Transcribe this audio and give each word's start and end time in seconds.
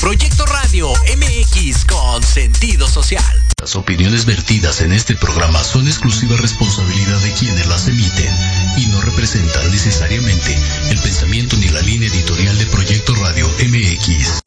Proyecto 0.00 0.44
Radio 0.46 0.92
MX 1.16 1.84
con 1.86 2.22
sentido 2.22 2.86
social. 2.88 3.24
Las 3.60 3.76
opiniones 3.76 4.26
vertidas 4.26 4.80
en 4.80 4.92
este 4.92 5.16
programa 5.16 5.62
son 5.64 5.86
exclusiva 5.86 6.36
responsabilidad 6.36 7.18
de 7.20 7.32
quienes 7.32 7.66
las 7.66 7.88
emiten 7.88 8.32
y 8.76 8.86
no 8.86 9.00
representan 9.00 9.70
necesariamente 9.70 10.56
el 10.90 10.98
pensamiento 10.98 11.56
ni 11.56 11.68
la 11.68 11.80
línea 11.80 12.08
editorial 12.08 12.56
de 12.58 12.66
Proyecto 12.66 13.14
Radio 13.16 13.48
MX. 13.48 14.40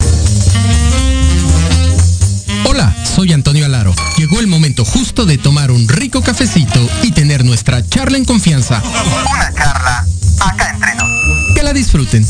Hola, 2.66 2.95
soy 3.03 3.34
Antonio 3.34 3.66
Alaro. 3.66 3.94
Llegó 4.18 4.40
el 4.40 4.47
momento 4.47 4.85
justo 4.85 5.25
de 5.25 5.38
tomar 5.38 5.72
un 5.72 5.88
rico 5.88 6.22
cafecito 6.22 6.88
y 7.03 7.12
tener 7.12 7.44
nuestra 7.44 7.85
charla 7.88 8.18
en 8.18 8.25
confianza. 8.25 8.81
Una 8.84 9.53
charla 9.53 10.06
acá 10.40 10.72
entre 10.72 10.95
nos. 10.95 11.56
Que 11.56 11.63
la 11.63 11.74
disfruten. 11.74 12.25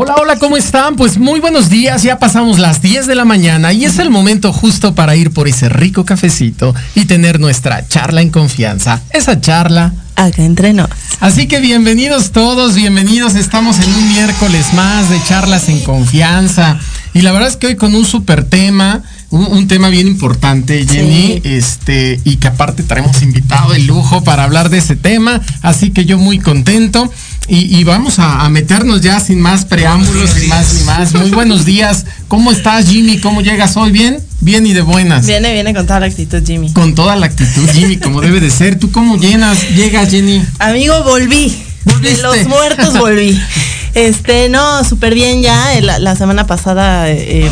Hola, 0.00 0.14
hola, 0.16 0.36
¿cómo 0.36 0.56
están? 0.56 0.94
Pues 0.94 1.18
muy 1.18 1.40
buenos 1.40 1.70
días, 1.70 2.04
ya 2.04 2.20
pasamos 2.20 2.60
las 2.60 2.80
10 2.80 3.08
de 3.08 3.16
la 3.16 3.24
mañana 3.24 3.72
y 3.72 3.84
es 3.84 3.98
el 3.98 4.10
momento 4.10 4.52
justo 4.52 4.94
para 4.94 5.16
ir 5.16 5.32
por 5.32 5.48
ese 5.48 5.68
rico 5.68 6.04
cafecito 6.04 6.72
y 6.94 7.06
tener 7.06 7.40
nuestra 7.40 7.84
charla 7.88 8.22
en 8.22 8.30
confianza. 8.30 9.02
Esa 9.10 9.40
charla 9.40 9.92
acá 10.14 10.44
entre 10.44 10.72
nos. 10.72 10.88
Así 11.18 11.48
que 11.48 11.58
bienvenidos 11.58 12.30
todos, 12.30 12.76
bienvenidos. 12.76 13.34
Estamos 13.34 13.80
en 13.80 13.92
un 13.92 14.08
miércoles 14.08 14.72
más 14.72 15.10
de 15.10 15.20
charlas 15.24 15.68
en 15.68 15.80
confianza. 15.80 16.78
Y 17.12 17.22
la 17.22 17.32
verdad 17.32 17.48
es 17.48 17.56
que 17.56 17.66
hoy 17.66 17.74
con 17.74 17.96
un 17.96 18.04
super 18.04 18.44
tema, 18.44 19.02
un, 19.30 19.68
tema 19.68 19.88
bien 19.90 20.08
importante, 20.08 20.86
Jenny, 20.88 21.42
este, 21.44 22.18
y 22.24 22.36
que 22.36 22.48
aparte 22.48 22.82
traemos 22.82 23.20
invitado 23.22 23.72
de 23.72 23.80
lujo 23.80 24.24
para 24.24 24.44
hablar 24.44 24.70
de 24.70 24.78
ese 24.78 24.96
tema. 24.96 25.40
Así 25.60 25.90
que 25.90 26.06
yo 26.06 26.18
muy 26.18 26.38
contento. 26.38 27.12
Y, 27.50 27.82
vamos 27.84 28.18
a, 28.18 28.46
meternos 28.50 29.00
ya 29.00 29.20
sin 29.20 29.40
más 29.40 29.64
preámbulos, 29.64 30.30
sin 30.30 30.48
más 30.48 30.74
ni 30.74 30.84
más. 30.84 31.14
Muy 31.14 31.30
buenos 31.30 31.64
días. 31.64 32.04
¿Cómo 32.28 32.52
estás, 32.52 32.88
Jimmy? 32.88 33.18
¿Cómo 33.18 33.40
llegas 33.40 33.76
hoy? 33.76 33.90
¿Bien? 33.90 34.18
Bien 34.40 34.66
y 34.66 34.74
de 34.74 34.82
buenas. 34.82 35.26
Viene, 35.26 35.52
viene 35.54 35.74
con 35.74 35.86
toda 35.86 36.00
la 36.00 36.06
actitud, 36.06 36.42
Jimmy. 36.46 36.72
Con 36.72 36.94
toda 36.94 37.16
la 37.16 37.26
actitud, 37.26 37.66
Jimmy, 37.72 37.96
como 37.96 38.20
debe 38.20 38.40
de 38.40 38.50
ser. 38.50 38.78
¿Tú 38.78 38.90
cómo 38.90 39.16
llenas, 39.16 39.70
llegas, 39.70 40.10
Jenny? 40.10 40.44
Amigo, 40.58 41.02
volví. 41.04 41.56
De 42.02 42.16
los 42.18 42.46
muertos 42.46 42.98
volví. 42.98 43.40
Este, 43.94 44.48
no, 44.48 44.84
súper 44.84 45.14
bien 45.14 45.42
ya. 45.42 45.80
La, 45.80 46.14
semana 46.14 46.46
pasada... 46.46 47.10
Eh, 47.10 47.50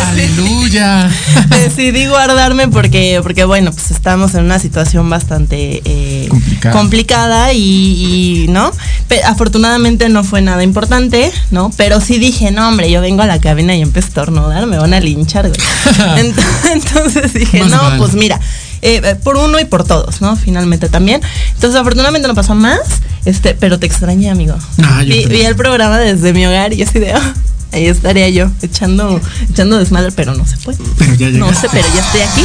Aleluya. 0.00 1.10
Decidí 1.50 2.06
guardarme 2.06 2.68
porque, 2.68 3.20
porque 3.22 3.44
bueno, 3.44 3.72
pues 3.72 3.90
estamos 3.90 4.34
en 4.34 4.44
una 4.44 4.58
situación 4.58 5.08
bastante 5.08 5.82
eh, 5.84 6.28
complicada, 6.72 7.52
y, 7.52 8.46
¿no? 8.48 8.72
afortunadamente 9.24 10.08
no 10.08 10.24
fue 10.24 10.40
nada 10.40 10.62
importante, 10.62 11.30
¿no? 11.50 11.70
Pero 11.76 12.00
sí 12.00 12.18
dije, 12.18 12.50
no, 12.50 12.68
hombre, 12.68 12.90
yo 12.90 13.00
vengo 13.00 13.22
a 13.22 13.26
la 13.26 13.40
cabina 13.40 13.76
y 13.76 13.82
empiezo 13.82 14.06
a 14.06 14.08
estornudar, 14.08 14.66
me 14.66 14.78
van 14.78 14.94
a 14.94 15.00
linchar, 15.00 15.50
Entonces, 16.72 17.34
dije, 17.34 17.60
no, 17.64 17.80
pues 17.98 18.14
mira. 18.14 18.40
Eh, 18.84 19.00
eh, 19.04 19.14
por 19.14 19.36
uno 19.36 19.60
y 19.60 19.64
por 19.64 19.84
todos, 19.84 20.20
¿no? 20.20 20.34
Finalmente 20.34 20.88
también. 20.88 21.20
Entonces, 21.54 21.80
afortunadamente 21.80 22.26
no 22.26 22.34
pasó 22.34 22.56
más, 22.56 22.80
este, 23.24 23.54
pero 23.54 23.78
te 23.78 23.86
extrañé, 23.86 24.28
amigo. 24.28 24.56
Ah, 24.82 25.02
vi, 25.04 25.22
el 25.42 25.54
programa 25.54 25.98
desde 26.00 26.32
mi 26.32 26.44
hogar 26.46 26.72
y 26.72 26.82
así 26.82 26.98
de, 26.98 27.12
ah, 27.12 27.34
ahí 27.72 27.86
estaría 27.86 28.28
yo 28.28 28.50
echando 28.62 29.20
echando 29.50 29.78
desmadre, 29.78 30.12
pero 30.12 30.34
no 30.34 30.46
se 30.46 30.56
puede. 30.58 30.78
Pero 30.98 31.14
ya 31.18 31.30
No 31.30 31.52
sé, 31.52 31.68
pero 31.70 31.86
ya 31.94 32.00
estoy 32.00 32.20
aquí. 32.20 32.44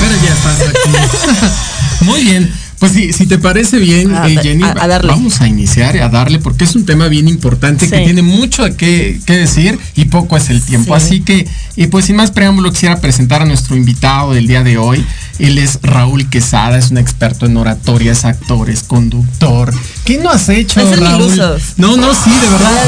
Pero 0.00 0.14
ya 0.24 0.32
estás 0.32 0.60
aquí. 0.68 2.04
Muy 2.04 2.22
bien. 2.22 2.52
Pues 2.78 2.92
sí, 2.92 3.12
si 3.12 3.26
te 3.26 3.38
parece 3.38 3.78
bien, 3.78 4.14
eh, 4.14 4.38
Jenny, 4.40 4.62
vamos 4.62 5.40
a 5.40 5.48
iniciar 5.48 5.96
a 5.98 6.08
darle, 6.08 6.38
porque 6.38 6.62
es 6.62 6.76
un 6.76 6.86
tema 6.86 7.08
bien 7.08 7.26
importante 7.26 7.90
que 7.90 7.98
tiene 8.04 8.22
mucho 8.22 8.64
que, 8.76 9.20
que, 9.26 9.32
decir 9.32 9.76
y 9.96 10.04
poco 10.04 10.36
es 10.36 10.48
el 10.48 10.62
tiempo. 10.62 10.94
Así 10.94 11.20
que, 11.20 11.48
y 11.74 11.88
pues 11.88 12.04
sin 12.04 12.14
más 12.14 12.30
preámbulo, 12.30 12.70
quisiera 12.70 13.00
presentar 13.00 13.42
a 13.42 13.46
nuestro 13.46 13.74
invitado 13.74 14.32
del 14.32 14.46
día 14.46 14.62
de 14.62 14.78
hoy. 14.78 15.04
Él 15.38 15.58
es 15.58 15.78
Raúl 15.82 16.28
Quesada, 16.28 16.78
es 16.78 16.90
un 16.90 16.98
experto 16.98 17.46
en 17.46 17.56
oratoria, 17.56 18.12
es 18.12 18.24
actor, 18.24 18.68
es 18.70 18.82
conductor. 18.82 19.72
¿Qué 20.04 20.18
no 20.18 20.30
has 20.30 20.48
hecho, 20.48 20.80
Raúl? 20.96 21.36
No, 21.76 21.96
no, 21.96 22.14
sí, 22.14 22.30
de 22.30 22.48
verdad. 22.50 22.84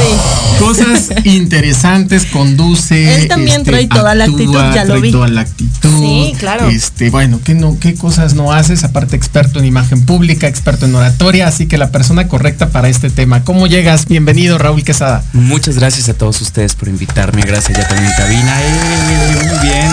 Cosas 0.59 1.09
interesantes, 1.23 2.25
conduce. 2.25 3.15
Él 3.15 3.27
también 3.27 3.63
trae 3.63 3.83
este, 3.83 3.95
toda 3.95 4.15
la 4.15 4.25
actitud, 4.25 4.53
ya 4.73 4.85
lo 4.85 4.99
vi. 4.99 5.11
toda 5.11 5.27
la 5.29 5.41
actitud. 5.41 5.99
Sí, 5.99 6.33
claro. 6.39 6.69
Este, 6.69 7.09
bueno, 7.09 7.39
¿qué, 7.43 7.53
no, 7.53 7.77
¿qué 7.79 7.95
cosas 7.95 8.33
no 8.33 8.51
haces? 8.51 8.83
Aparte, 8.83 9.15
experto 9.15 9.59
en 9.59 9.65
imagen 9.65 10.05
pública, 10.05 10.47
experto 10.47 10.85
en 10.85 10.95
oratoria, 10.95 11.47
así 11.47 11.67
que 11.67 11.77
la 11.77 11.91
persona 11.91 12.27
correcta 12.27 12.69
para 12.69 12.89
este 12.89 13.09
tema. 13.09 13.43
¿Cómo 13.43 13.67
llegas? 13.67 14.07
Bienvenido, 14.07 14.57
Raúl 14.57 14.83
Quesada. 14.83 15.23
Muchas 15.33 15.75
gracias 15.75 16.09
a 16.09 16.13
todos 16.13 16.41
ustedes 16.41 16.75
por 16.75 16.89
invitarme. 16.89 17.43
Gracias 17.43 17.77
ya 17.77 17.87
también 17.87 18.11
cabina. 18.17 18.61
Eh, 18.61 19.47
muy 19.47 19.67
bien. 19.69 19.91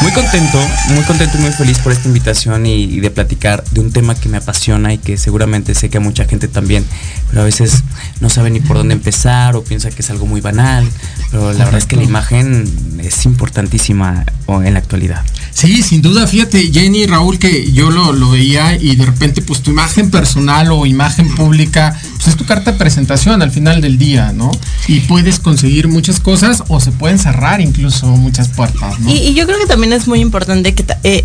Muy 0.00 0.12
contento, 0.12 0.58
muy 0.90 1.02
contento 1.04 1.36
y 1.38 1.40
muy 1.40 1.52
feliz 1.52 1.78
por 1.78 1.92
esta 1.98 2.08
invitación 2.08 2.64
y, 2.66 3.00
de 3.00 3.10
platicar 3.10 3.64
de 3.72 3.80
un 3.80 3.92
tema 3.92 4.14
que 4.14 4.28
me 4.28 4.38
apasiona 4.38 4.94
y 4.94 4.98
que 4.98 5.16
seguramente 5.16 5.74
sé 5.74 5.90
que 5.90 5.98
a 5.98 6.00
mucha 6.00 6.24
gente 6.24 6.48
también, 6.48 6.84
pero 7.28 7.42
a 7.42 7.44
veces 7.44 7.82
no 8.20 8.30
sabe 8.30 8.50
ni 8.50 8.60
por 8.60 8.76
dónde 8.76 8.94
empezar 8.94 9.56
o 9.56 9.64
piensa 9.64 9.90
que 9.90 10.02
es 10.02 10.10
algo 10.10 10.26
muy 10.26 10.40
banal, 10.40 10.88
pero 11.30 11.52
la 11.52 11.64
verdad 11.64 11.78
es 11.78 11.86
que 11.86 11.96
la 11.96 12.04
imagen 12.04 12.64
es 13.02 13.26
importantísima 13.26 14.24
en 14.48 14.72
la 14.72 14.78
actualidad. 14.78 15.24
Sí, 15.52 15.82
sin 15.82 16.02
duda, 16.02 16.26
fíjate, 16.26 16.70
Jenny, 16.72 17.06
Raúl, 17.06 17.38
que 17.38 17.72
yo 17.72 17.90
lo, 17.90 18.12
lo 18.12 18.30
veía 18.30 18.76
y 18.76 18.94
de 18.94 19.04
repente 19.04 19.42
pues 19.42 19.60
tu 19.60 19.72
imagen 19.72 20.10
personal 20.10 20.70
o 20.70 20.86
imagen 20.86 21.34
pública, 21.34 21.98
pues 22.16 22.28
es 22.28 22.36
tu 22.36 22.46
carta 22.46 22.72
de 22.72 22.78
presentación 22.78 23.42
al 23.42 23.50
final 23.50 23.80
del 23.80 23.98
día, 23.98 24.32
¿no? 24.32 24.50
Y 24.86 25.00
puedes 25.00 25.40
conseguir 25.40 25.88
muchas 25.88 26.20
cosas 26.20 26.62
o 26.68 26.80
se 26.80 26.92
pueden 26.92 27.18
cerrar 27.18 27.60
incluso 27.60 28.06
muchas 28.06 28.48
puertas, 28.48 29.00
¿no? 29.00 29.10
Y, 29.10 29.34
yo 29.34 29.46
creo 29.46 29.58
que 29.58 29.66
también 29.66 29.92
es 29.92 30.06
muy 30.06 30.20
importante 30.20 30.74
que 30.74 30.84
eh, 31.02 31.24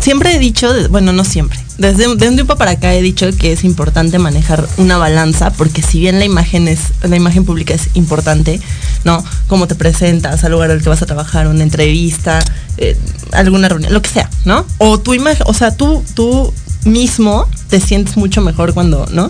siempre 0.00 0.34
he 0.34 0.38
dicho, 0.38 0.72
bueno, 0.90 1.12
no 1.12 1.24
siempre, 1.24 1.58
desde, 1.78 2.06
un 2.06 2.18
tiempo 2.18 2.56
para 2.56 2.72
acá 2.72 2.94
he 2.94 3.02
dicho 3.02 3.28
que 3.36 3.52
es 3.52 3.64
importante 3.64 4.18
manejar 4.18 4.66
una 4.76 4.96
balanza, 4.96 5.50
porque 5.50 5.82
si 5.82 5.98
bien 5.98 6.18
la 6.20 6.24
imagen 6.24 6.68
es, 6.68 6.80
la 7.02 7.16
imagen 7.16 7.44
pública 7.44 7.74
es 7.74 7.88
importante, 7.94 8.60
¿no? 9.04 9.24
Cómo 9.48 9.66
te 9.66 9.74
presentas 9.74 10.44
al 10.44 10.52
lugar 10.52 10.70
al 10.70 10.82
que 10.82 10.88
vas 10.88 11.02
a 11.02 11.06
trabajar, 11.06 11.48
una 11.48 11.64
entrevista, 11.64 12.38
eh, 12.78 12.96
alguna 13.32 13.68
reunión, 13.68 13.92
lo 13.92 14.02
que 14.02 14.10
sea, 14.10 14.30
¿no? 14.44 14.64
O 14.78 15.00
tu 15.00 15.14
imagen, 15.14 15.44
o 15.46 15.54
sea, 15.54 15.76
tú, 15.76 16.04
tú 16.14 16.52
mismo 16.84 17.48
te 17.70 17.80
sientes 17.80 18.16
mucho 18.16 18.40
mejor 18.40 18.72
cuando, 18.72 19.06
¿no? 19.10 19.28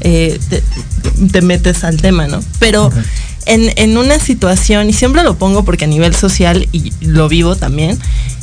Eh, 0.00 0.38
te, 1.32 1.40
metes 1.40 1.82
al 1.82 1.96
tema, 1.96 2.26
¿no? 2.26 2.40
Pero 2.58 2.90
en, 3.46 3.72
en, 3.76 3.96
una 3.96 4.18
situación, 4.18 4.90
y 4.90 4.92
siempre 4.92 5.22
lo 5.22 5.38
pongo 5.38 5.64
porque 5.64 5.86
a 5.86 5.88
nivel 5.88 6.14
social, 6.14 6.68
y 6.72 6.92
lo 7.00 7.28
vivo 7.28 7.56
también, 7.56 7.98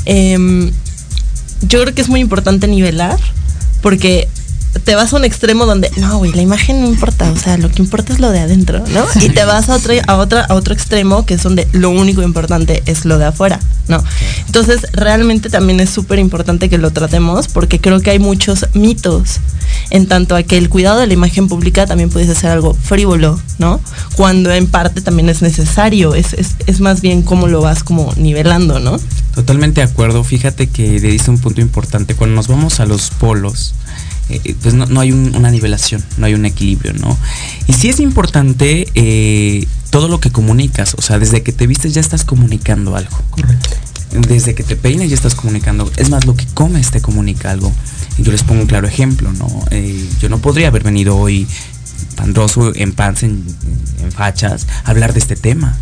eh, 0.06 0.72
yo 1.68 1.82
creo 1.82 1.94
que 1.94 2.02
es 2.02 2.10
muy 2.10 2.20
importante 2.20 2.68
nivelar, 2.68 3.20
porque 3.82 4.28
te 4.80 4.96
vas 4.96 5.14
a 5.14 5.18
un 5.18 5.26
extremo 5.26 5.66
donde, 5.66 5.92
no, 5.98 6.18
güey, 6.18 6.32
la 6.34 6.42
imagen 6.42 6.82
no 6.82 6.88
importa, 6.88 7.32
o 7.32 7.38
sea, 7.38 7.58
lo 7.58 7.70
que 7.70 7.82
importa 7.82 8.14
es 8.14 8.20
lo 8.20 8.32
de 8.32 8.40
adentro, 8.40 8.84
¿no? 8.90 9.06
Y 9.22 9.30
te 9.30 9.46
vas 9.46 9.70
a 9.70 9.76
otro, 9.76 9.94
a 10.08 10.18
otra, 10.18 10.46
a 10.46 10.56
otro 10.56 10.74
extremo 10.74 11.26
que 11.26 11.36
es 11.36 11.44
donde 11.44 11.68
lo 11.72 11.90
único 11.90 12.22
importante 12.22 12.84
es 12.86 13.06
lo 13.06 13.18
de 13.18 13.26
afuera, 13.26 13.60
¿no? 13.88 14.04
Entonces, 14.46 14.82
realmente 14.94 15.50
también 15.50 15.80
es 15.80 15.90
súper 15.90 16.20
importante 16.20 16.70
que 16.70 16.78
lo 16.78 16.92
tratemos 16.92 17.48
porque 17.48 17.80
creo 17.80 18.02
que 18.02 18.12
hay 18.12 18.20
muchos 18.20 18.66
mitos 18.74 19.40
en 19.90 20.08
tanto 20.08 20.36
a 20.36 20.44
que 20.44 20.58
el 20.58 20.70
cuidado 20.70 21.00
de 21.00 21.08
la 21.08 21.14
imagen 21.14 21.48
pública 21.48 21.86
también 21.86 22.10
puede 22.10 22.34
ser 22.34 22.52
algo 22.52 22.74
frívolo, 22.74 23.40
¿no? 23.60 23.80
Cuando 24.16 24.52
en 24.52 24.68
parte 24.68 25.02
también 25.02 25.30
es 25.30 25.42
necesario, 25.42 26.16
es, 26.16 26.34
es, 26.34 26.56
es 26.66 26.80
más 26.82 27.02
bien 27.02 27.22
cómo 27.22 27.48
lo 27.48 27.62
vas 27.62 27.84
como 27.84 28.14
nivelando, 28.18 28.80
¿no? 28.80 29.00
Totalmente 29.36 29.82
de 29.82 29.88
acuerdo. 29.88 30.24
Fíjate 30.24 30.68
que 30.68 31.00
le 31.00 31.10
diste 31.10 31.32
un 31.32 31.40
punto 31.40 31.62
importante. 31.62 32.16
Cuando 32.16 32.36
nos 32.36 32.48
vamos 32.48 32.80
a 32.80 32.86
los 32.86 33.10
polos, 33.10 33.74
eh, 34.30 34.42
eh, 34.44 34.56
pues 34.62 34.74
no, 34.74 35.00
hay 35.00 35.12
una 35.12 35.52
nivelación, 35.52 36.04
no 36.18 36.26
hay 36.26 36.34
un 36.34 36.46
equilibrio, 36.46 36.94
¿no? 36.94 37.18
Y 37.68 37.74
sí 37.74 37.90
es 37.90 38.00
importante 38.00 38.88
eh, 38.96 39.68
todo 39.90 40.08
lo 40.08 40.20
que 40.20 40.32
comunicas. 40.32 40.96
O 40.98 41.02
sea, 41.02 41.20
desde 41.20 41.44
que 41.44 41.52
te 41.52 41.68
vistes 41.68 41.94
ya 41.94 42.02
estás 42.02 42.24
comunicando 42.24 42.96
algo. 42.96 43.18
Correcto. 43.30 43.70
Desde 44.28 44.54
que 44.54 44.64
te 44.64 44.76
peinas 44.76 45.10
ya 45.10 45.16
estás 45.16 45.36
comunicando. 45.36 45.92
Es 45.98 46.10
más, 46.10 46.26
lo 46.26 46.36
que 46.36 46.46
comes 46.54 46.92
te 46.92 47.02
comunica 47.02 47.52
algo. 47.52 47.72
Y 48.18 48.24
yo 48.24 48.32
les 48.32 48.44
pongo 48.44 48.62
un 48.62 48.68
claro 48.68 48.88
ejemplo, 48.88 49.32
¿no? 49.34 49.48
yo 50.20 50.30
no 50.30 50.38
podría 50.38 50.68
haber 50.68 50.84
venido 50.84 51.18
hoy 51.18 51.48
pandroso, 52.16 52.74
en 52.76 52.94
pants, 52.94 53.24
en, 53.24 53.44
en 54.04 54.12
fachas, 54.12 54.68
a 54.84 54.92
hablar 54.92 55.14
de 55.14 55.20
este 55.20 55.36
tema. 55.36 55.76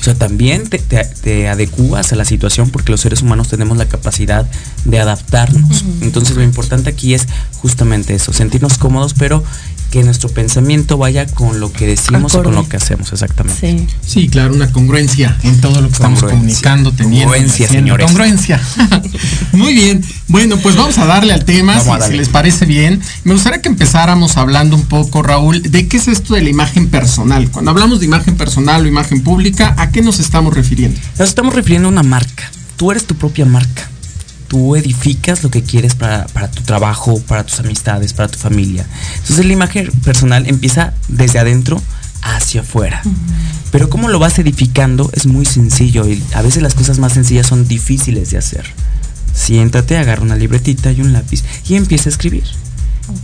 O 0.00 0.02
sea, 0.02 0.14
también 0.14 0.68
te, 0.68 0.78
te, 0.78 1.48
adecuas 1.48 2.12
a 2.12 2.16
la 2.16 2.24
situación 2.24 2.70
porque 2.70 2.90
los 2.90 3.02
seres 3.02 3.20
humanos 3.20 3.48
tenemos 3.48 3.76
la 3.76 3.86
capacidad 3.86 4.46
de 4.86 4.98
adaptarnos. 4.98 5.84
Entonces 6.00 6.36
lo 6.36 6.42
importante 6.42 6.88
aquí 6.88 7.12
es 7.12 7.26
justamente 7.60 8.14
eso, 8.14 8.32
sentirnos 8.32 8.78
cómodos, 8.78 9.12
pero 9.14 9.44
que 9.90 10.04
nuestro 10.04 10.28
pensamiento 10.28 10.96
vaya 10.98 11.26
con 11.26 11.58
lo 11.58 11.72
que 11.72 11.86
decimos 11.86 12.34
o 12.34 12.42
con 12.42 12.54
lo 12.54 12.68
que 12.68 12.76
hacemos, 12.76 13.12
exactamente. 13.12 13.88
Sí. 14.06 14.28
claro, 14.28 14.54
una 14.54 14.70
congruencia 14.70 15.36
en 15.42 15.60
todo 15.60 15.80
lo 15.80 15.88
que 15.88 15.94
estamos 15.94 16.22
comunicando, 16.22 16.92
teniendo. 16.92 17.32
Congruencia, 17.32 17.68
señores. 17.68 18.06
Congruencia. 18.06 18.60
Muy 19.52 19.74
bien. 19.74 20.04
Bueno, 20.28 20.58
pues 20.58 20.76
vamos 20.76 20.96
a 20.98 21.06
darle 21.06 21.32
al 21.32 21.44
tema, 21.44 21.80
si, 21.80 22.16
les 22.16 22.28
parece 22.28 22.66
bien. 22.66 23.00
Me 23.24 23.32
gustaría 23.32 23.60
que 23.60 23.68
empezáramos 23.68 24.36
hablando 24.36 24.76
un 24.76 24.84
poco, 24.84 25.22
Raúl, 25.22 25.60
de 25.62 25.88
qué 25.88 25.96
es 25.96 26.06
esto 26.06 26.34
de 26.34 26.42
la 26.42 26.50
imagen 26.50 26.88
personal. 26.88 27.50
Cuando 27.50 27.72
hablamos 27.72 27.98
de 27.98 28.06
imagen 28.06 28.36
personal 28.36 28.84
o 28.84 28.88
imagen 28.88 29.22
pública, 29.22 29.74
¿a 29.76 29.89
qué 29.90 30.02
nos 30.02 30.20
estamos 30.20 30.54
refiriendo? 30.54 31.00
Nos 31.18 31.28
estamos 31.28 31.54
refiriendo 31.54 31.88
a 31.88 31.92
una 31.92 32.02
marca. 32.02 32.50
Tú 32.76 32.90
eres 32.90 33.04
tu 33.04 33.14
propia 33.14 33.44
marca 33.44 33.90
tú 34.50 34.74
edificas 34.74 35.44
lo 35.44 35.50
que 35.50 35.62
quieres 35.62 35.94
para, 35.94 36.26
tu 36.26 36.62
trabajo, 36.64 37.20
para 37.20 37.44
tus 37.44 37.60
amistades, 37.60 38.12
para 38.12 38.28
tu 38.28 38.36
familia. 38.36 38.84
Entonces 39.18 39.46
la 39.46 39.52
imagen 39.52 39.88
personal 40.04 40.48
empieza 40.48 40.92
desde 41.06 41.38
adentro 41.38 41.80
hacia 42.20 42.62
afuera. 42.62 43.00
Pero 43.70 43.88
cómo 43.88 44.08
lo 44.08 44.18
vas 44.18 44.40
edificando 44.40 45.08
es 45.14 45.26
muy 45.26 45.46
sencillo 45.46 46.04
y 46.08 46.20
a 46.34 46.42
veces 46.42 46.64
las 46.64 46.74
cosas 46.74 46.98
más 46.98 47.12
sencillas 47.12 47.46
son 47.46 47.68
difíciles 47.68 48.32
de 48.32 48.38
hacer. 48.38 48.66
Siéntate, 49.32 49.96
agarra 49.96 50.22
una 50.22 50.34
libretita 50.34 50.90
y 50.90 51.00
un 51.00 51.12
lápiz 51.12 51.44
y 51.68 51.76
empieza 51.76 52.08
a 52.08 52.12
escribir. 52.12 52.42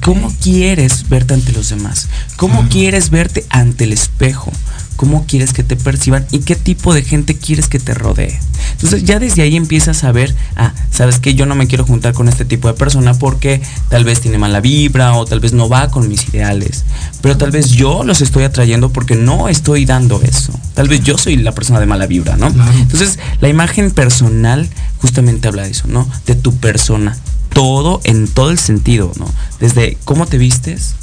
¿Cómo 0.05 0.33
quieres 0.41 1.09
verte 1.09 1.35
ante 1.35 1.51
los 1.51 1.71
demás? 1.71 2.09
¿Cómo 2.37 2.69
quieres 2.69 3.11
verte 3.11 3.45
ante 3.51 3.83
el 3.83 3.93
espejo? 3.93 4.53
Cómo 4.97 5.27
quieres 5.27 5.53
que 5.53 5.63
te 5.63 5.77
perciban 5.77 6.27
y 6.33 6.41
qué 6.41 6.57
tipo 6.57 6.95
de 6.95 7.03
gente 7.03 7.37
quieres 7.37 7.69
que 7.69 7.79
te 7.79 7.95
rodee. 7.95 8.39
Entonces 8.73 9.05
ya 9.05 9.19
desde 9.19 9.43
ahí 9.43 9.57
empiezas 9.57 10.05
a 10.05 10.13
ver, 10.13 10.35
ah, 10.57 10.73
sabes 10.91 11.19
que 11.19 11.35
yo 11.35 11.47
no 11.47 11.55
me 11.55 11.67
quiero 11.67 11.85
juntar 11.85 12.13
con 12.13 12.29
este 12.29 12.45
tipo 12.45 12.69
de 12.69 12.75
persona 12.75 13.15
porque 13.15 13.63
tal 13.89 14.05
vez 14.05 14.21
tiene 14.21 14.39
mala 14.39 14.61
vibra 14.61 15.15
o 15.15 15.25
tal 15.25 15.41
vez 15.41 15.53
no 15.53 15.69
va 15.69 15.91
con 15.91 16.09
mis 16.09 16.29
ideales, 16.29 16.85
pero 17.23 17.37
tal 17.37 17.51
vez 17.51 17.71
yo 17.71 18.05
los 18.05 18.21
estoy 18.21 18.45
atrayendo 18.45 18.91
porque 18.91 19.15
no 19.15 19.49
estoy 19.49 19.85
dando 19.85 20.21
eso. 20.23 20.53
Tal 20.75 20.89
vez 20.89 21.03
yo 21.03 21.17
soy 21.17 21.37
la 21.37 21.53
persona 21.53 21.81
de 21.81 21.87
mala 21.87 22.07
vibra, 22.07 22.37
¿no? 22.37 22.49
Entonces 22.49 23.19
la 23.41 23.49
imagen 23.49 23.91
personal 23.91 24.69
justamente 24.99 25.49
habla 25.49 25.63
de 25.63 25.71
eso, 25.71 25.87
¿no? 25.89 26.09
De 26.27 26.35
tu 26.35 26.55
persona. 26.57 27.17
Todo 27.53 28.03
en 28.05 28.29
todo 28.29 28.51
el 28.51 28.59
sentido, 28.59 29.13
¿no? 29.17 29.27
Desde 29.61 29.97
cómo 30.05 30.27
te 30.27 30.37
vistes, 30.37 30.95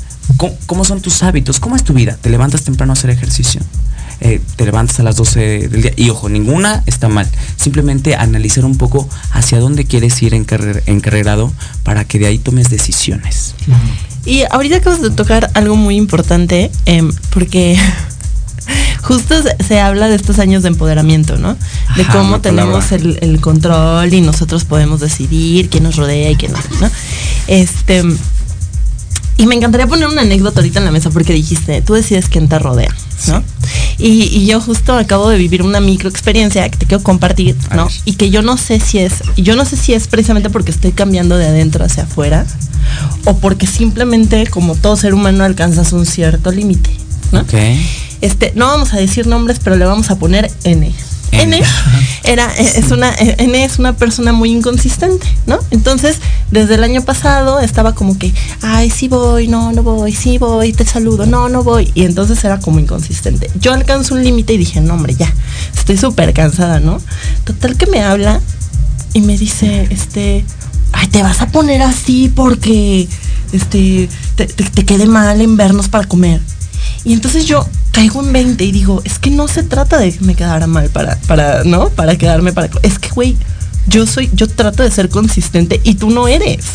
¿Cómo, 0.66 0.86
son 0.86 1.02
tus 1.02 1.24
hábitos? 1.24 1.60
¿Cómo 1.60 1.75
es 1.75 1.84
tu 1.84 1.94
vida? 1.94 2.18
¿Te 2.20 2.30
levantas 2.30 2.64
temprano 2.64 2.92
a 2.92 2.94
hacer 2.94 3.10
ejercicio? 3.10 3.62
Eh, 4.20 4.42
te 4.56 4.66
levantas 4.66 5.00
a 5.00 5.04
las 5.04 5.16
12 5.16 5.68
del 5.70 5.81
día. 5.81 5.92
Y 5.96 6.10
ojo, 6.10 6.30
ninguna 6.30 6.84
está 6.86 7.10
mal. 7.10 7.30
Simplemente 7.56 8.16
analizar 8.16 8.66
un 8.66 8.78
poco 8.78 9.08
hacia 9.31 9.60
dónde 9.60 9.86
quieres 9.86 10.22
ir 10.22 10.34
encarregado 10.34 11.52
para 11.84 12.06
que 12.06 12.20
de 12.20 12.28
ahí 12.28 12.40
tomes 12.40 12.70
decisiones. 12.70 13.56
Y 14.25 14.44
ahorita 14.50 14.78
acabas 14.78 15.02
de 15.02 15.12
tocar 15.12 15.50
algo 15.54 15.75
muy 15.75 15.98
importante, 15.98 16.72
em, 16.86 17.12
porque 17.31 17.78
justo 19.02 19.36
se, 19.66 19.80
habla 19.80 20.08
de 20.08 20.16
estos 20.16 20.40
años 20.40 20.64
de 20.64 20.69
empoderamiento, 20.69 21.38
¿no? 21.38 21.58
De 21.98 22.06
cómo 22.06 22.40
tenemos 22.40 22.92
el, 22.94 23.40
control 23.42 24.14
y 24.14 24.22
nosotros 24.22 24.64
podemos 24.64 25.02
decidir 25.02 25.69
quién 25.69 25.84
nos 25.84 25.97
rodea 25.97 26.31
y 26.31 26.36
quién 26.36 26.54
no, 26.54 26.59
¿no? 26.80 26.90
Este 27.47 28.04
y 29.37 29.47
me 29.47 29.56
encantaría 29.56 29.87
poner 29.87 30.07
una 30.07 30.21
anécdota 30.21 30.59
ahorita 30.59 30.80
en 30.80 30.85
la 30.85 30.92
mesa 30.92 31.09
porque 31.09 31.33
dijiste, 31.33 31.81
tú 31.81 31.94
decides 31.94 32.30
quién 32.30 32.47
te 32.47 32.59
rodea, 32.59 32.94
¿no? 33.28 33.44
Y, 33.97 34.45
yo 34.45 34.59
justo 34.59 34.94
acabo 34.94 35.30
de 35.30 35.37
vivir 35.37 35.63
una 35.63 35.80
micro 35.80 36.09
experiencia 36.09 36.68
que 36.69 36.78
te 36.78 36.85
quiero 36.85 37.04
compartir, 37.04 37.56
¿no? 37.75 37.87
Y 38.06 38.13
que 38.13 38.30
yo 38.30 38.42
no 38.42 38.57
sé 38.57 38.80
si 38.80 38.99
es, 38.99 39.23
yo 39.37 39.56
no 39.56 39.66
sé 39.66 39.78
si 39.78 39.94
es 39.94 40.07
precisamente 40.07 40.49
porque 40.49 40.71
estoy 40.71 40.92
cambiando 40.92 41.37
de 41.37 41.47
adentro 41.47 41.83
hacia 41.83 42.04
afuera 42.04 42.45
o 43.25 43.37
porque 43.37 43.66
simplemente 43.66 44.45
como 44.47 44.75
todo 44.75 44.95
ser 44.95 45.13
humano 45.13 45.44
alcanzas 45.44 45.94
un 45.94 46.06
cierto 46.06 46.52
límite, 46.52 46.92
¿no? 47.31 47.42
Ok. 47.42 47.54
Este, 48.21 48.54
no 48.56 48.68
vamos 48.68 48.94
a 48.94 48.97
decir 48.97 49.28
nombres, 49.28 49.59
pero 49.63 49.75
le 49.75 49.85
vamos 49.85 50.09
a 50.09 50.16
poner 50.18 50.52
N. 50.63 50.94
N 51.33 51.61
era, 52.23 52.54
eh, 52.57 52.73
es 52.75 52.92
una, 52.92 53.13
eh, 53.13 53.35
N 53.40 53.63
es 53.63 53.80
una 53.80 53.94
persona 53.94 54.31
muy 54.31 54.52
inconsistente, 54.52 55.28
¿no? 55.45 55.59
Entonces, 55.71 56.18
desde 56.52 56.75
el 56.75 56.83
año 56.83 57.02
pasado 57.02 57.59
estaba 57.59 57.94
como 57.94 58.18
que, 58.18 58.33
ay, 58.61 58.90
sí 58.90 59.07
voy, 59.07 59.47
no, 59.47 59.71
no 59.71 59.83
voy, 59.83 60.13
sí 60.13 60.37
voy, 60.37 60.73
te 60.73 60.85
saludo, 60.85 61.25
no, 61.25 61.49
no 61.49 61.63
voy. 61.63 61.92
Y 61.95 62.06
entonces 62.06 62.44
era 62.44 62.59
como 62.59 62.80
inconsistente. 62.80 63.49
Yo 63.59 63.73
alcanzo 63.73 64.16
un 64.16 64.23
límite 64.23 64.54
y 64.54 64.57
dije, 64.57 64.80
no, 64.81 64.94
hombre, 64.94 65.16
ya, 65.16 65.33
estoy 65.75 65.97
súper 65.97 66.33
cansada, 66.33 66.80
¿no? 66.80 67.02
Total 67.44 67.75
que 67.75 67.87
me 67.87 68.02
habla 68.02 68.40
y 69.13 69.21
me 69.21 69.37
dice, 69.37 69.87
este, 69.90 70.45
ay, 70.94 71.07
te 71.07 71.23
vas 71.23 71.42
a 71.42 71.47
poner 71.47 71.81
así 71.81 72.31
porque, 72.33 73.07
este, 73.52 74.09
te, 74.35 74.45
te 74.45 74.85
quede 74.85 75.06
mal 75.07 75.42
en 75.42 75.57
vernos 75.57 75.90
para 75.90 76.07
comer. 76.07 76.42
Y 77.04 77.13
entonces 77.13 77.45
yo 77.45 77.68
caigo 77.94 78.21
en 78.21 78.33
20 78.33 78.64
y 78.66 78.71
digo, 78.71 79.02
es 79.06 79.19
que 79.19 79.30
no 79.30 79.47
se 79.47 79.64
trata 79.64 80.00
de 80.00 80.12
que 80.12 80.26
me 80.26 80.35
quedara 80.35 80.68
mal 80.68 80.90
para, 80.90 81.16
para, 81.28 81.64
¿no? 81.64 81.90
Para 81.90 82.18
quedarme 82.18 82.52
para... 82.52 82.69
Es 82.81 83.00
que, 83.00 83.09
güey, 83.09 83.38
yo 83.88 84.06
soy, 84.06 84.30
yo 84.33 84.47
trato 84.47 84.83
de 84.83 84.92
ser 84.92 85.09
consistente 85.09 85.80
y 85.83 85.95
tú 85.95 86.09
no 86.09 86.28
eres. 86.28 86.66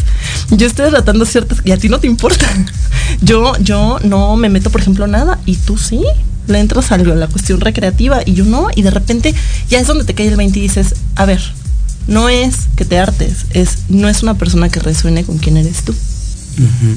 Yo 0.50 0.66
estoy 0.66 0.90
tratando 0.90 1.26
ciertas 1.26 1.58
y 1.64 1.72
a 1.72 1.76
ti 1.76 1.88
no 1.88 1.98
te 1.98 2.06
importan. 2.06 2.66
Yo, 3.22 3.54
yo 3.58 3.98
no 4.04 4.36
me 4.36 4.50
meto, 4.50 4.68
por 4.70 4.82
ejemplo, 4.82 5.06
nada 5.06 5.38
y 5.46 5.56
tú 5.56 5.78
sí. 5.78 6.02
Le 6.46 6.60
entras 6.60 6.92
a 6.92 6.98
la 6.98 7.26
cuestión 7.26 7.58
recreativa 7.60 8.20
y 8.24 8.34
yo 8.34 8.44
no. 8.44 8.68
Y 8.74 8.82
de 8.82 8.90
repente 8.90 9.34
ya 9.70 9.80
es 9.80 9.86
donde 9.86 10.04
te 10.04 10.14
cae 10.14 10.28
el 10.28 10.36
20 10.36 10.58
y 10.58 10.62
dices, 10.62 10.94
a 11.16 11.24
ver, 11.24 11.40
no 12.06 12.28
es 12.28 12.68
que 12.76 12.84
te 12.84 12.98
hartes, 12.98 13.46
es, 13.50 13.78
no 13.88 14.08
es 14.08 14.22
una 14.22 14.34
persona 14.34 14.68
que 14.68 14.80
resuene 14.80 15.24
con 15.24 15.38
quién 15.38 15.56
eres 15.56 15.84
tú. 15.84 15.94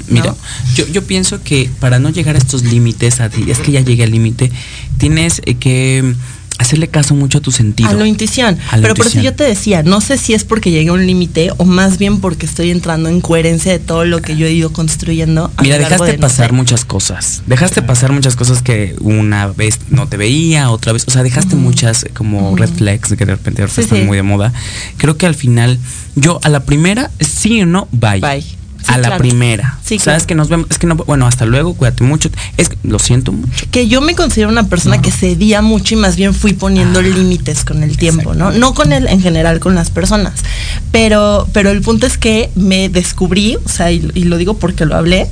Mira, 0.08 0.36
yo, 0.76 0.88
yo 0.88 1.04
pienso 1.04 1.42
que 1.44 1.70
para 1.80 2.00
no 2.00 2.10
llegar 2.10 2.36
a 2.36 2.38
estos 2.38 2.64
límites, 2.64 3.20
a 3.20 3.30
ti, 3.30 3.46
es 3.50 3.60
que 3.60 3.72
ya 3.72 3.82
llegué 3.82 4.04
al 4.04 4.12
límite, 4.12 4.52
tienes 4.98 5.42
eh, 5.46 5.56
que 5.56 6.16
hacerle 6.62 6.88
caso 6.88 7.16
mucho 7.16 7.40
a 7.40 7.42
tu 7.42 7.52
sentido. 7.52 7.90
A 7.90 7.94
la 7.94 8.08
intuición. 8.08 8.58
Pero 8.72 8.94
por 8.94 9.08
eso 9.08 9.20
yo 9.20 9.34
te 9.34 9.44
decía, 9.44 9.84
no 9.84 10.00
sé 10.00 10.18
si 10.18 10.34
es 10.34 10.44
porque 10.44 10.72
llegué 10.72 10.90
a 10.90 10.94
un 10.94 11.06
límite 11.06 11.52
o 11.58 11.66
más 11.66 11.98
bien 11.98 12.22
porque 12.22 12.46
estoy 12.46 12.72
entrando 12.72 13.10
en 13.10 13.20
coherencia 13.20 13.72
de 13.72 13.80
todo 13.80 14.06
lo 14.06 14.22
que 14.22 14.38
yo 14.38 14.46
he 14.46 14.52
ido 14.52 14.72
construyendo. 14.72 15.52
Mira, 15.62 15.78
dejaste 15.78 16.18
pasar 16.18 16.54
muchas 16.54 16.86
cosas. 16.86 17.42
Dejaste 17.48 17.82
pasar 17.82 18.12
muchas 18.12 18.36
cosas 18.36 18.62
que 18.62 18.96
una 19.02 19.48
vez 19.48 19.80
no 19.90 20.08
te 20.08 20.18
veía, 20.18 20.70
otra 20.70 20.94
vez, 20.94 21.04
o 21.08 21.12
sea, 21.12 21.24
dejaste 21.24 21.56
muchas 21.56 22.06
como 22.14 22.56
red 22.56 22.70
flags 22.70 23.10
que 23.10 23.26
de 23.26 23.36
repente 23.36 23.64
están 23.64 24.06
muy 24.06 24.18
de 24.18 24.24
moda. 24.24 24.54
Creo 24.98 25.18
que 25.18 25.26
al 25.26 25.36
final, 25.36 25.80
yo 26.16 26.40
a 26.44 26.50
la 26.50 26.64
primera, 26.64 27.12
sí 27.20 27.62
o 27.62 27.66
no, 27.66 27.88
bye. 27.92 28.20
Bye 28.20 28.61
a 28.88 28.98
la 28.98 29.18
primera. 29.18 29.80
Sí, 29.84 30.00
Sabes 30.00 30.26
que 30.26 30.36
nos 30.36 30.50
vemos, 30.50 30.68
es 30.70 30.78
que 30.78 30.88
no, 30.88 30.96
bueno, 30.96 31.28
hasta 31.28 31.46
luego, 31.46 31.74
cuídate 31.74 32.04
mucho. 32.04 32.30
Es 32.58 32.70
lo 32.84 33.00
siento 33.00 33.32
mucho. 33.32 33.66
Que 33.72 33.88
yo 33.88 34.02
me 34.02 34.16
considero 34.16 34.50
una 34.50 34.68
persona 34.68 35.02
que 35.02 35.12
cedía 35.12 35.62
mucho 35.62 35.94
y 35.96 35.98
más 35.98 36.16
bien 36.16 36.34
fui 36.34 36.54
poniendo 36.54 37.00
ah, 37.00 37.04
límites 37.04 37.66
con 37.66 37.84
el 37.84 37.98
tiempo, 37.98 38.34
¿no? 38.34 38.52
No 38.52 38.74
con 38.74 38.94
él 38.94 39.08
en 39.08 39.22
general 39.22 39.60
con 39.60 39.76
las 39.76 39.90
personas. 39.90 40.34
Pero, 40.92 41.48
pero 41.54 41.72
el 41.72 41.82
punto 41.82 42.08
es 42.08 42.18
que 42.18 42.52
me 42.56 42.90
descubrí, 42.90 43.58
o 43.64 43.70
sea, 43.70 43.92
y 43.92 44.02
lo 44.24 44.38
digo 44.38 44.56
porque 44.56 44.86
lo 44.86 44.96
hablé, 44.96 45.30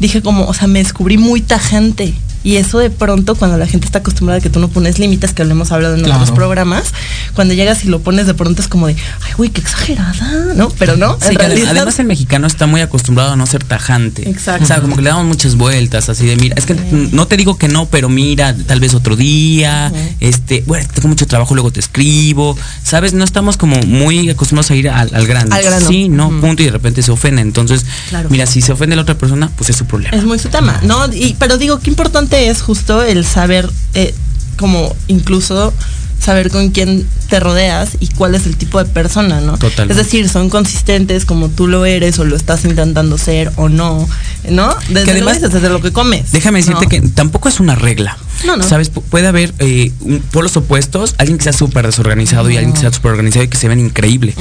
dije 0.00 0.22
como, 0.22 0.46
o 0.46 0.54
sea, 0.54 0.68
me 0.68 0.78
descubrí 0.78 1.18
muy 1.18 1.40
tajante 1.40 2.14
y 2.44 2.56
eso 2.56 2.78
de 2.78 2.90
pronto, 2.90 3.34
cuando 3.34 3.56
la 3.56 3.66
gente 3.66 3.86
está 3.86 3.98
acostumbrada 3.98 4.38
a 4.38 4.40
que 4.42 4.50
tú 4.50 4.60
no 4.60 4.68
pones 4.68 4.98
límites, 4.98 5.32
que 5.32 5.44
lo 5.44 5.52
hemos 5.52 5.72
hablado 5.72 5.96
en 5.96 6.04
otros 6.04 6.30
programas, 6.30 6.92
cuando 7.34 7.54
llegas 7.54 7.84
y 7.84 7.88
lo 7.88 8.00
pones 8.00 8.26
de 8.26 8.34
pronto 8.34 8.62
es 8.62 8.68
como 8.68 8.86
de, 8.86 8.94
ay, 8.94 9.32
güey, 9.36 9.50
qué 9.50 9.60
exagerada, 9.60 10.54
¿no? 10.54 10.70
Pero 10.70 10.96
no. 10.96 11.18
Además, 11.20 11.98
el 11.98 12.06
mexicano 12.06 12.46
está 12.46 12.66
muy 12.66 12.80
acostumbrado 12.80 13.32
a 13.32 13.36
no 13.36 13.46
ser 13.46 13.64
tajante. 13.64 14.28
Exacto. 14.28 14.64
O 14.64 14.66
sea, 14.66 14.80
como 14.80 14.96
que 14.96 15.02
le 15.02 15.10
damos 15.10 15.26
muchas 15.26 15.56
vueltas, 15.56 16.08
así 16.08 16.26
de, 16.26 16.36
mira, 16.36 16.54
es 16.56 16.66
que 16.66 16.74
no 16.74 17.26
te 17.26 17.36
digo 17.36 17.58
que 17.58 17.68
no, 17.68 17.86
pero 17.86 18.08
mira, 18.08 18.54
tal 18.54 18.80
vez 18.80 18.94
otro 18.94 19.16
día, 19.16 19.92
este, 20.20 20.62
bueno, 20.66 20.86
tengo 20.94 21.08
mucho 21.08 21.26
trabajo, 21.26 21.54
luego 21.54 21.70
te 21.70 21.80
escribo, 21.80 22.56
¿sabes? 22.82 23.12
No 23.12 23.24
estamos 23.24 23.56
como 23.56 23.76
muy 23.82 24.30
acostumbrados 24.30 24.70
a 24.70 24.74
ir 24.76 24.88
al, 24.88 25.14
al 25.14 25.26
grande. 25.26 25.54
Al 25.54 25.82
Sí, 25.86 26.08
no, 26.08 26.28
punto, 26.40 26.62
y 26.62 26.66
de 26.66 26.72
repente 26.72 27.02
se 27.02 27.10
ofende. 27.10 27.42
Entonces, 27.42 27.84
mira, 28.30 28.46
si 28.46 28.60
se 28.60 28.72
ofende 28.72 28.96
la 28.96 29.02
otra 29.02 29.16
persona, 29.16 29.50
pues 29.56 29.70
es 29.70 29.76
su 29.76 29.84
problema. 29.84 30.16
Es 30.16 30.24
muy 30.24 30.38
su 30.38 30.48
tema, 30.48 30.80
¿no? 30.82 31.12
Y, 31.12 31.36
pero 31.38 31.58
digo, 31.58 31.78
qué 31.78 31.90
importante 31.90 32.37
es 32.38 32.62
justo 32.62 33.02
el 33.02 33.24
saber, 33.24 33.68
eh, 33.94 34.14
como 34.56 34.94
incluso 35.08 35.72
saber 36.20 36.50
con 36.50 36.70
quién 36.70 37.06
te 37.28 37.40
rodeas 37.40 37.90
y 38.00 38.08
cuál 38.08 38.34
es 38.34 38.46
el 38.46 38.56
tipo 38.56 38.82
de 38.82 38.90
persona, 38.90 39.40
¿no? 39.40 39.56
Es 39.88 39.96
decir, 39.96 40.28
son 40.28 40.50
consistentes 40.50 41.24
como 41.24 41.48
tú 41.48 41.66
lo 41.66 41.84
eres 41.84 42.18
o 42.18 42.24
lo 42.24 42.36
estás 42.36 42.64
intentando 42.64 43.18
ser 43.18 43.52
o 43.56 43.68
no, 43.68 44.08
¿no? 44.50 44.74
Desde, 44.88 45.12
además, 45.12 45.40
lo 45.40 45.48
desde 45.48 45.68
lo 45.68 45.80
que 45.80 45.92
comes. 45.92 46.32
Déjame 46.32 46.58
decirte 46.58 46.86
que 46.86 47.00
tampoco 47.00 47.48
es 47.48 47.60
una 47.60 47.74
regla. 47.74 48.18
No, 48.44 48.56
no. 48.56 48.64
¿Sabes? 48.64 48.90
puede 48.90 49.26
haber 49.26 49.52
eh, 49.58 49.92
por 50.32 50.42
los 50.42 50.56
opuestos, 50.56 51.14
alguien 51.18 51.38
que 51.38 51.44
sea 51.44 51.52
súper 51.52 51.86
desorganizado 51.86 52.50
y 52.50 52.56
alguien 52.56 52.74
que 52.74 52.80
sea 52.80 52.92
súper 52.92 53.12
organizado 53.12 53.44
y 53.44 53.48
que 53.48 53.56
se 53.56 53.68
ven 53.68 53.80
increíble. 53.80 54.34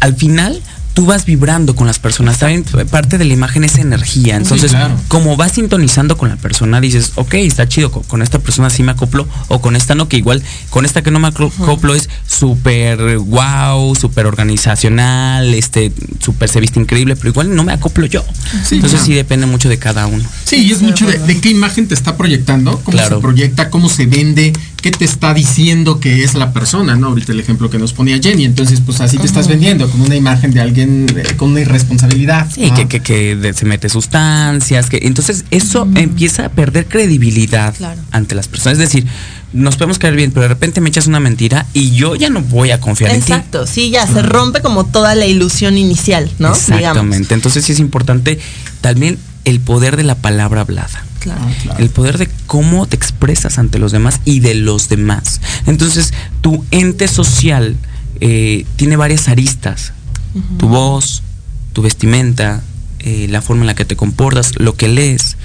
Al 0.00 0.16
final, 0.16 0.60
tú 0.94 1.06
vas 1.06 1.24
vibrando 1.24 1.74
con 1.74 1.86
las 1.86 1.98
personas. 1.98 2.38
También 2.38 2.64
parte 2.90 3.18
de 3.18 3.24
la 3.24 3.32
imagen 3.32 3.64
es 3.64 3.76
energía. 3.76 4.36
Entonces, 4.36 4.72
como 5.08 5.36
vas 5.36 5.52
sintonizando 5.52 6.16
con 6.16 6.28
la 6.28 6.36
persona, 6.36 6.80
dices, 6.80 7.12
ok, 7.14 7.34
está 7.34 7.68
chido, 7.68 7.90
con, 7.90 8.22
esta 8.22 8.38
persona 8.38 8.70
sí 8.70 8.82
me 8.82 8.92
acoplo, 8.92 9.26
o 9.48 9.60
con 9.60 9.76
esta 9.76 9.94
no, 9.94 10.08
que 10.08 10.16
igual 10.16 10.42
con 10.70 10.84
esta 10.84 11.02
que 11.02 11.10
no 11.10 11.18
me 11.18 11.28
acoplo 11.28 11.94
es 11.94 12.08
súper 12.26 13.18
wow, 13.18 13.94
súper 13.94 14.26
organizacional, 14.26 15.54
este, 15.54 15.92
súper 16.20 16.48
se 16.48 16.60
viste 16.60 16.80
increíble, 16.80 17.16
pero 17.16 17.30
igual 17.30 17.54
no 17.54 17.64
me 17.64 17.72
acoplo 17.72 18.06
yo. 18.06 18.24
Entonces 18.70 19.00
sí 19.00 19.14
depende 19.14 19.46
mucho 19.46 19.68
de 19.68 19.78
cada 19.78 20.06
uno. 20.06 20.24
Sí, 20.44 20.56
y 20.56 20.72
es 20.72 20.82
mucho 20.82 21.06
de, 21.06 21.40
qué 21.40 21.50
imagen 21.50 21.88
te 21.88 21.94
está 21.94 22.16
proyectando, 22.16 22.80
cómo 22.80 22.98
se 22.98 23.16
proyecta, 23.16 23.70
cómo 23.70 23.88
se 23.88 24.06
vende, 24.06 24.52
qué 24.82 24.90
te 24.90 25.04
está 25.04 25.32
diciendo 25.32 26.00
que 26.00 26.24
es 26.24 26.34
la 26.34 26.52
persona, 26.52 26.96
¿no? 26.96 27.06
Ahorita 27.06 27.32
el 27.32 27.40
ejemplo 27.40 27.70
que 27.70 27.78
nos 27.78 27.92
ponía 27.92 28.18
Jenny. 28.20 28.44
Entonces, 28.44 28.80
pues 28.84 29.00
así 29.00 29.16
te 29.16 29.26
estás 29.26 29.46
vendiendo, 29.46 29.88
con 29.88 30.00
una 30.00 30.16
imagen 30.16 30.52
de 30.52 30.60
alguien 30.60 31.06
eh, 31.16 31.36
con 31.36 31.52
una 31.52 31.60
irresponsabilidad. 31.60 32.50
Sí, 32.52 32.70
que, 32.88 33.00
que, 33.00 33.52
se 33.54 33.64
mete 33.64 33.88
sustancias, 33.88 34.90
que 34.90 34.98
entonces 35.02 35.44
eso 35.50 35.88
empieza 35.94 36.46
a 36.46 36.48
perder 36.48 36.86
credibilidad 36.86 37.74
ante 38.10 38.34
las 38.34 38.48
personas. 38.48 38.78
Es 38.78 38.80
decir, 38.80 39.06
nos 39.52 39.76
podemos 39.76 39.98
caer 39.98 40.16
bien, 40.16 40.32
pero 40.32 40.42
de 40.42 40.48
repente 40.48 40.80
me 40.80 40.88
echas 40.88 41.06
una 41.06 41.20
mentira 41.20 41.66
y 41.72 41.92
yo 41.92 42.16
ya 42.16 42.28
no 42.28 42.42
voy 42.42 42.72
a 42.72 42.80
confiar 42.80 43.12
en 43.12 43.20
ti. 43.20 43.32
Exacto, 43.32 43.66
sí, 43.66 43.90
ya 43.90 44.06
se 44.06 44.22
rompe 44.22 44.62
como 44.62 44.84
toda 44.84 45.14
la 45.14 45.26
ilusión 45.26 45.78
inicial, 45.78 46.28
¿no? 46.40 46.50
Exactamente. 46.50 47.34
Entonces 47.34 47.64
sí 47.64 47.72
es 47.72 47.78
importante 47.78 48.40
también 48.80 49.16
el 49.44 49.60
poder 49.60 49.96
de 49.96 50.04
la 50.04 50.14
palabra 50.14 50.62
hablada. 50.62 51.04
Ah, 51.30 51.76
el 51.78 51.88
poder 51.90 52.18
de 52.18 52.28
cómo 52.46 52.86
te 52.86 52.96
expresas 52.96 53.58
ante 53.58 53.78
los 53.78 53.92
demás 53.92 54.20
y 54.24 54.40
de 54.40 54.54
los 54.54 54.88
demás. 54.88 55.40
Entonces, 55.66 56.12
tu 56.40 56.64
ente 56.70 57.06
social 57.06 57.76
eh, 58.20 58.66
tiene 58.76 58.96
varias 58.96 59.28
aristas. 59.28 59.92
Tu 60.58 60.66
voz, 60.66 61.22
tu 61.74 61.82
vestimenta, 61.82 62.62
eh, 63.00 63.26
la 63.28 63.42
forma 63.42 63.62
en 63.62 63.66
la 63.66 63.74
que 63.74 63.84
te 63.84 63.96
comportas, 63.96 64.52
lo 64.58 64.74
que 64.76 64.88
lees, 64.88 65.36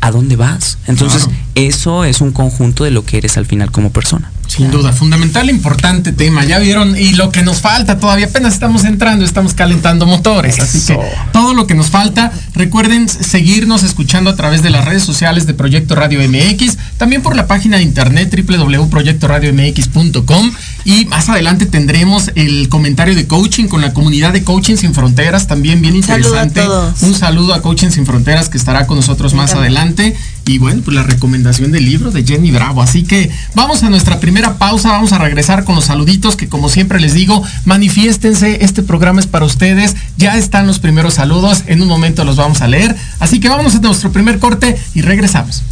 a 0.00 0.10
dónde 0.10 0.36
vas. 0.36 0.78
Entonces, 0.86 1.28
eso 1.54 2.04
es 2.04 2.20
un 2.20 2.32
conjunto 2.32 2.84
de 2.84 2.90
lo 2.90 3.04
que 3.04 3.18
eres 3.18 3.36
al 3.36 3.46
final 3.46 3.70
como 3.70 3.90
persona. 3.90 4.32
Sin 4.50 4.70
duda, 4.72 4.92
fundamental, 4.92 5.48
importante 5.48 6.10
tema, 6.10 6.44
ya 6.44 6.58
vieron, 6.58 6.98
y 6.98 7.12
lo 7.12 7.30
que 7.30 7.44
nos 7.44 7.60
falta 7.60 8.00
todavía, 8.00 8.26
apenas 8.26 8.52
estamos 8.52 8.84
entrando, 8.84 9.24
estamos 9.24 9.54
calentando 9.54 10.06
motores, 10.06 10.58
así 10.58 10.84
que 10.84 10.98
todo 11.32 11.54
lo 11.54 11.68
que 11.68 11.76
nos 11.76 11.90
falta, 11.90 12.32
recuerden 12.52 13.08
seguirnos 13.08 13.84
escuchando 13.84 14.28
a 14.28 14.34
través 14.34 14.64
de 14.64 14.70
las 14.70 14.86
redes 14.86 15.04
sociales 15.04 15.46
de 15.46 15.54
Proyecto 15.54 15.94
Radio 15.94 16.18
MX, 16.28 16.78
también 16.96 17.22
por 17.22 17.36
la 17.36 17.46
página 17.46 17.76
de 17.76 17.84
internet 17.84 18.34
www.proyectoradiomx.com 18.44 20.50
y 20.84 21.04
más 21.04 21.28
adelante 21.28 21.66
tendremos 21.66 22.32
el 22.34 22.68
comentario 22.68 23.14
de 23.14 23.28
coaching 23.28 23.68
con 23.68 23.80
la 23.80 23.92
comunidad 23.92 24.32
de 24.32 24.42
Coaching 24.42 24.74
Sin 24.76 24.94
Fronteras, 24.94 25.46
también 25.46 25.80
bien 25.80 25.94
interesante. 25.94 26.60
Un 27.02 27.14
saludo 27.14 27.54
a 27.54 27.62
Coaching 27.62 27.90
Sin 27.90 28.04
Fronteras 28.04 28.48
que 28.48 28.58
estará 28.58 28.88
con 28.88 28.96
nosotros 28.96 29.32
más 29.34 29.54
adelante. 29.54 30.16
Y 30.46 30.58
bueno, 30.58 30.82
pues 30.84 30.94
la 30.94 31.02
recomendación 31.02 31.70
del 31.70 31.84
libro 31.84 32.10
de 32.10 32.24
Jenny 32.24 32.50
Bravo. 32.50 32.82
Así 32.82 33.02
que 33.04 33.30
vamos 33.54 33.82
a 33.82 33.90
nuestra 33.90 34.20
primera 34.20 34.58
pausa, 34.58 34.90
vamos 34.90 35.12
a 35.12 35.18
regresar 35.18 35.64
con 35.64 35.74
los 35.74 35.84
saluditos 35.84 36.36
que 36.36 36.48
como 36.48 36.68
siempre 36.68 37.00
les 37.00 37.14
digo, 37.14 37.42
manifiéstense, 37.64 38.64
este 38.64 38.82
programa 38.82 39.20
es 39.20 39.26
para 39.26 39.44
ustedes. 39.44 39.96
Ya 40.16 40.36
están 40.36 40.66
los 40.66 40.78
primeros 40.78 41.14
saludos, 41.14 41.64
en 41.66 41.82
un 41.82 41.88
momento 41.88 42.24
los 42.24 42.36
vamos 42.36 42.62
a 42.62 42.68
leer. 42.68 42.96
Así 43.18 43.40
que 43.40 43.48
vamos 43.48 43.74
a 43.74 43.80
nuestro 43.80 44.12
primer 44.12 44.38
corte 44.38 44.76
y 44.94 45.02
regresamos. 45.02 45.62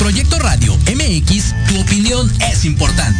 Proyecto 0.00 0.38
Radio 0.38 0.74
MX, 0.86 1.54
tu 1.68 1.78
opinión 1.78 2.32
es 2.50 2.64
importante. 2.64 3.19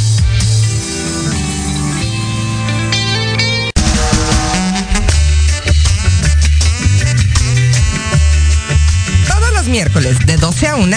Todos 9.27 9.55
los 9.55 9.67
miércoles 9.69 10.19
de 10.27 10.37
12 10.37 10.67
a 10.67 10.77
1, 10.77 10.97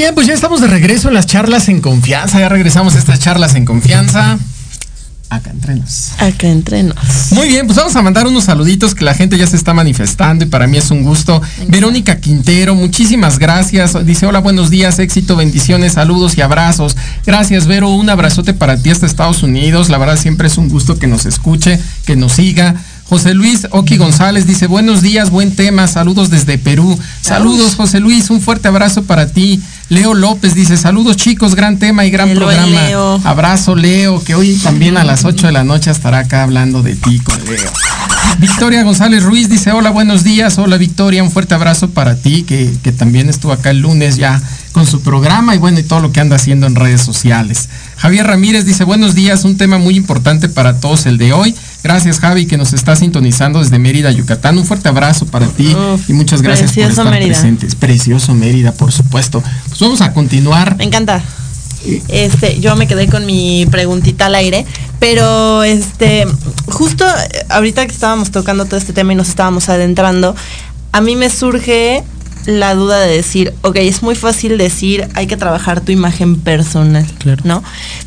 Bien, 0.00 0.14
pues 0.14 0.26
ya 0.26 0.32
estamos 0.32 0.62
de 0.62 0.66
regreso 0.66 1.08
en 1.08 1.14
las 1.14 1.26
charlas 1.26 1.68
en 1.68 1.82
confianza. 1.82 2.40
Ya 2.40 2.48
regresamos 2.48 2.94
a 2.94 2.98
estas 2.98 3.18
charlas 3.18 3.54
en 3.54 3.66
confianza. 3.66 4.38
Acá 5.28 5.50
entrenos. 5.50 6.12
Acá 6.18 6.48
entrenos. 6.48 6.96
Muy 7.32 7.48
bien, 7.48 7.66
pues 7.66 7.76
vamos 7.76 7.94
a 7.94 8.00
mandar 8.00 8.26
unos 8.26 8.44
saluditos 8.44 8.94
que 8.94 9.04
la 9.04 9.12
gente 9.12 9.36
ya 9.36 9.46
se 9.46 9.56
está 9.56 9.74
manifestando 9.74 10.44
y 10.44 10.48
para 10.48 10.66
mí 10.66 10.78
es 10.78 10.90
un 10.90 11.04
gusto. 11.04 11.42
Verónica 11.68 12.18
Quintero, 12.18 12.74
muchísimas 12.74 13.38
gracias. 13.38 14.06
Dice, 14.06 14.24
hola, 14.24 14.38
buenos 14.40 14.70
días, 14.70 14.98
éxito, 14.98 15.36
bendiciones, 15.36 15.92
saludos 15.92 16.38
y 16.38 16.40
abrazos. 16.40 16.96
Gracias, 17.26 17.66
Vero, 17.66 17.90
un 17.90 18.08
abrazote 18.08 18.54
para 18.54 18.78
ti 18.78 18.88
hasta 18.88 19.04
Estados 19.04 19.42
Unidos. 19.42 19.90
La 19.90 19.98
verdad 19.98 20.16
siempre 20.16 20.48
es 20.48 20.56
un 20.56 20.70
gusto 20.70 20.98
que 20.98 21.08
nos 21.08 21.26
escuche, 21.26 21.78
que 22.06 22.16
nos 22.16 22.32
siga. 22.32 22.74
José 23.10 23.34
Luis 23.34 23.66
Oki 23.72 23.96
González 23.96 24.46
dice, 24.46 24.68
buenos 24.68 25.02
días, 25.02 25.30
buen 25.30 25.56
tema, 25.56 25.88
saludos 25.88 26.30
desde 26.30 26.58
Perú. 26.58 26.96
Saludos, 27.20 27.74
José 27.74 27.98
Luis, 27.98 28.30
un 28.30 28.40
fuerte 28.40 28.68
abrazo 28.68 29.02
para 29.02 29.26
ti. 29.26 29.60
Leo 29.88 30.14
López 30.14 30.54
dice, 30.54 30.76
saludos 30.76 31.16
chicos, 31.16 31.56
gran 31.56 31.80
tema 31.80 32.06
y 32.06 32.12
gran 32.12 32.32
programa. 32.32 33.18
Abrazo, 33.24 33.74
Leo, 33.74 34.22
que 34.22 34.36
hoy 34.36 34.54
también 34.62 34.96
a 34.96 35.02
las 35.02 35.24
8 35.24 35.48
de 35.48 35.52
la 35.52 35.64
noche 35.64 35.90
estará 35.90 36.18
acá 36.18 36.44
hablando 36.44 36.84
de 36.84 36.94
ti 36.94 37.18
con 37.18 37.36
Leo. 37.46 37.72
Victoria 38.38 38.84
González 38.84 39.24
Ruiz 39.24 39.48
dice, 39.48 39.72
hola, 39.72 39.90
buenos 39.90 40.22
días. 40.22 40.56
Hola 40.58 40.76
Victoria, 40.76 41.24
un 41.24 41.32
fuerte 41.32 41.54
abrazo 41.54 41.90
para 41.90 42.14
ti, 42.14 42.44
que, 42.44 42.72
que 42.84 42.92
también 42.92 43.28
estuvo 43.28 43.50
acá 43.50 43.70
el 43.70 43.80
lunes 43.80 44.18
ya 44.18 44.40
con 44.70 44.86
su 44.86 45.00
programa 45.00 45.54
y 45.54 45.58
bueno, 45.58 45.80
y 45.80 45.82
todo 45.82 46.00
lo 46.00 46.12
que 46.12 46.20
anda 46.20 46.36
haciendo 46.36 46.66
en 46.66 46.76
redes 46.76 47.02
sociales. 47.02 47.68
Javier 47.96 48.26
Ramírez 48.26 48.64
dice, 48.64 48.84
buenos 48.84 49.14
días, 49.14 49.44
un 49.44 49.56
tema 49.56 49.78
muy 49.78 49.96
importante 49.96 50.48
para 50.48 50.78
todos 50.78 51.06
el 51.06 51.18
de 51.18 51.32
hoy. 51.32 51.54
Gracias 51.82 52.20
Javi 52.20 52.46
que 52.46 52.56
nos 52.56 52.72
está 52.72 52.94
sintonizando 52.96 53.60
desde 53.60 53.78
Mérida, 53.78 54.10
Yucatán. 54.10 54.58
Un 54.58 54.64
fuerte 54.64 54.88
abrazo 54.88 55.26
para 55.26 55.46
ti 55.46 55.74
y 56.08 56.12
muchas 56.12 56.42
gracias 56.42 56.72
por 56.72 56.84
estar 56.84 57.10
presentes. 57.10 57.74
Precioso 57.74 58.34
Mérida, 58.34 58.72
por 58.72 58.92
supuesto. 58.92 59.42
Pues 59.68 59.80
vamos 59.80 60.00
a 60.00 60.12
continuar. 60.12 60.76
Me 60.76 60.84
encanta. 60.84 61.22
Este, 62.08 62.60
yo 62.60 62.76
me 62.76 62.86
quedé 62.86 63.08
con 63.08 63.24
mi 63.24 63.66
preguntita 63.70 64.26
al 64.26 64.34
aire, 64.34 64.66
pero 64.98 65.62
este, 65.62 66.26
justo 66.66 67.06
ahorita 67.48 67.86
que 67.86 67.92
estábamos 67.92 68.30
tocando 68.30 68.66
todo 68.66 68.76
este 68.76 68.92
tema 68.92 69.14
y 69.14 69.16
nos 69.16 69.30
estábamos 69.30 69.70
adentrando, 69.70 70.36
a 70.92 71.00
mí 71.00 71.16
me 71.16 71.30
surge 71.30 72.04
la 72.46 72.74
duda 72.74 73.00
de 73.00 73.14
decir, 73.14 73.54
ok, 73.62 73.76
es 73.76 74.02
muy 74.02 74.14
fácil 74.14 74.58
decir, 74.58 75.08
hay 75.14 75.26
que 75.26 75.36
trabajar 75.36 75.80
tu 75.80 75.92
imagen 75.92 76.40
personal, 76.40 77.06
¿no? 77.44 77.62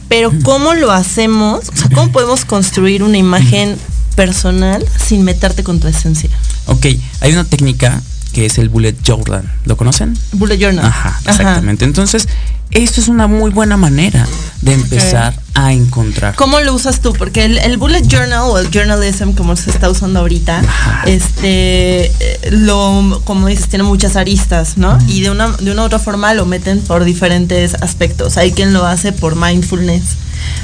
Pero 0.07 0.31
¿cómo 0.43 0.73
lo 0.73 0.91
hacemos? 0.91 1.69
O 1.69 1.75
sea, 1.75 1.89
¿cómo 1.93 2.11
podemos 2.11 2.45
construir 2.45 3.03
una 3.03 3.17
imagen 3.17 3.77
personal 4.15 4.85
sin 4.97 5.23
meterte 5.23 5.63
con 5.63 5.79
tu 5.79 5.87
esencia? 5.87 6.29
Ok, 6.65 6.87
hay 7.21 7.33
una 7.33 7.43
técnica 7.43 8.01
que 8.33 8.45
es 8.45 8.57
el 8.57 8.69
Bullet 8.69 8.95
Journal. 9.03 9.43
¿Lo 9.65 9.77
conocen? 9.77 10.17
Bullet 10.33 10.57
Journal. 10.57 10.85
Ajá, 10.85 11.19
exactamente. 11.25 11.85
Entonces, 11.85 12.27
esto 12.73 13.01
es 13.01 13.07
una 13.07 13.27
muy 13.27 13.51
buena 13.51 13.77
manera 13.77 14.27
de 14.61 14.73
empezar 14.73 15.33
a 15.53 15.73
encontrar. 15.73 16.35
¿Cómo 16.35 16.59
lo 16.61 16.73
usas 16.73 17.01
tú? 17.01 17.13
Porque 17.13 17.45
el, 17.45 17.77
bullet 17.77 18.01
journal 18.07 18.43
o 18.45 18.57
el 18.57 18.69
journalism 18.71 19.31
como 19.33 19.55
se 19.55 19.69
está 19.69 19.89
usando 19.89 20.19
ahorita, 20.19 20.61
este 21.05 22.11
lo 22.51 23.21
como 23.25 23.47
dices 23.47 23.67
tiene 23.67 23.83
muchas 23.83 24.15
aristas, 24.15 24.77
¿no? 24.77 24.97
Y 25.07 25.21
de 25.21 25.29
una 25.29 25.49
de 25.49 25.71
una 25.71 25.83
u 25.83 25.85
otra 25.85 25.99
forma 25.99 26.33
lo 26.33 26.45
meten 26.45 26.79
por 26.81 27.03
diferentes 27.03 27.75
aspectos. 27.75 28.37
Hay 28.37 28.51
quien 28.51 28.73
lo 28.73 28.85
hace 28.85 29.11
por 29.11 29.35
mindfulness. 29.35 30.03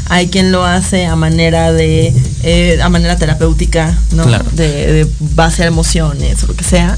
Hay 0.10 0.28
quien 0.28 0.52
lo 0.52 0.66
hace 0.66 1.06
a 1.06 1.16
manera 1.16 1.72
de 1.72 2.14
eh, 2.44 2.80
a 2.82 2.90
manera 2.90 3.18
terapéutica, 3.18 3.98
¿no? 4.12 4.26
De, 4.26 4.68
de 4.68 5.08
base 5.20 5.64
a 5.64 5.68
emociones 5.68 6.44
o 6.44 6.48
lo 6.48 6.56
que 6.56 6.64
sea 6.64 6.98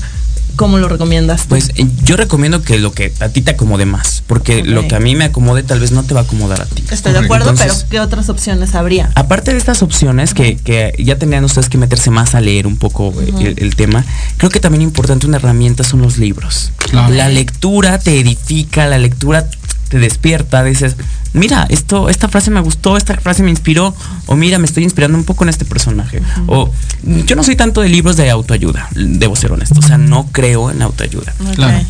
¿Cómo 0.56 0.78
lo 0.78 0.88
recomiendas? 0.88 1.46
Pues 1.48 1.70
eh, 1.76 1.88
yo 2.04 2.18
recomiendo 2.18 2.62
que 2.62 2.78
lo 2.80 2.92
que 2.92 3.14
a 3.20 3.30
ti 3.30 3.42
te 3.42 3.52
acomode 3.52 3.86
más, 3.86 4.24
porque 4.28 4.64
lo 4.64 4.88
que 4.88 4.96
a 4.96 5.00
mí 5.00 5.16
me 5.16 5.26
acomode 5.26 5.64
tal 5.64 5.80
vez 5.80 5.92
no 5.92 6.04
te 6.04 6.14
va 6.14 6.22
a 6.22 6.24
acomodar 6.24 6.62
a 6.62 6.66
ti. 6.66 6.84
Estoy 6.92 7.14
de 7.14 7.20
acuerdo, 7.20 7.54
pero 7.58 7.74
¿qué 7.90 8.00
otras 8.00 8.30
opciones 8.30 8.76
habría? 8.76 9.12
Aparte 9.16 9.52
de 9.52 9.58
estas 9.58 9.82
opciones 9.82 10.34
que, 10.34 10.94
ya 11.00 11.18
tendrían 11.18 11.44
ustedes 11.44 11.70
que 11.70 11.78
meterse 11.78 12.12
más 12.12 12.36
a 12.36 12.42
leer 12.42 12.68
un 12.68 12.78
poco 12.78 13.14
eh, 13.22 13.56
el, 13.58 13.76
tema, 13.76 14.06
creo 14.38 14.50
que 14.50 14.60
también 14.60 14.82
importante 14.82 15.26
una 15.26 15.38
herramienta 15.38 15.84
son 15.84 16.02
los 16.02 16.18
libros. 16.18 16.72
La 16.92 17.30
lectura 17.30 17.98
te 18.00 18.20
edifica, 18.20 18.88
la 18.88 18.98
lectura 18.98 19.48
te 19.92 20.00
despierta, 20.00 20.64
dices, 20.64 20.96
mira, 21.34 21.68
esto, 21.70 22.08
esta 22.08 22.30
frase 22.30 22.50
me 22.50 22.62
gustó, 22.62 22.96
esta 22.96 23.14
frase 23.18 23.44
me 23.44 23.50
inspiró, 23.50 23.94
o 24.26 24.38
mira, 24.38 24.58
me 24.58 24.66
estoy 24.66 24.86
inspirando 24.86 25.18
un 25.18 25.26
poco 25.26 25.44
en 25.44 25.50
este 25.50 25.66
personaje. 25.66 26.22
O 26.48 26.72
yo 27.04 27.36
no 27.36 27.44
soy 27.44 27.58
tanto 27.58 27.82
de 27.82 27.90
libros 27.90 28.16
de 28.16 28.30
autoayuda, 28.30 28.88
debo 28.96 29.36
ser 29.36 29.52
honesto, 29.52 29.80
o 29.80 29.82
sea, 29.84 29.98
no 29.98 30.30
creo 30.32 30.72
en 30.72 30.82
autoayuda. 30.82 31.34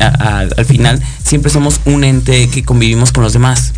al 0.00 0.64
final, 0.64 1.00
siempre 1.22 1.52
somos 1.52 1.80
un 1.84 2.02
ente 2.02 2.48
que 2.48 2.64
convivimos 2.64 3.12
con 3.12 3.22
los 3.22 3.32
demás. 3.32 3.72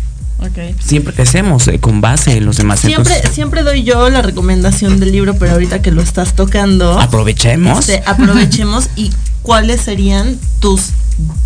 Siempre 0.79 1.13
crecemos 1.13 1.67
eh, 1.67 1.79
con 1.79 2.01
base 2.01 2.37
en 2.37 2.45
los 2.45 2.57
demás. 2.57 2.79
Siempre, 2.79 3.15
siempre 3.31 3.63
doy 3.63 3.83
yo 3.83 4.09
la 4.09 4.21
recomendación 4.21 4.99
del 4.99 5.11
libro, 5.11 5.35
pero 5.35 5.53
ahorita 5.53 5.81
que 5.81 5.91
lo 5.91 6.01
estás 6.01 6.33
tocando. 6.35 6.99
Aprovechemos. 6.99 7.89
Este, 7.89 8.03
aprovechemos 8.05 8.89
y 8.95 9.11
cuáles 9.41 9.81
serían 9.81 10.37
tus 10.59 10.89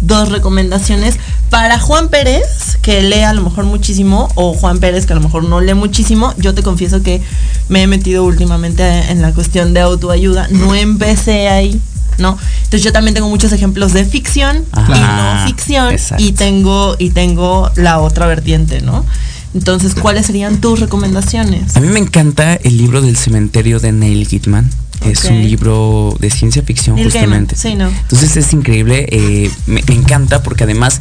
dos 0.02 0.30
recomendaciones 0.30 1.16
para 1.50 1.80
Juan 1.80 2.10
Pérez, 2.10 2.69
que 2.82 3.02
lee 3.02 3.22
a 3.22 3.34
lo 3.34 3.42
mejor 3.42 3.66
muchísimo, 3.66 4.30
o 4.36 4.54
Juan 4.54 4.80
Pérez, 4.80 5.06
que 5.06 5.14
a 5.14 5.16
lo 5.16 5.22
mejor 5.22 5.44
no 5.44 5.62
lee 5.62 5.74
muchísimo. 5.74 6.34
Yo 6.38 6.54
te 6.54 6.64
confieso 6.64 7.04
que 7.04 7.22
me 7.68 7.84
he 7.84 7.88
metido 7.88 8.24
últimamente 8.24 8.84
en 9.12 9.22
la 9.22 9.34
cuestión 9.34 9.74
de 9.74 9.82
autoayuda. 9.82 10.48
No 10.50 10.76
empecé 10.76 11.50
ahí, 11.50 11.80
¿no? 12.18 12.38
Entonces 12.58 12.84
yo 12.84 12.92
también 12.92 13.14
tengo 13.14 13.30
muchos 13.30 13.52
ejemplos 13.52 13.94
de 13.94 14.06
ficción 14.06 14.66
y 14.76 14.92
no 14.92 15.46
ficción. 15.48 15.96
Y 16.18 16.32
tengo, 16.34 16.96
y 16.98 17.10
tengo 17.12 17.70
la 17.76 18.00
otra 18.00 18.28
vertiente, 18.28 18.82
¿no? 18.82 19.06
Entonces, 19.54 19.96
¿cuáles 19.96 20.28
serían 20.28 20.62
tus 20.62 20.80
recomendaciones? 20.80 21.76
A 21.76 21.80
mí 21.80 21.88
me 21.88 22.00
encanta 22.00 22.54
el 22.54 22.78
libro 22.78 23.02
del 23.02 23.18
cementerio 23.18 23.80
de 23.80 23.92
Neil 23.92 24.28
Gaiman. 24.30 24.70
Es 25.06 25.26
un 25.26 25.42
libro 25.42 26.16
de 26.20 26.30
ciencia 26.30 26.62
ficción 26.62 27.02
justamente. 27.02 27.56
Entonces 27.64 28.36
es 28.36 28.54
increíble, 28.54 29.08
eh, 29.10 29.50
me, 29.66 29.82
encanta 29.88 30.44
porque 30.44 30.66
además 30.66 31.00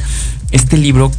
este 0.52 0.76
libro 0.76 1.10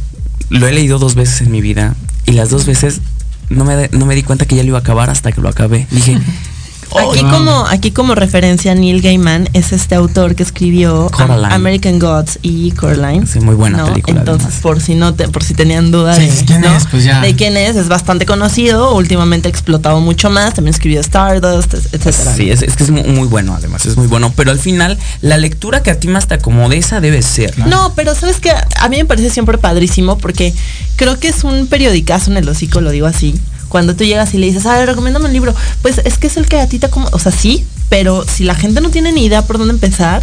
lo 0.48 0.66
he 0.66 0.72
leído 0.72 0.98
dos 0.98 1.14
veces 1.14 1.42
en 1.42 1.50
mi 1.50 1.60
vida 1.60 1.94
y 2.26 2.32
las 2.32 2.50
dos 2.50 2.66
veces 2.66 3.00
no 3.48 3.64
me, 3.64 3.88
no 3.92 4.06
me 4.06 4.14
di 4.14 4.22
cuenta 4.22 4.46
que 4.46 4.56
ya 4.56 4.62
lo 4.62 4.68
iba 4.68 4.78
a 4.78 4.80
acabar 4.80 5.10
hasta 5.10 5.32
que 5.32 5.40
lo 5.40 5.48
acabé. 5.48 5.86
Dije, 5.90 6.18
aquí, 6.98 7.20
como, 7.20 7.66
aquí 7.66 7.90
como 7.90 8.14
referencia, 8.14 8.74
Neil 8.74 9.00
Gaiman 9.02 9.48
es 9.52 9.72
este 9.72 9.94
autor 9.94 10.34
que 10.34 10.42
escribió 10.42 11.10
American 11.50 11.98
Gods 11.98 12.38
y 12.42 12.72
Coraline. 12.72 13.26
Sí, 13.26 13.40
muy 13.40 13.54
buena 13.54 13.84
película. 13.84 14.20
Entonces, 14.20 14.54
por 14.60 14.80
si 14.80 14.94
no 14.94 15.14
te, 15.14 15.28
por 15.28 15.44
si 15.44 15.54
tenían 15.54 15.90
dudas 15.90 16.18
de, 16.18 16.28
¿quién 16.46 16.64
es? 16.64 16.86
Pues 16.86 17.04
ya. 17.04 17.20
de 17.20 17.34
quién 17.34 17.56
es, 17.56 17.76
es 17.76 17.88
bastante 17.88 18.26
conocido, 18.26 18.94
últimamente 18.94 19.48
ha 19.48 19.50
explotado 19.50 20.00
mucho 20.00 20.30
más, 20.30 20.54
también 20.54 20.74
escribió 20.74 21.00
Stardust, 21.00 21.74
etcétera. 21.74 22.34
Sí, 22.34 22.50
es, 22.50 22.60
que 22.60 22.82
es 22.82 22.90
muy, 22.90 23.28
bueno, 23.28 23.54
además, 23.54 23.86
es 23.86 23.96
muy 23.96 24.06
bueno. 24.06 24.32
Pero 24.36 24.50
al 24.50 24.58
final, 24.58 24.98
la 25.20 25.36
lectura 25.36 25.82
que 25.82 25.90
a 25.90 25.98
ti 25.98 26.08
más 26.08 26.26
te 26.26 26.34
acomode, 26.34 26.76
esa 26.76 27.00
debe 27.00 27.22
ser. 27.22 27.58
No, 27.58 27.92
pero 27.94 28.14
sabes 28.14 28.40
que 28.40 28.50
a 28.50 28.88
mí 28.88 28.96
me 28.96 29.04
parece 29.04 29.30
siempre 29.30 29.58
padrísimo 29.58 30.18
porque 30.18 30.54
creo 30.96 31.18
que 31.18 31.28
es 31.28 31.44
un 31.44 31.66
periodicazo 31.66 32.30
en 32.30 32.38
el 32.38 32.48
hocico, 32.48 32.80
lo 32.80 32.90
digo 32.90 33.06
así 33.06 33.34
cuando 33.70 33.96
tú 33.96 34.04
llegas 34.04 34.34
y 34.34 34.38
le 34.38 34.46
dices, 34.46 34.66
ah, 34.66 34.84
recomiéndame 34.84 35.26
un 35.26 35.32
libro, 35.32 35.54
pues 35.80 36.02
es 36.04 36.18
que 36.18 36.26
es 36.26 36.36
el 36.36 36.46
que 36.46 36.60
a 36.60 36.68
ti 36.68 36.78
te 36.78 36.90
como, 36.90 37.08
o 37.12 37.18
sea, 37.18 37.32
sí, 37.32 37.64
pero 37.88 38.26
si 38.26 38.44
la 38.44 38.54
gente 38.54 38.82
no 38.82 38.90
tiene 38.90 39.12
ni 39.12 39.24
idea 39.24 39.46
por 39.46 39.56
dónde 39.56 39.72
empezar, 39.72 40.22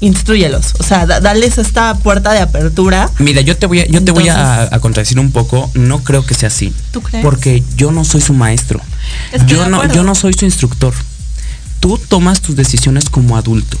instruyelos, 0.00 0.74
o 0.78 0.82
sea, 0.82 1.06
dales 1.06 1.56
esta 1.56 1.94
puerta 1.94 2.32
de 2.32 2.40
apertura. 2.40 3.08
Mira, 3.20 3.40
yo 3.40 3.56
te 3.56 3.66
voy 3.66 3.80
a, 3.80 3.86
yo 3.86 4.04
te 4.04 4.10
voy 4.10 4.28
a, 4.28 4.68
contradecir 4.80 5.18
un 5.18 5.30
poco, 5.30 5.70
no 5.74 6.02
creo 6.02 6.26
que 6.26 6.34
sea 6.34 6.48
así. 6.48 6.74
¿Tú 6.90 7.00
crees? 7.00 7.24
Porque 7.24 7.62
yo 7.76 7.92
no 7.92 8.04
soy 8.04 8.20
su 8.20 8.34
maestro. 8.34 8.80
yo 9.46 9.68
no, 9.68 9.90
yo 9.94 10.02
no 10.02 10.14
soy 10.14 10.34
su 10.34 10.44
instructor. 10.44 10.92
Tú 11.80 11.98
tomas 11.98 12.40
tus 12.40 12.56
decisiones 12.56 13.08
como 13.08 13.36
adulto. 13.36 13.78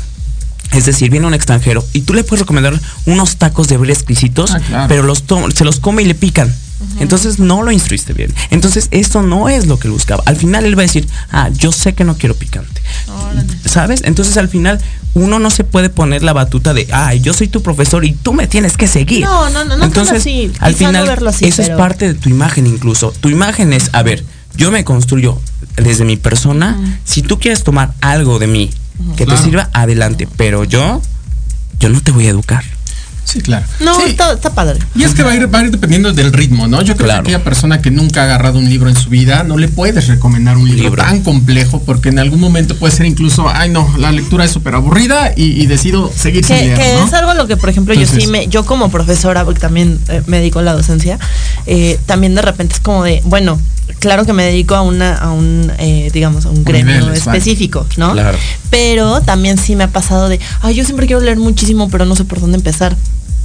Es 0.72 0.86
decir, 0.86 1.10
viene 1.10 1.26
un 1.26 1.34
extranjero 1.34 1.84
y 1.92 2.02
tú 2.02 2.14
le 2.14 2.24
puedes 2.24 2.40
recomendar 2.40 2.78
unos 3.06 3.36
tacos 3.36 3.68
de 3.68 3.76
abril 3.76 3.90
exquisitos, 3.90 4.54
ah, 4.72 4.86
pero 4.88 5.02
los 5.02 5.24
se 5.54 5.64
los 5.64 5.80
come 5.80 6.02
y 6.02 6.06
le 6.06 6.14
pican. 6.14 6.54
Entonces 7.00 7.38
no 7.38 7.62
lo 7.62 7.70
instruiste 7.70 8.12
bien. 8.12 8.32
Entonces 8.50 8.88
esto 8.90 9.22
no 9.22 9.48
es 9.48 9.66
lo 9.66 9.78
que 9.78 9.88
él 9.88 9.92
buscaba. 9.92 10.22
Al 10.26 10.36
final 10.36 10.64
él 10.64 10.76
va 10.76 10.82
a 10.82 10.86
decir, 10.86 11.06
ah, 11.30 11.48
yo 11.50 11.72
sé 11.72 11.94
que 11.94 12.04
no 12.04 12.16
quiero 12.16 12.34
picante. 12.34 12.82
¿Sabes? 13.64 14.02
Entonces 14.04 14.36
al 14.36 14.48
final 14.48 14.80
uno 15.14 15.38
no 15.38 15.50
se 15.50 15.64
puede 15.64 15.90
poner 15.90 16.22
la 16.22 16.32
batuta 16.32 16.74
de, 16.74 16.88
ay, 16.92 17.20
yo 17.20 17.32
soy 17.32 17.48
tu 17.48 17.62
profesor 17.62 18.04
y 18.04 18.12
tú 18.12 18.32
me 18.32 18.46
tienes 18.46 18.76
que 18.76 18.86
seguir. 18.86 19.24
No, 19.24 19.48
no, 19.50 19.64
no. 19.64 19.84
Entonces 19.84 20.18
así. 20.18 20.52
al 20.60 20.74
final 20.74 21.08
eso 21.40 21.62
es 21.62 21.70
parte 21.70 22.08
de 22.08 22.14
tu 22.14 22.28
imagen 22.28 22.66
incluso. 22.66 23.12
Tu 23.20 23.30
imagen 23.30 23.72
es, 23.72 23.90
a 23.92 24.02
ver, 24.02 24.24
yo 24.56 24.70
me 24.70 24.84
construyo 24.84 25.40
desde 25.76 26.04
mi 26.04 26.16
persona. 26.16 26.78
Si 27.04 27.22
tú 27.22 27.38
quieres 27.38 27.64
tomar 27.64 27.94
algo 28.00 28.38
de 28.38 28.46
mí 28.46 28.70
que 29.16 29.26
te 29.26 29.36
sirva, 29.36 29.70
adelante. 29.72 30.28
Pero 30.36 30.64
yo, 30.64 31.00
yo 31.78 31.88
no 31.88 32.00
te 32.02 32.12
voy 32.12 32.26
a 32.26 32.30
educar. 32.30 32.64
Sí, 33.24 33.40
claro. 33.40 33.66
No, 33.80 33.98
Está, 34.00 34.54
padre. 34.54 34.78
Y 34.94 35.02
es 35.02 35.14
que 35.14 35.22
va 35.22 35.32
a, 35.32 35.34
ir, 35.34 35.48
dependiendo 35.70 36.12
del 36.12 36.32
ritmo, 36.32 36.68
¿no? 36.68 36.82
Yo 36.82 36.96
creo 36.96 37.08
que 37.08 37.14
aquella 37.14 37.44
persona 37.44 37.80
que 37.80 37.90
nunca 37.90 38.22
ha 38.22 38.24
agarrado 38.24 38.58
un 38.58 38.68
libro 38.68 38.88
en 38.88 38.96
su 38.96 39.10
vida, 39.10 39.42
no 39.42 39.56
le 39.56 39.68
puedes 39.68 40.06
recomendar 40.08 40.56
un 40.56 40.68
libro, 40.68 41.02
tan 41.02 41.22
complejo, 41.22 41.82
porque 41.84 42.10
en 42.10 42.18
algún 42.18 42.40
momento 42.40 42.76
puede 42.76 42.94
ser 42.94 43.06
incluso, 43.06 43.48
ay 43.48 43.70
no, 43.70 43.92
la 43.98 44.12
lectura 44.12 44.44
es 44.44 44.50
súper 44.50 44.74
aburrida 44.74 45.32
y, 45.36 45.66
decido 45.66 46.12
seguir 46.14 46.42
que, 46.42 46.48
sin 46.48 46.66
leer, 46.66 46.78
Que 46.78 47.02
es 47.02 47.12
algo 47.12 47.34
lo 47.34 47.46
que, 47.46 47.56
por 47.56 47.70
ejemplo, 47.70 47.94
yo 47.94 48.06
sí 48.06 48.26
me, 48.26 48.46
yo 48.48 48.64
como 48.64 48.90
profesora, 48.90 49.44
porque 49.44 49.60
también 49.60 49.98
eh, 50.08 50.22
me 50.26 50.38
dedico 50.38 50.58
a 50.58 50.62
la 50.62 50.74
docencia, 50.74 51.18
eh, 51.66 51.98
también 52.06 52.34
de 52.34 52.42
repente 52.42 52.74
es 52.74 52.80
como 52.80 53.02
de, 53.04 53.22
bueno, 53.24 53.58
claro 54.04 54.26
que 54.26 54.34
me 54.34 54.44
dedico 54.44 54.74
a 54.74 54.82
una, 54.82 55.16
a 55.16 55.32
un, 55.32 55.72
eh, 55.78 56.10
digamos, 56.12 56.44
a 56.44 56.50
un, 56.50 56.62
gremio 56.62 57.10
específico, 57.10 57.86
¿no? 57.96 58.12
Claro. 58.12 58.36
Pero 58.68 59.22
también 59.22 59.56
sí 59.56 59.76
me 59.76 59.84
ha 59.84 59.88
pasado 59.88 60.28
de, 60.28 60.38
ay, 60.60 60.74
yo 60.74 60.84
siempre 60.84 61.06
quiero 61.06 61.22
leer 61.22 61.38
muchísimo, 61.38 61.88
pero 61.88 62.04
no 62.04 62.14
sé 62.14 62.24
por 62.26 62.38
dónde 62.38 62.58
empezar. 62.58 62.94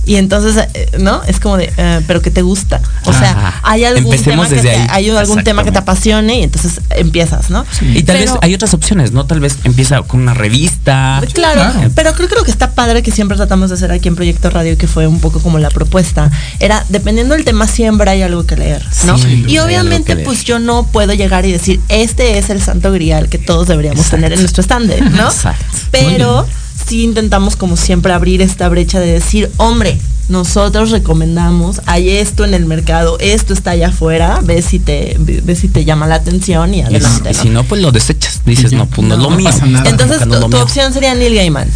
Y 0.09 0.15
entonces, 0.15 0.67
eh, 0.73 0.89
¿no? 0.97 1.21
Es 1.27 1.39
como 1.39 1.55
de, 1.55 1.71
eh, 1.77 2.01
pero 2.07 2.19
que 2.19 2.31
te 2.31 2.41
gusta. 2.41 2.81
O 3.05 3.13
sea, 3.13 3.59
hay 3.61 3.83
algún, 3.83 4.17
tema 4.17 4.49
que, 4.49 4.55
te, 4.55 4.71
hay 4.71 5.07
algún 5.11 5.43
tema 5.43 5.63
que 5.63 5.71
te 5.71 5.77
apasione 5.77 6.39
y 6.39 6.43
entonces 6.45 6.81
empiezas, 6.89 7.51
¿no? 7.51 7.63
Y 7.79 8.01
tal 8.01 8.17
vez 8.17 8.31
hay 8.41 8.55
otras 8.55 8.73
opciones, 8.73 9.11
¿no? 9.11 9.27
Tal 9.27 9.39
vez 9.39 9.57
empieza 9.65 10.01
con 10.01 10.21
una 10.21 10.33
revista. 10.33 11.21
Claro, 11.31 11.91
pero 11.93 12.13
creo, 12.15 12.27
creo 12.27 12.43
que 12.43 12.49
está 12.49 12.71
padre 12.71 13.03
que 13.03 13.11
siempre 13.11 13.37
tratamos 13.37 13.69
de 13.69 13.75
hacer 13.75 13.91
aquí 13.91 14.07
en 14.07 14.15
Proyecto 14.15 14.49
Radio, 14.49 14.79
que 14.79 14.87
fue 14.87 15.05
un 15.05 15.19
poco 15.19 15.41
como 15.41 15.59
la 15.59 15.69
propuesta. 15.69 16.31
Era, 16.59 16.83
dependiendo 16.89 17.35
del 17.35 17.45
tema, 17.45 17.67
siempre 17.67 18.09
hay 18.09 18.23
algo 18.23 18.47
que 18.47 18.55
leer, 18.55 18.83
¿no? 19.05 19.15
y 19.19 19.59
obviamente, 19.59 20.15
pues 20.15 20.43
yo 20.43 20.57
no 20.57 20.87
puedo 20.87 21.13
llegar 21.13 21.45
y 21.45 21.51
decir, 21.51 21.79
este 21.87 22.39
es 22.39 22.49
el 22.49 22.63
santo 22.63 22.91
grial 22.91 23.29
que 23.29 23.37
todos 23.37 23.67
deberíamos 23.67 24.09
tener 24.09 24.33
en 24.33 24.39
nuestro 24.39 24.63
stand, 24.63 24.91
¿no? 25.11 25.27
Exacto. 25.27 25.77
Pero 25.91 26.47
sí 26.87 27.03
intentamos 27.03 27.55
como 27.55 27.77
siempre 27.77 28.13
abrir 28.13 28.41
esta 28.41 28.69
brecha 28.69 28.99
de 28.99 29.13
decir, 29.13 29.51
hombre, 29.57 29.99
nosotros 30.29 30.91
recomendamos, 30.91 31.81
hay 31.87 32.09
esto 32.09 32.45
en 32.45 32.53
el 32.53 32.65
mercado, 32.65 33.17
esto 33.19 33.51
está 33.53 33.71
allá 33.71 33.87
afuera, 33.87 34.39
ves 34.43 34.65
si 34.65 34.77
te, 34.77 35.17
ves 35.17 35.59
si 35.59 35.67
te 35.67 35.85
llama 35.85 36.05
la 36.05 36.15
atención 36.15 36.73
y 36.73 36.81
adelante. 36.81 37.31
Y, 37.31 37.33
si 37.33 37.49
no, 37.49 37.63
pues 37.63 37.81
lo 37.81 37.91
desechas. 37.91 38.41
Dices, 38.45 38.71
no, 38.71 38.85
pues 38.85 39.07
no, 39.07 39.15
es 39.15 39.21
lo 39.21 39.31
mío. 39.31 39.49
Entonces, 39.85 40.21
tu, 40.27 40.57
opción 40.57 40.93
sería 40.93 41.15
Neil 41.15 41.35
Gaiman. 41.35 41.67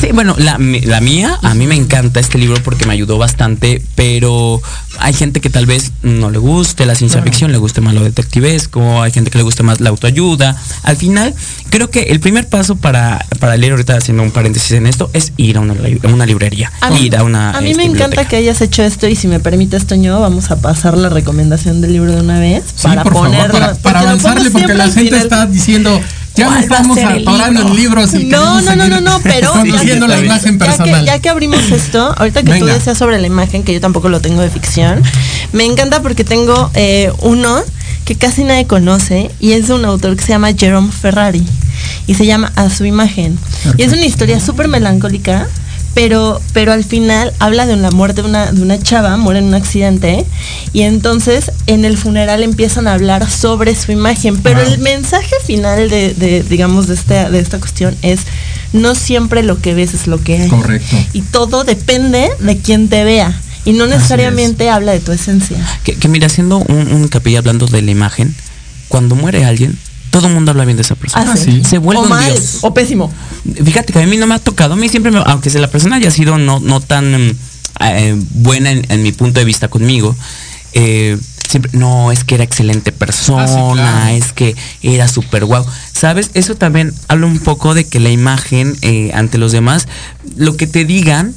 Sí, 0.00 0.08
bueno, 0.12 0.34
la, 0.38 0.58
la, 0.58 1.00
mía, 1.00 1.38
a 1.42 1.54
mí 1.54 1.66
me 1.66 1.74
encanta 1.74 2.18
este 2.18 2.38
libro 2.38 2.62
porque 2.62 2.86
me 2.86 2.94
ayudó 2.94 3.18
bastante, 3.18 3.82
pero 3.94 4.62
hay 5.00 5.12
gente 5.12 5.40
que 5.40 5.50
tal 5.50 5.66
vez 5.66 5.92
no 6.02 6.30
le 6.30 6.38
guste 6.38 6.86
la 6.86 6.94
ciencia 6.94 7.22
ficción, 7.22 7.50
le 7.52 7.58
guste 7.58 7.80
más 7.80 7.94
lo 7.94 8.04
detectivesco, 8.04 9.02
hay 9.02 9.10
gente 9.10 9.30
que 9.30 9.38
le 9.38 9.44
guste 9.44 9.62
más 9.62 9.80
la 9.80 9.90
autoayuda. 9.90 10.56
Al 10.82 10.96
final, 10.96 11.34
creo 11.70 11.90
que 11.90 12.02
el 12.04 12.20
primer 12.20 12.48
paso 12.48 12.76
para, 12.76 13.24
para 13.40 13.56
leer, 13.56 13.72
ahorita 13.72 13.96
haciendo 13.96 14.22
un 14.22 14.30
paréntesis 14.30 14.72
en 14.72 14.86
esto, 14.86 15.10
es 15.12 15.32
ir 15.36 15.56
a 15.56 15.60
una, 15.60 15.74
una 16.04 16.26
librería. 16.26 16.70
A 16.80 16.96
ir 16.98 17.16
a 17.16 17.24
una. 17.24 17.50
A 17.52 17.60
mí 17.60 17.74
me 17.74 17.88
me 17.88 17.94
encanta 17.94 18.26
que 18.26 18.36
hayas 18.36 18.60
hecho 18.60 18.82
esto 18.82 19.08
y 19.08 19.16
si 19.16 19.28
me 19.28 19.40
permites, 19.40 19.86
Toño, 19.86 20.20
vamos 20.20 20.50
a 20.50 20.60
pasar 20.60 20.96
la 20.96 21.08
recomendación 21.08 21.80
del 21.80 21.92
libro 21.92 22.12
de 22.12 22.20
una 22.20 22.38
vez 22.38 22.64
para 22.82 23.04
ponerlo. 23.04 23.58
para, 23.82 24.00
avanzarle, 24.00 24.50
porque 24.50 24.74
la 24.74 24.90
gente 24.90 25.16
está 25.16 25.46
diciendo. 25.46 25.98
Ya 26.34 26.50
no 26.50 26.56
estamos 26.56 26.98
atorando 26.98 27.62
en 27.62 27.76
libros. 27.76 28.14
Y 28.14 28.24
no, 28.24 28.60
no, 28.60 28.76
no, 28.76 28.88
no, 28.88 29.00
no, 29.00 29.20
pero 29.22 29.52
ya, 29.84 29.96
la 29.96 30.18
imagen 30.18 30.58
personal. 30.58 31.04
Ya 31.04 31.18
que, 31.18 31.28
abrimos 31.28 31.70
esto, 31.70 32.14
ahorita 32.16 32.42
que 32.42 32.58
tú 32.58 32.66
decías 32.66 32.96
sobre 32.96 33.18
la 33.18 33.26
imagen, 33.26 33.64
que 33.64 33.74
yo 33.74 33.80
tampoco 33.80 34.08
lo 34.08 34.20
tengo 34.20 34.40
de 34.40 34.50
ficción, 34.50 35.02
me 35.52 35.64
encanta 35.64 36.00
porque 36.02 36.24
tengo 36.24 36.70
eh, 36.74 37.12
uno 37.22 37.60
que 38.04 38.14
casi 38.14 38.44
nadie 38.44 38.66
conoce 38.66 39.30
y 39.40 39.52
es 39.52 39.68
de 39.68 39.74
un 39.74 39.84
autor 39.84 40.16
que 40.16 40.22
se 40.22 40.28
llama 40.28 40.52
Jerome 40.56 40.90
Ferrari 40.90 41.44
y 42.06 42.14
se 42.14 42.24
llama 42.24 42.52
A 42.56 42.70
su 42.70 42.84
imagen. 42.84 43.38
Y 43.76 43.82
es 43.82 43.92
una 43.92 44.06
historia 44.06 44.40
súper 44.40 44.68
melancólica 44.68 45.46
pero, 45.98 46.40
pero 46.52 46.72
al 46.72 46.84
final 46.84 47.32
habla 47.40 47.66
de 47.66 47.74
la 47.74 47.90
muerte 47.90 48.22
de 48.22 48.28
una, 48.28 48.52
de 48.52 48.62
una 48.62 48.80
chava, 48.80 49.16
muere 49.16 49.40
en 49.40 49.46
un 49.46 49.54
accidente, 49.54 50.24
y 50.72 50.82
entonces 50.82 51.50
en 51.66 51.84
el 51.84 51.98
funeral 51.98 52.44
empiezan 52.44 52.86
a 52.86 52.92
hablar 52.92 53.28
sobre 53.28 53.74
su 53.74 53.90
imagen. 53.90 54.40
Pero 54.40 54.60
el 54.60 54.78
mensaje 54.78 55.34
final 55.44 55.90
de, 55.90 56.14
de, 56.14 56.44
digamos, 56.44 56.86
de 56.86 56.94
esta, 56.94 57.30
de 57.30 57.40
esta 57.40 57.58
cuestión 57.58 57.96
es 58.02 58.20
no 58.72 58.94
siempre 58.94 59.42
lo 59.42 59.60
que 59.60 59.74
ves 59.74 59.92
es 59.92 60.06
lo 60.06 60.22
que 60.22 60.42
hay. 60.42 60.48
Correcto. 60.48 60.96
Y 61.14 61.22
todo 61.22 61.64
depende 61.64 62.30
de 62.38 62.58
quien 62.58 62.88
te 62.88 63.02
vea. 63.02 63.40
Y 63.64 63.72
no 63.72 63.88
necesariamente 63.88 64.70
habla 64.70 64.92
de 64.92 65.00
tu 65.00 65.10
esencia. 65.10 65.56
Que, 65.82 66.08
mira, 66.08 66.28
haciendo 66.28 66.58
un, 66.58 66.92
un 66.92 67.08
capilla 67.08 67.40
hablando 67.40 67.66
de 67.66 67.82
la 67.82 67.90
imagen, 67.90 68.36
cuando 68.86 69.16
muere 69.16 69.44
alguien, 69.44 69.76
todo 70.10 70.28
el 70.28 70.34
mundo 70.34 70.50
habla 70.50 70.64
bien 70.64 70.76
de 70.76 70.82
esa 70.82 70.94
persona. 70.94 71.32
Ah, 71.32 71.36
Se 71.36 71.78
vuelve 71.78 72.02
o 72.02 72.06
un 72.06 72.24
dios. 72.24 72.58
O 72.62 72.74
pésimo. 72.74 73.12
Fíjate 73.64 73.92
que 73.92 74.02
a 74.02 74.06
mí 74.06 74.16
no 74.16 74.26
me 74.26 74.34
ha 74.34 74.38
tocado. 74.38 74.74
A 74.74 74.76
mí 74.76 74.88
siempre, 74.88 75.10
me, 75.10 75.22
aunque 75.24 75.50
la 75.50 75.70
persona 75.70 75.96
haya 75.96 76.10
sido 76.10 76.38
no, 76.38 76.60
no 76.60 76.80
tan 76.80 77.28
mm, 77.28 77.36
eh, 77.80 78.16
buena 78.30 78.70
en, 78.70 79.02
mi 79.02 79.12
punto 79.12 79.40
de 79.40 79.44
vista 79.44 79.68
conmigo, 79.68 80.14
eh, 80.72 81.18
siempre, 81.48 81.70
no, 81.74 82.12
es 82.12 82.24
que 82.24 82.34
era 82.34 82.44
excelente 82.44 82.92
persona, 82.92 84.06
ah, 84.06 84.12
es 84.12 84.32
que 84.32 84.56
era 84.82 85.08
súper 85.08 85.44
guau. 85.44 85.64
¿Sabes? 85.92 86.30
Eso 86.34 86.54
también 86.54 86.94
habla 87.08 87.26
un 87.26 87.38
poco 87.38 87.74
de 87.74 87.86
que 87.86 88.00
la 88.00 88.10
imagen 88.10 88.76
eh, 88.82 89.10
ante 89.14 89.38
los 89.38 89.52
demás, 89.52 89.88
lo 90.36 90.56
que 90.56 90.66
te 90.66 90.84
digan, 90.84 91.34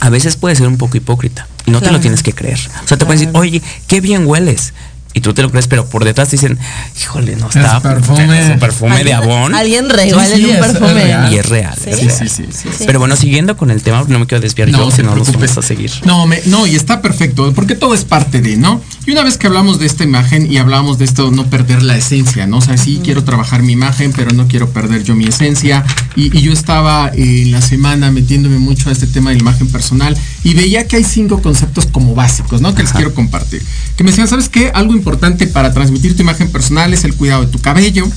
a 0.00 0.10
veces 0.10 0.36
puede 0.36 0.56
ser 0.56 0.66
un 0.66 0.76
poco 0.76 0.96
hipócrita. 0.96 1.48
Y 1.66 1.70
no 1.70 1.80
te 1.80 1.90
lo 1.90 1.98
tienes 1.98 2.22
que 2.22 2.34
creer. 2.34 2.58
O 2.84 2.86
sea, 2.86 2.98
te 2.98 3.06
pueden 3.06 3.20
decir, 3.20 3.34
oye, 3.34 3.62
qué 3.86 4.02
bien 4.02 4.26
hueles 4.26 4.74
y 5.16 5.20
tú 5.20 5.32
te 5.32 5.42
lo 5.42 5.50
crees, 5.50 5.68
pero 5.68 5.86
por 5.86 6.04
detrás 6.04 6.32
dicen, 6.32 6.58
híjole, 7.00 7.36
no 7.36 7.46
está. 7.46 7.80
perfume, 7.80 8.56
perfume 8.58 9.04
de 9.04 9.14
abón. 9.14 9.54
Alguien 9.54 9.88
regal 9.88 10.26
sí, 10.26 10.44
un 10.44 10.58
perfume. 10.58 11.30
Y 11.30 11.36
es 11.36 11.48
real. 11.48 11.78
Sí, 11.82 12.08
sí, 12.10 12.46
sí, 12.50 12.68
Pero 12.84 12.98
bueno, 12.98 13.14
siguiendo 13.14 13.56
con 13.56 13.70
el 13.70 13.80
tema, 13.82 14.04
no 14.08 14.18
me 14.18 14.26
quiero 14.26 14.42
desviar 14.42 14.70
no, 14.70 14.78
yo, 14.78 14.90
si 14.90 15.04
no 15.04 15.14
nos 15.14 15.32
vamos 15.32 15.56
a 15.56 15.62
seguir. 15.62 15.92
No, 16.04 16.26
me, 16.26 16.40
no, 16.46 16.66
y 16.66 16.74
está 16.74 17.00
perfecto, 17.00 17.52
porque 17.54 17.76
todo 17.76 17.94
es 17.94 18.04
parte 18.04 18.40
de, 18.40 18.56
¿no? 18.56 18.82
Y 19.06 19.12
una 19.12 19.22
vez 19.22 19.38
que 19.38 19.46
hablamos 19.46 19.78
de 19.78 19.86
esta 19.86 20.02
imagen 20.02 20.50
y 20.50 20.58
hablamos 20.58 20.98
de 20.98 21.04
esto, 21.04 21.30
no 21.30 21.46
perder 21.46 21.84
la 21.84 21.96
esencia, 21.96 22.48
¿no? 22.48 22.56
O 22.56 22.60
sea, 22.60 22.76
sí 22.76 23.00
quiero 23.04 23.22
trabajar 23.22 23.62
mi 23.62 23.72
imagen, 23.72 24.12
pero 24.12 24.32
no 24.32 24.48
quiero 24.48 24.70
perder 24.70 25.04
yo 25.04 25.14
mi 25.14 25.26
esencia. 25.26 25.84
Y, 26.16 26.34
yo 26.44 26.52
estaba 26.52 27.10
en 27.14 27.52
la 27.52 27.62
semana 27.62 28.10
metiéndome 28.10 28.58
mucho 28.58 28.88
a 28.88 28.92
este 28.92 29.06
tema 29.06 29.30
de 29.30 29.36
la 29.36 29.42
imagen 29.42 29.68
personal 29.68 30.16
y 30.42 30.54
veía 30.54 30.86
que 30.88 30.96
hay 30.96 31.04
cinco 31.04 31.40
conceptos 31.40 31.86
como 31.86 32.14
básicos, 32.14 32.60
¿no? 32.60 32.74
Que 32.74 32.82
les 32.82 32.92
quiero 32.92 33.14
compartir. 33.14 33.62
Que 33.96 34.02
me 34.02 34.10
decían, 34.10 34.28
¿sabes 34.28 34.48
qué? 34.48 34.70
Algo 34.74 34.92
importante 34.92 35.03
para 35.52 35.72
transmitir 35.72 36.16
tu 36.16 36.22
imagen 36.22 36.50
personal 36.50 36.92
es 36.92 37.04
el 37.04 37.14
cuidado 37.14 37.44
de 37.44 37.52
tu 37.52 37.58
cabello, 37.60 38.08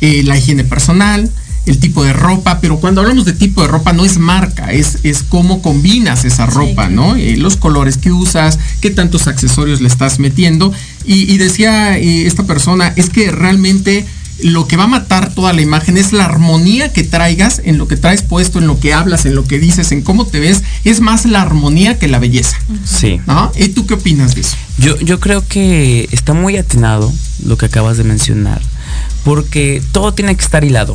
eh, 0.00 0.22
la 0.24 0.36
higiene 0.36 0.64
personal, 0.64 1.30
el 1.66 1.78
tipo 1.78 2.02
de 2.02 2.12
ropa, 2.12 2.60
pero 2.60 2.78
cuando 2.78 3.00
hablamos 3.00 3.24
de 3.24 3.32
tipo 3.32 3.62
de 3.62 3.68
ropa 3.68 3.92
no 3.92 4.04
es 4.04 4.18
marca, 4.18 4.72
es, 4.72 4.98
es 5.02 5.22
cómo 5.22 5.62
combinas 5.62 6.24
esa 6.24 6.46
ropa, 6.46 6.88
¿no? 6.88 7.16
Eh, 7.16 7.36
los 7.36 7.56
colores 7.56 7.96
que 7.98 8.10
usas, 8.10 8.58
qué 8.80 8.90
tantos 8.90 9.26
accesorios 9.26 9.80
le 9.80 9.88
estás 9.88 10.18
metiendo. 10.18 10.72
Y, 11.04 11.38
decía 11.38 11.98
eh, 11.98 12.26
esta 12.26 12.44
persona, 12.44 12.92
es 12.96 13.10
que 13.10 13.30
realmente 13.30 14.06
lo 14.42 14.66
que 14.66 14.76
va 14.76 14.84
a 14.84 14.88
matar 14.88 15.32
toda 15.32 15.52
la 15.52 15.60
imagen 15.60 15.96
es 15.96 16.12
la 16.12 16.24
armonía 16.24 16.92
que 16.92 17.04
traigas 17.04 17.60
en 17.64 17.78
lo 17.78 17.88
que 17.88 17.96
traes 17.96 18.22
puesto, 18.22 18.58
en 18.58 18.66
lo 18.66 18.78
que 18.78 18.92
hablas, 18.92 19.26
en 19.26 19.34
lo 19.34 19.44
que 19.44 19.58
dices, 19.58 19.92
en 19.92 20.02
cómo 20.02 20.26
te 20.26 20.40
ves. 20.40 20.62
Es 20.84 21.00
más 21.00 21.26
la 21.26 21.42
armonía 21.42 21.98
que 21.98 22.08
la 22.08 22.18
belleza. 22.18 22.56
Sí. 22.84 23.20
¿Y 23.56 23.68
tú 23.68 23.86
qué 23.86 23.94
opinas 23.94 24.34
de 24.34 24.42
eso? 24.42 24.56
Yo, 24.78 24.98
yo 25.00 25.20
creo 25.20 25.46
que 25.46 26.08
está 26.12 26.32
muy 26.32 26.56
atinado 26.56 27.12
lo 27.44 27.56
que 27.56 27.66
acabas 27.66 27.96
de 27.96 28.04
mencionar, 28.04 28.60
porque 29.24 29.82
todo 29.92 30.14
tiene 30.14 30.34
que 30.34 30.44
estar 30.44 30.64
hilado. 30.64 30.94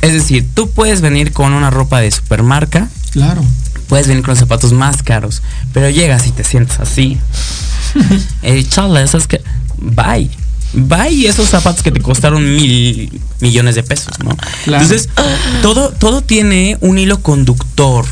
Es 0.00 0.12
decir, 0.12 0.48
tú 0.54 0.70
puedes 0.70 1.00
venir 1.00 1.32
con 1.32 1.52
una 1.52 1.70
ropa 1.70 2.00
de 2.00 2.10
supermarca. 2.10 2.88
Claro. 3.12 3.44
Puedes 3.88 4.08
venir 4.08 4.24
con 4.24 4.36
zapatos 4.36 4.72
más 4.72 5.02
caros, 5.02 5.42
pero 5.72 5.90
llegas 5.90 6.26
y 6.26 6.32
te 6.32 6.44
sientes 6.44 6.80
así. 6.80 7.18
eh, 8.42 8.64
chala, 8.68 9.06
¿sabes 9.06 9.26
que 9.26 9.42
Bye 9.78 10.41
y 11.10 11.26
esos 11.26 11.48
zapatos 11.48 11.82
que 11.82 11.90
te 11.90 12.00
costaron 12.00 12.54
mil 12.54 13.20
millones 13.40 13.74
de 13.74 13.82
pesos, 13.82 14.14
¿no? 14.24 14.36
Entonces, 14.66 15.08
todo, 15.62 15.90
todo 15.90 16.22
tiene 16.22 16.78
un 16.80 16.98
hilo 16.98 17.20
conductor. 17.20 18.04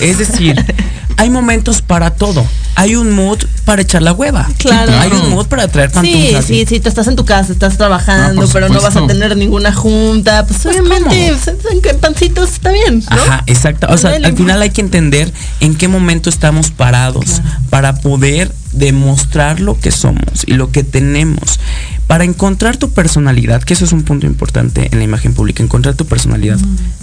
Es 0.00 0.18
decir, 0.18 0.56
hay 1.18 1.30
momentos 1.30 1.82
para 1.82 2.10
todo. 2.12 2.46
Hay 2.76 2.94
un 2.94 3.10
mood 3.10 3.38
para 3.64 3.82
echar 3.82 4.02
la 4.02 4.12
hueva. 4.12 4.48
Claro. 4.56 4.92
Hay 5.00 5.10
un 5.10 5.30
mood 5.30 5.46
para 5.46 5.66
traer 5.66 5.90
pantuflas. 5.90 6.44
Sí, 6.44 6.60
sí, 6.60 6.66
sí, 6.76 6.80
tú 6.80 6.88
estás 6.88 7.08
en 7.08 7.16
tu 7.16 7.24
casa, 7.24 7.52
estás 7.52 7.76
trabajando, 7.76 8.42
ah, 8.42 8.50
pero 8.52 8.68
no 8.68 8.80
vas 8.80 8.94
a 8.94 9.04
tener 9.04 9.36
ninguna 9.36 9.72
junta. 9.72 10.46
Pues 10.46 10.64
obviamente, 10.64 11.36
pues, 11.44 11.84
en 11.84 11.98
pancitos 11.98 12.52
está 12.52 12.70
bien. 12.70 13.02
¿no? 13.10 13.16
Ajá, 13.16 13.42
exacto. 13.46 13.88
O 13.90 13.98
sea, 13.98 14.12
al 14.12 14.36
final 14.36 14.62
hay 14.62 14.70
que 14.70 14.80
entender 14.80 15.32
en 15.58 15.74
qué 15.74 15.88
momento 15.88 16.30
estamos 16.30 16.70
parados 16.70 17.42
para 17.68 17.96
poder 17.96 18.52
demostrar 18.72 19.58
lo 19.58 19.76
que 19.76 19.90
somos 19.90 20.44
y 20.46 20.52
lo 20.52 20.70
que 20.70 20.84
tenemos. 20.84 21.58
Para 22.06 22.22
encontrar 22.22 22.76
tu 22.76 22.90
personalidad, 22.90 23.64
que 23.64 23.74
eso 23.74 23.84
es 23.84 23.92
un 23.92 24.04
punto 24.04 24.26
importante 24.26 24.88
en 24.92 24.98
la 24.98 25.04
imagen 25.04 25.34
pública, 25.34 25.64
encontrar 25.64 25.96
tu 25.96 26.06
personalidad. 26.06 26.58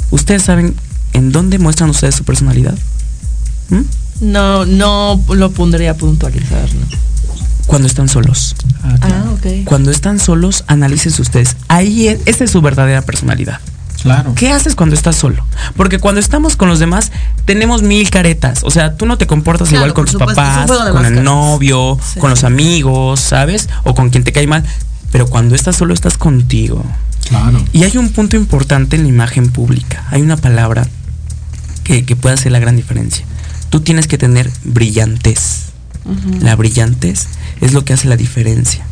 ¿Ustedes 0.10 0.44
saben 0.44 0.74
en 1.12 1.34
dónde 1.34 1.60
muestran 1.60 1.90
ustedes 1.90 2.16
su 2.16 2.24
personalidad? 2.24 2.76
¿Mm? 3.70 3.82
No, 4.22 4.66
no 4.66 5.22
lo 5.30 5.52
pondría 5.52 5.92
a 5.92 5.94
puntualizar, 5.96 6.70
Cuando 7.66 7.88
están 7.88 8.08
solos. 8.08 8.56
Ah, 8.84 8.96
ah 9.02 9.24
ok. 9.34 9.66
Cuando 9.66 9.92
están 9.92 10.20
solos, 10.20 10.64
analícense 10.68 11.22
ustedes. 11.22 11.58
Ahí 11.68 12.08
es, 12.08 12.20
esa 12.26 12.46
es 12.46 12.52
su 12.52 12.62
verdadera 12.62 13.02
personalidad. 13.02 13.60
Claro. 14.02 14.36
¿Qué 14.36 14.52
haces 14.52 14.76
cuando 14.76 14.96
estás 14.96 15.16
solo? 15.16 15.44
Porque 15.76 16.00
cuando 16.00 16.22
estamos 16.22 16.56
con 16.56 16.70
los 16.70 16.80
demás, 16.80 17.12
tenemos 17.46 17.82
mil 17.82 18.10
caretas. 18.10 18.64
O 18.64 18.70
sea, 18.70 18.96
tú 18.96 19.06
no 19.06 19.18
te 19.18 19.26
comportas 19.26 19.72
igual 19.72 19.94
con 19.94 20.06
tus 20.06 20.16
papás, 20.16 20.70
con 20.92 21.06
el 21.06 21.24
novio, 21.24 21.98
con 22.20 22.30
los 22.30 22.44
amigos, 22.44 23.20
¿sabes? 23.20 23.68
O 23.84 23.96
con 23.96 24.12
quien 24.12 24.24
te 24.24 24.32
cae 24.32 24.48
mal. 24.48 24.64
Pero 25.12 25.28
cuando 25.28 25.56
estás 25.56 25.76
solo, 25.76 25.94
estás 25.94 26.18
contigo. 26.18 26.86
Claro. 27.28 27.64
Y 27.74 27.84
hay 27.84 27.98
un 27.98 28.10
punto 28.10 28.36
importante 28.36 28.96
en 28.96 29.04
la 29.04 29.10
imagen 29.10 29.50
pública. 29.50 30.06
Hay 30.12 30.22
una 30.22 30.38
palabra 30.38 30.88
que, 31.84 32.06
que 32.06 32.16
puede 32.16 32.36
hacer 32.36 32.52
la 32.52 32.60
gran 32.60 32.76
diferencia 32.76 33.26
tú 33.70 33.82
tienes 33.82 34.08
que 34.08 34.18
tener 34.18 34.52
brillantez. 34.64 35.66
La 36.42 36.56
brillantez 36.56 37.28
es 37.62 37.74
lo 37.74 37.84
que 37.84 37.94
hace 37.94 38.08
la 38.08 38.16
diferencia. 38.16 38.86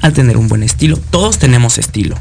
Al 0.00 0.12
tener 0.12 0.36
un 0.36 0.48
buen 0.48 0.64
estilo, 0.64 0.96
todos 1.10 1.38
tenemos 1.38 1.78
estilo, 1.78 2.16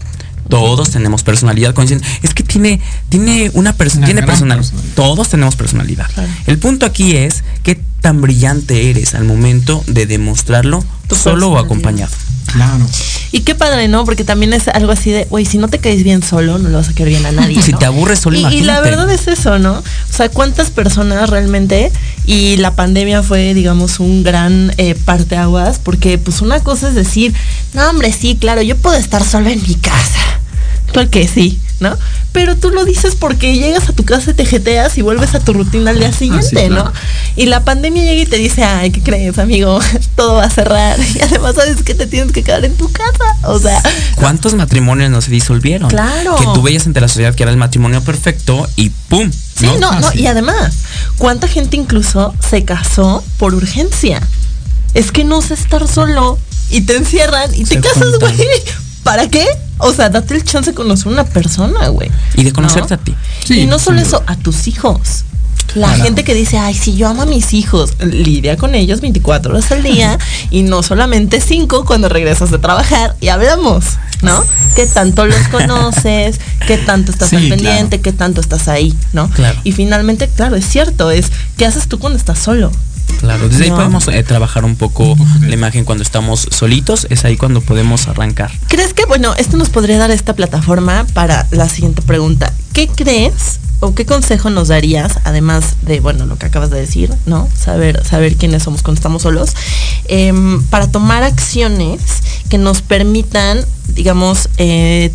Todos 0.48 0.92
tenemos 0.92 1.24
personalidad. 1.24 1.74
Es 2.22 2.34
que 2.34 2.44
tiene, 2.44 2.80
tiene 3.10 3.50
una, 3.54 3.74
persona 3.74 4.06
tiene 4.06 4.22
personalidad. 4.22 4.72
Todos 4.96 5.30
tenemos 5.30 5.56
personalidad. 5.56 6.08
El 6.46 6.60
punto 6.60 6.86
aquí 6.86 7.16
es 7.16 7.44
qué 7.64 7.80
tan 8.02 8.22
brillante 8.22 8.90
eres 8.90 9.16
al 9.16 9.24
momento 9.24 9.84
de 9.88 10.06
demostrarlo 10.06 10.84
solo 11.10 11.50
o 11.50 11.58
acompañado. 11.58 12.12
Claro. 12.54 12.86
Y 13.32 13.42
qué 13.42 13.56
padre, 13.56 13.88
¿no? 13.88 14.04
Porque 14.04 14.24
también 14.24 14.52
es 14.54 14.68
algo 14.68 14.92
así 14.92 15.10
de, 15.12 15.26
güey, 15.26 15.46
si 15.46 15.58
no 15.58 15.70
te 15.70 15.80
caes 15.80 16.04
bien 16.04 16.22
solo, 16.22 16.58
no 16.60 16.70
lo 16.70 16.78
vas 16.78 16.90
a 16.90 16.94
querer 16.94 17.14
bien 17.14 17.26
a 17.26 17.32
nadie. 17.32 17.62
Si 17.72 17.74
te 17.74 17.86
aburres 17.86 18.20
solo, 18.20 18.38
y, 18.38 18.46
y 18.56 18.62
la 18.62 18.82
verdad 18.82 19.10
es 19.10 19.28
eso, 19.28 19.60
¿no? 19.60 19.74
O 19.74 20.14
sea, 20.14 20.30
¿cuántas 20.30 20.72
personas 20.72 21.30
realmente? 21.30 21.92
Y 22.26 22.58
la 22.58 22.76
pandemia 22.76 23.24
fue, 23.24 23.54
digamos, 23.54 24.00
un 24.00 24.24
gran 24.24 24.74
eh, 24.78 24.96
parteaguas, 24.96 25.80
porque 25.80 26.18
pues 26.18 26.42
una 26.42 26.60
cosa 26.60 26.90
es 26.90 26.96
decir, 26.96 27.34
no, 27.74 27.90
hombre, 27.90 28.12
sí, 28.12 28.36
claro, 28.36 28.62
yo 28.62 28.76
puedo 28.78 28.96
estar 28.96 29.24
solo 29.24 29.50
en 29.50 29.62
mi 29.62 29.76
casa. 29.76 30.41
Que 30.92 31.28
sí, 31.28 31.60
¿no? 31.80 31.98
Pero 32.32 32.56
tú 32.56 32.70
lo 32.70 32.86
dices 32.86 33.16
porque 33.16 33.58
llegas 33.58 33.90
a 33.90 33.94
tu 33.94 34.06
casa 34.06 34.32
y 34.32 34.34
te 34.34 34.46
jeteas 34.46 34.98
y 34.98 35.02
vuelves 35.02 35.36
a 35.36 35.40
tu 35.40 35.54
rutina 35.54 35.92
al 35.92 36.00
día 36.00 36.10
ah, 36.10 36.14
siguiente, 36.14 36.70
¿no? 36.70 36.92
Y 37.36 37.48
la 37.48 37.64
pandemia 37.64 38.04
llega 38.04 38.22
y 38.22 38.26
te 38.26 38.38
dice, 38.38 38.64
ay, 38.64 38.92
¿qué 38.92 39.02
crees, 39.02 39.38
amigo? 39.38 39.80
Todo 40.16 40.36
va 40.36 40.46
a 40.46 40.50
cerrar. 40.50 41.00
Y 41.16 41.22
además 41.22 41.56
sabes 41.56 41.84
que 41.84 41.94
te 41.94 42.08
tienes 42.08 42.32
que 42.32 42.44
quedar 42.44 42.64
en 42.64 42.76
tu 42.76 42.90
casa. 42.92 43.36
O 43.44 43.60
sea. 43.60 43.82
¿Cuántos 44.16 44.54
matrimonios 44.54 45.10
no 45.10 45.22
se 45.22 45.32
disolvieron? 45.32 45.90
Claro. 45.90 46.36
Que 46.36 46.46
tú 46.54 46.62
veías 46.62 46.86
ante 46.88 47.02
la 47.02 47.08
sociedad 47.08 47.36
que 47.36 47.44
era 47.44 47.52
el 47.52 47.58
matrimonio 47.58 48.02
perfecto 48.02 48.68
y 48.76 48.90
¡pum! 48.90 49.32
Sí, 49.32 49.66
no, 49.80 50.00
no. 50.00 50.14
Y 50.14 50.28
además, 50.28 50.76
¿cuánta 51.18 51.48
gente 51.48 51.78
incluso 51.78 52.34
se 52.50 52.64
casó 52.64 53.24
por 53.38 53.54
urgencia? 53.54 54.22
Es 54.94 55.12
que 55.12 55.24
no 55.24 55.42
sé 55.42 55.54
estar 55.56 55.88
solo 55.88 56.38
y 56.70 56.82
te 56.82 56.96
encierran 56.96 57.54
y 57.54 57.66
te 57.66 57.80
casas, 57.80 58.18
güey. 58.20 58.36
¿Para 59.04 59.30
qué? 59.30 59.46
O 59.82 59.94
sea, 59.94 60.10
date 60.10 60.36
el 60.36 60.44
chance 60.44 60.72
de 60.72 60.76
conocer 60.76 61.08
a 61.08 61.12
una 61.12 61.26
persona, 61.26 61.88
güey. 61.90 62.10
Y 62.36 62.44
de 62.44 62.52
conocerte 62.52 62.94
a 62.94 62.98
ti. 62.98 63.16
y 63.50 63.66
no 63.66 63.80
solo 63.80 64.00
eso, 64.02 64.24
a 64.28 64.36
tus 64.36 64.68
hijos. 64.68 65.26
La 65.76 65.90
gente 65.90 66.24
que 66.24 66.34
dice, 66.34 66.58
ay, 66.58 66.74
si 66.74 66.96
yo 66.96 67.08
amo 67.08 67.22
a 67.22 67.26
mis 67.26 67.54
hijos, 67.54 67.94
lidia 68.02 68.58
con 68.58 68.76
ellos 68.76 69.00
24 69.00 69.54
horas 69.54 69.72
al 69.72 69.84
día 69.84 70.20
y 70.50 70.64
no 70.64 70.84
solamente 70.84 71.40
5 71.40 71.86
cuando 71.86 72.10
regresas 72.10 72.52
de 72.52 72.58
trabajar 72.58 73.16
y 73.22 73.30
hablamos, 73.30 73.86
¿no? 74.22 74.44
¿Qué 74.76 74.86
tanto 74.86 75.26
los 75.26 75.48
conoces? 75.52 76.42
¿Qué 76.68 76.78
tanto 76.78 77.12
estás 77.12 77.32
al 77.32 77.48
pendiente? 77.48 78.02
¿Qué 78.02 78.12
tanto 78.12 78.42
estás 78.42 78.68
ahí? 78.68 78.94
¿No? 79.14 79.30
Claro. 79.30 79.60
Y 79.64 79.72
finalmente, 79.72 80.28
claro, 80.28 80.58
es 80.58 80.68
cierto, 80.68 81.10
es 81.10 81.32
¿qué 81.58 81.66
haces 81.66 81.88
tú 81.88 82.00
cuando 82.00 82.18
estás 82.18 82.40
solo? 82.40 82.72
Claro, 83.20 83.50
desde 83.50 83.66
ahí 83.66 83.72
podemos 83.72 84.08
eh, 84.08 84.24
trabajar 84.24 84.66
un 84.66 84.76
poco 84.76 85.16
la 85.42 85.54
imagen 85.54 85.86
cuando 85.86 86.04
estamos 86.04 86.48
solitos, 86.52 87.08
es 87.10 87.26
ahí 87.26 87.38
cuando 87.38 87.62
podemos 87.62 88.08
arrancar. 88.08 88.52
¿Crees 88.68 88.94
que, 88.94 89.06
bueno, 89.06 89.36
esto 89.36 89.58
nos 89.58 89.70
podría 89.70 89.98
dar 89.98 90.12
esta 90.12 90.34
plataforma 90.34 91.06
para 91.14 91.48
la 91.52 91.70
siguiente 91.70 92.02
pregunta? 92.02 92.52
¿Qué 92.74 92.88
crees 92.88 93.60
o 93.82 93.96
qué 93.96 94.06
consejo 94.06 94.50
nos 94.50 94.70
darías, 94.70 95.20
además 95.24 95.76
de, 95.82 96.00
bueno, 96.00 96.26
lo 96.26 96.38
que 96.38 96.46
acabas 96.46 96.70
de 96.70 96.80
decir, 96.80 97.14
¿no? 97.26 97.50
Saber, 97.56 98.06
saber 98.06 98.38
quiénes 98.38 98.64
somos 98.64 98.84
cuando 98.84 99.00
estamos 99.00 99.24
solos, 99.24 99.56
em, 100.06 100.62
para 100.64 100.88
tomar 100.88 101.24
acciones 101.24 102.02
que 102.48 102.58
nos 102.58 102.82
permitan, 102.82 103.66
digamos, 103.88 104.50
eh, 104.58 105.12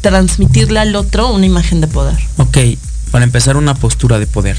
transmitirle 0.00 0.80
al 0.80 0.96
otro 0.96 1.30
una 1.30 1.46
imagen 1.46 1.80
de 1.80 1.88
poder. 1.88 2.16
Ok, 2.38 2.58
para 3.10 3.24
empezar 3.24 3.56
una 3.56 3.74
postura 3.74 4.18
de 4.18 4.26
poder 4.26 4.56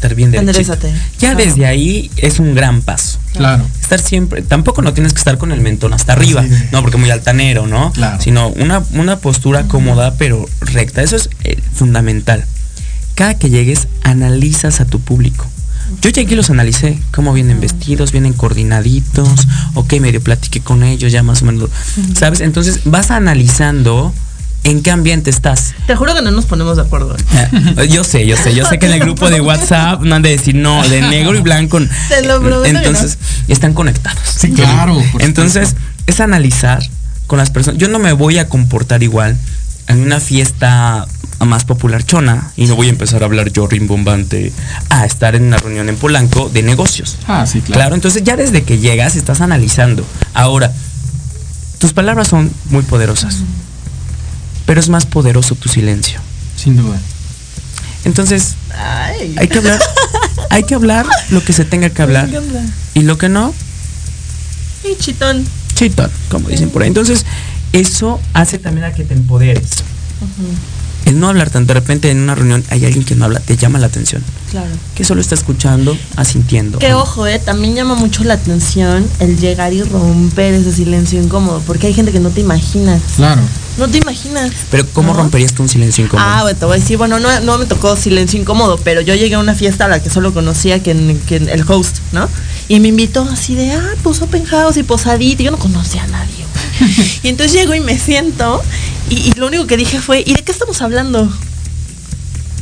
estar 0.00 0.14
bien 0.14 0.30
derechito. 0.30 0.76
Ya 1.18 1.34
desde 1.34 1.66
ahí 1.66 2.10
es 2.16 2.38
un 2.38 2.54
gran 2.54 2.80
paso. 2.80 3.18
Claro. 3.34 3.66
Estar 3.80 4.00
siempre, 4.00 4.40
tampoco 4.40 4.80
no 4.80 4.94
tienes 4.94 5.12
que 5.12 5.18
estar 5.18 5.36
con 5.36 5.52
el 5.52 5.60
mentón 5.60 5.92
hasta 5.92 6.14
arriba, 6.14 6.44
no, 6.72 6.80
porque 6.80 6.96
muy 6.96 7.10
altanero, 7.10 7.66
¿no? 7.66 7.92
Claro. 7.92 8.20
Sino 8.20 8.48
una, 8.48 8.82
una 8.92 9.18
postura 9.18 9.64
cómoda 9.64 10.14
pero 10.14 10.48
recta. 10.60 11.02
Eso 11.02 11.16
es 11.16 11.28
eh, 11.44 11.60
fundamental. 11.74 12.44
Cada 13.14 13.34
que 13.34 13.50
llegues, 13.50 13.88
analizas 14.02 14.80
a 14.80 14.86
tu 14.86 15.00
público. 15.00 15.46
Yo 16.00 16.10
llegué 16.10 16.32
y 16.32 16.36
los 16.36 16.48
analicé, 16.48 16.98
cómo 17.12 17.32
vienen 17.34 17.60
vestidos, 17.60 18.12
vienen 18.12 18.32
coordinaditos, 18.32 19.48
ok, 19.74 19.94
medio 20.00 20.22
platiqué 20.22 20.60
con 20.60 20.82
ellos, 20.82 21.12
ya 21.12 21.22
más 21.22 21.42
o 21.42 21.46
menos, 21.46 21.68
¿sabes? 22.14 22.40
Entonces 22.40 22.80
vas 22.84 23.10
analizando 23.10 24.14
¿En 24.62 24.82
qué 24.82 24.90
ambiente 24.90 25.30
estás? 25.30 25.74
Te 25.86 25.96
juro 25.96 26.14
que 26.14 26.22
no 26.22 26.30
nos 26.30 26.44
ponemos 26.44 26.76
de 26.76 26.82
acuerdo. 26.82 27.16
Eh, 27.16 27.88
yo 27.88 28.04
sé, 28.04 28.26
yo 28.26 28.36
sé, 28.36 28.54
yo 28.54 28.66
sé 28.66 28.78
que 28.78 28.86
en 28.86 28.92
el 28.92 29.00
grupo 29.00 29.30
de 29.30 29.40
WhatsApp 29.40 30.02
no 30.02 30.14
han 30.14 30.22
de 30.22 30.30
decir 30.30 30.54
no, 30.54 30.86
de 30.86 31.00
negro 31.00 31.34
y 31.34 31.40
blanco. 31.40 31.78
Te 32.08 32.26
lo 32.26 32.40
prometo 32.40 32.66
Entonces, 32.66 33.18
están 33.48 33.72
conectados. 33.72 34.20
Sí, 34.24 34.52
claro. 34.52 35.00
Entonces, 35.20 35.76
es 36.06 36.20
analizar 36.20 36.82
con 37.26 37.38
las 37.38 37.50
personas. 37.50 37.78
Yo 37.78 37.88
no 37.88 37.98
me 37.98 38.12
voy 38.12 38.38
a 38.38 38.48
comportar 38.48 39.02
igual 39.02 39.38
en 39.88 40.00
una 40.00 40.20
fiesta 40.20 41.06
más 41.38 41.64
popular 41.64 42.04
chona 42.04 42.52
y 42.56 42.66
no 42.66 42.76
voy 42.76 42.88
a 42.88 42.90
empezar 42.90 43.22
a 43.22 43.26
hablar 43.26 43.50
yo 43.50 43.66
rimbombante 43.66 44.52
a 44.90 45.06
estar 45.06 45.34
en 45.34 45.44
una 45.44 45.56
reunión 45.56 45.88
en 45.88 45.96
Polanco 45.96 46.50
de 46.50 46.62
negocios. 46.62 47.16
Ah, 47.26 47.46
sí, 47.46 47.60
claro. 47.60 47.78
Claro, 47.78 47.94
entonces 47.94 48.22
ya 48.24 48.36
desde 48.36 48.62
que 48.62 48.78
llegas 48.78 49.16
estás 49.16 49.40
analizando. 49.40 50.04
Ahora, 50.34 50.70
tus 51.78 51.94
palabras 51.94 52.28
son 52.28 52.50
muy 52.68 52.82
poderosas 52.82 53.38
pero 54.70 54.78
es 54.78 54.88
más 54.88 55.04
poderoso 55.04 55.56
tu 55.56 55.68
silencio. 55.68 56.20
Sin 56.56 56.76
duda. 56.76 56.96
Entonces, 58.04 58.54
hay 59.36 59.48
que 59.48 59.58
hablar, 59.58 59.80
hay 60.48 60.62
que 60.62 60.76
hablar 60.76 61.06
lo 61.30 61.42
que 61.42 61.52
se 61.52 61.64
tenga 61.64 61.90
que 61.90 62.00
hablar. 62.00 62.30
Y 62.94 63.00
lo 63.00 63.18
que 63.18 63.28
no, 63.28 63.52
y 64.84 64.96
chitón. 64.96 65.44
Chitón, 65.74 66.08
como 66.28 66.50
dicen 66.50 66.70
por 66.70 66.82
ahí. 66.82 66.86
Entonces, 66.86 67.26
eso 67.72 68.20
hace 68.32 68.60
también 68.60 68.84
a 68.84 68.92
que 68.92 69.02
te 69.02 69.12
empoderes. 69.12 69.70
El 71.04 71.18
no 71.18 71.28
hablar 71.28 71.50
tanto, 71.50 71.72
de 71.72 71.80
repente 71.80 72.10
en 72.10 72.20
una 72.20 72.34
reunión 72.34 72.64
hay 72.70 72.84
alguien 72.84 73.04
que 73.04 73.14
no 73.14 73.24
habla, 73.24 73.40
te 73.40 73.56
llama 73.56 73.78
la 73.78 73.86
atención. 73.86 74.22
Claro. 74.50 74.70
Que 74.94 75.04
solo 75.04 75.20
está 75.20 75.34
escuchando, 75.34 75.96
asintiendo. 76.16 76.78
Que 76.78 76.94
ojo, 76.94 77.26
eh, 77.26 77.38
también 77.38 77.74
llama 77.74 77.94
mucho 77.94 78.24
la 78.24 78.34
atención 78.34 79.06
el 79.18 79.38
llegar 79.38 79.72
y 79.72 79.82
romper 79.82 80.54
ese 80.54 80.72
silencio 80.72 81.20
incómodo, 81.20 81.62
porque 81.66 81.86
hay 81.86 81.94
gente 81.94 82.12
que 82.12 82.20
no 82.20 82.30
te 82.30 82.40
imaginas. 82.40 83.00
Claro. 83.16 83.42
No 83.78 83.88
te 83.88 83.98
imaginas. 83.98 84.50
Pero 84.70 84.86
¿cómo 84.92 85.14
romperías 85.14 85.54
tú 85.54 85.62
un 85.62 85.68
silencio 85.68 86.04
incómodo? 86.04 86.26
Ah, 86.28 86.42
bueno, 86.42 86.58
te 86.58 86.64
voy 86.66 86.76
a 86.76 86.80
decir, 86.80 86.98
bueno, 86.98 87.18
no, 87.18 87.40
no 87.40 87.58
me 87.58 87.66
tocó 87.66 87.96
silencio 87.96 88.38
incómodo, 88.38 88.78
pero 88.78 89.00
yo 89.00 89.14
llegué 89.14 89.36
a 89.36 89.38
una 89.38 89.54
fiesta 89.54 89.86
a 89.86 89.88
la 89.88 90.02
que 90.02 90.10
solo 90.10 90.34
conocía 90.34 90.82
que, 90.82 90.90
el 90.90 91.64
host, 91.66 91.98
¿no? 92.12 92.28
Y 92.68 92.78
me 92.80 92.88
invitó 92.88 93.22
así 93.22 93.54
de, 93.54 93.72
ah, 93.72 93.94
pues 94.02 94.20
open 94.20 94.44
house 94.44 94.76
y 94.76 94.82
posadito. 94.82 95.42
Yo 95.42 95.50
no 95.50 95.58
conocía 95.58 96.04
a 96.04 96.08
nadie. 96.08 96.49
y 97.22 97.28
entonces 97.28 97.52
llego 97.52 97.74
y 97.74 97.80
me 97.80 97.98
siento 97.98 98.62
y, 99.10 99.32
lo 99.32 99.48
único 99.48 99.66
que 99.66 99.76
dije 99.76 100.00
fue, 100.00 100.22
¿y 100.24 100.34
de 100.34 100.42
qué 100.42 100.52
estamos 100.52 100.80
hablando? 100.82 101.28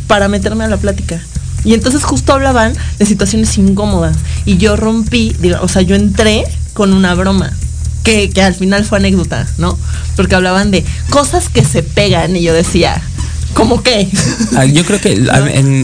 Para 0.06 0.28
meterme 0.28 0.64
a 0.64 0.68
la 0.68 0.78
plática. 0.78 1.22
Y 1.64 1.74
entonces 1.74 2.02
justo 2.04 2.32
hablaban 2.32 2.72
de 2.98 3.04
situaciones 3.04 3.56
incómodas. 3.58 4.16
Y 4.46 4.56
yo 4.56 4.74
rompí, 4.76 5.36
digo, 5.40 5.58
o 5.60 5.68
sea, 5.68 5.82
yo 5.82 5.94
entré 5.94 6.44
con 6.72 6.94
una 6.94 7.14
broma. 7.14 7.52
Que, 8.02 8.30
que, 8.30 8.40
al 8.40 8.54
final 8.54 8.86
fue 8.86 8.96
anécdota, 8.96 9.46
¿no? 9.58 9.78
Porque 10.16 10.34
hablaban 10.34 10.70
de 10.70 10.82
cosas 11.10 11.50
que 11.50 11.62
se 11.62 11.82
pegan 11.82 12.34
y 12.36 12.42
yo 12.42 12.54
decía, 12.54 13.02
¿cómo 13.52 13.82
qué? 13.82 14.08
Ah, 14.56 14.64
yo 14.64 14.86
creo 14.86 14.98
que 14.98 15.16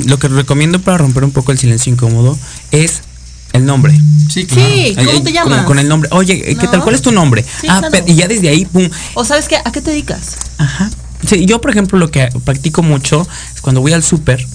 lo 0.06 0.18
que 0.18 0.28
recomiendo 0.28 0.80
para 0.80 0.96
romper 0.96 1.24
un 1.24 1.32
poco 1.32 1.52
el 1.52 1.58
silencio 1.58 1.92
incómodo 1.92 2.38
es 2.70 3.02
el 3.54 3.64
nombre. 3.64 3.98
Sí, 4.28 4.46
claro. 4.46 4.68
Sí, 4.68 4.96
¿cómo 5.06 5.22
te 5.22 5.32
llamas? 5.32 5.64
con 5.64 5.78
el 5.78 5.88
nombre. 5.88 6.10
Oye, 6.12 6.56
¿qué 6.58 6.68
tal? 6.68 6.82
¿Cuál 6.82 6.96
es 6.96 7.02
tu 7.02 7.12
nombre? 7.12 7.44
ah, 7.68 7.88
y 8.04 8.14
ya 8.14 8.28
desde 8.28 8.48
ahí, 8.48 8.64
pum. 8.66 8.88
O 9.14 9.24
sabes 9.24 9.48
qué, 9.48 9.56
¿a 9.56 9.72
qué 9.72 9.80
te 9.80 9.90
dedicas? 9.90 10.36
Ajá. 10.58 10.90
Sí, 11.26 11.46
yo, 11.46 11.60
por 11.60 11.70
ejemplo, 11.70 11.98
lo 11.98 12.10
que 12.10 12.28
practico 12.44 12.82
mucho 12.82 13.26
es 13.54 13.60
cuando 13.62 13.80
voy 13.80 13.92
al 13.92 14.02
súper, 14.02 14.46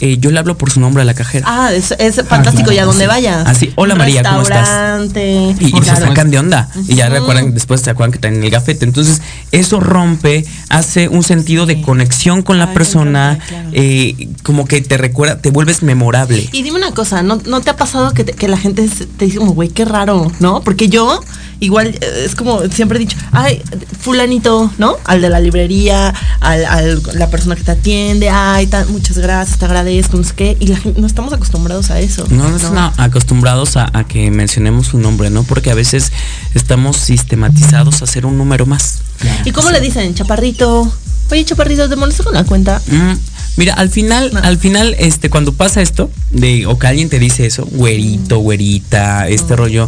eh, 0.00 0.18
yo 0.18 0.30
le 0.30 0.38
hablo 0.38 0.56
por 0.58 0.70
su 0.70 0.80
nombre 0.80 1.02
a 1.02 1.04
la 1.04 1.14
cajera. 1.14 1.46
Ah, 1.48 1.72
es, 1.72 1.94
fantástico, 2.26 2.72
y 2.72 2.78
a 2.78 2.84
donde 2.84 3.06
vayas. 3.06 3.46
Así, 3.46 3.72
hola 3.76 3.94
María, 3.94 4.22
¿cómo 4.22 4.42
estás? 4.42 5.10
Y, 5.14 5.76
y 5.76 5.82
se 5.82 5.96
sacan 5.96 6.30
de 6.30 6.38
onda. 6.38 6.68
Y 6.88 6.96
ya 6.96 7.08
recuerdan, 7.08 7.54
después 7.54 7.80
se 7.80 7.90
acuerdan 7.90 8.12
que 8.12 8.18
están 8.18 8.34
en 8.34 8.44
el 8.44 8.50
gafete. 8.50 8.84
Entonces, 8.84 9.22
eso 9.52 9.80
rompe, 9.80 10.44
hace 10.68 11.08
un 11.08 11.22
sentido 11.22 11.66
de 11.66 11.80
conexión 11.82 12.42
con 12.42 12.58
la 12.58 12.72
persona, 12.72 13.38
eh, 13.72 14.28
como 14.42 14.66
que 14.66 14.80
te 14.80 14.96
recuerda, 14.96 15.38
te 15.38 15.50
vuelves 15.50 15.82
memorable. 15.82 16.48
Y 16.52 16.62
dime 16.62 16.78
una 16.78 16.92
cosa, 16.92 17.22
¿no, 17.22 17.40
no 17.46 17.60
te 17.60 17.70
ha 17.70 17.76
pasado 17.76 18.12
que, 18.12 18.24
que 18.24 18.48
la 18.48 18.56
gente 18.56 18.88
te 19.16 19.24
dice 19.24 19.38
como, 19.38 19.52
güey, 19.52 19.68
qué 19.68 19.84
raro, 19.84 20.30
¿no? 20.40 20.62
Porque 20.62 20.88
yo 20.88 21.20
igual 21.60 21.88
eh, 21.88 22.24
es 22.24 22.34
como 22.34 22.62
siempre 22.68 22.98
he 22.98 23.00
dicho, 23.00 23.16
ay, 23.32 23.62
fulanito, 24.00 24.70
¿no? 24.78 24.96
Al 25.04 25.20
de 25.20 25.28
la 25.28 25.40
librería, 25.40 26.14
al, 26.40 27.02
la 27.14 27.30
persona 27.30 27.56
que 27.56 27.62
te 27.62 27.72
atiende, 27.72 28.28
ay, 28.30 28.68
muchas 28.88 29.18
gracias, 29.18 29.58
te 29.58 29.64
agradezco, 29.64 30.16
no 30.16 30.24
sé 30.24 30.34
qué, 30.34 30.56
y 30.60 30.66
la 30.66 30.76
gente, 30.76 31.00
no 31.00 31.06
estamos 31.06 31.32
acostumbrados 31.32 31.90
a 31.90 32.00
eso. 32.00 32.26
No, 32.30 32.48
no, 32.48 32.56
estamos 32.56 32.94
acostumbrados 32.98 33.76
a, 33.76 34.04
que 34.08 34.30
mencionemos 34.30 34.88
su 34.88 34.98
nombre, 34.98 35.30
¿no? 35.30 35.44
Porque 35.44 35.70
a 35.70 35.74
veces 35.74 36.12
estamos 36.54 36.96
sistematizados 36.96 38.00
a 38.00 38.04
hacer 38.04 38.26
un 38.26 38.36
número 38.36 38.66
más. 38.66 38.98
¿Y 39.44 39.52
cómo 39.52 39.70
le 39.70 39.80
dicen? 39.80 40.14
Chaparrito. 40.14 40.92
Oye, 41.30 41.44
Chaparrito, 41.44 41.88
¿te 41.88 41.96
molesta 41.96 42.22
con 42.22 42.34
la 42.34 42.44
cuenta? 42.44 42.82
Mm, 42.86 43.14
mira, 43.56 43.74
al 43.74 43.88
final, 43.88 44.30
al 44.42 44.58
final, 44.58 44.94
este, 44.98 45.30
cuando 45.30 45.52
pasa 45.54 45.80
esto, 45.80 46.10
de, 46.30 46.66
o 46.66 46.78
que 46.78 46.86
alguien 46.86 47.08
te 47.08 47.18
dice 47.18 47.46
eso, 47.46 47.64
güerito, 47.64 48.38
güerita, 48.38 49.28
este 49.28 49.56
rollo, 49.56 49.86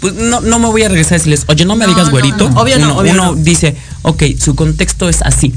pues 0.00 0.14
no, 0.14 0.40
no 0.40 0.58
me 0.58 0.66
voy 0.66 0.82
a 0.82 0.88
regresar 0.88 1.14
a 1.14 1.18
decirles, 1.18 1.44
oye, 1.48 1.64
no 1.64 1.76
me 1.76 1.86
digas 1.86 2.10
güerito. 2.10 2.46
Obvio 2.54 2.78
no, 2.78 2.98
uno, 2.98 3.34
dice, 3.34 3.76
ok, 4.02 4.22
su 4.38 4.54
contexto 4.54 5.08
es 5.08 5.22
así. 5.22 5.54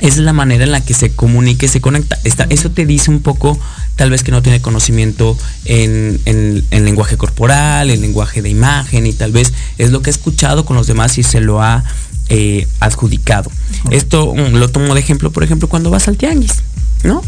es 0.00 0.18
la 0.18 0.32
manera 0.32 0.64
en 0.64 0.72
la 0.72 0.84
que 0.84 0.94
se 0.94 1.10
comunica 1.10 1.66
y 1.66 1.68
se 1.68 1.80
conecta. 1.80 2.18
Eso 2.24 2.70
te 2.70 2.86
dice 2.86 3.10
un 3.10 3.20
poco, 3.20 3.58
tal 3.96 4.10
vez 4.10 4.22
que 4.22 4.30
no 4.30 4.42
tiene 4.42 4.60
conocimiento 4.60 5.36
en, 5.64 6.20
en, 6.26 6.84
lenguaje 6.84 7.16
corporal, 7.16 7.90
en 7.90 8.02
lenguaje 8.02 8.42
de 8.42 8.50
imagen, 8.50 9.06
y 9.06 9.12
tal 9.12 9.32
vez 9.32 9.52
es 9.78 9.90
lo 9.90 10.02
que 10.02 10.10
ha 10.10 10.12
escuchado 10.12 10.64
con 10.64 10.76
los 10.76 10.86
demás 10.86 11.16
y 11.18 11.22
se 11.22 11.40
lo 11.40 11.62
ha 11.62 11.84
eh, 12.28 12.66
adjudicado. 12.80 13.50
Esto 13.90 14.34
mm, 14.34 14.56
lo 14.56 14.68
tomo 14.68 14.94
de 14.94 15.00
ejemplo, 15.00 15.30
por 15.30 15.44
ejemplo, 15.44 15.68
cuando 15.68 15.90
vas 15.90 16.08
al 16.08 16.16
tianguis, 16.16 16.62
¿no? 17.04 17.22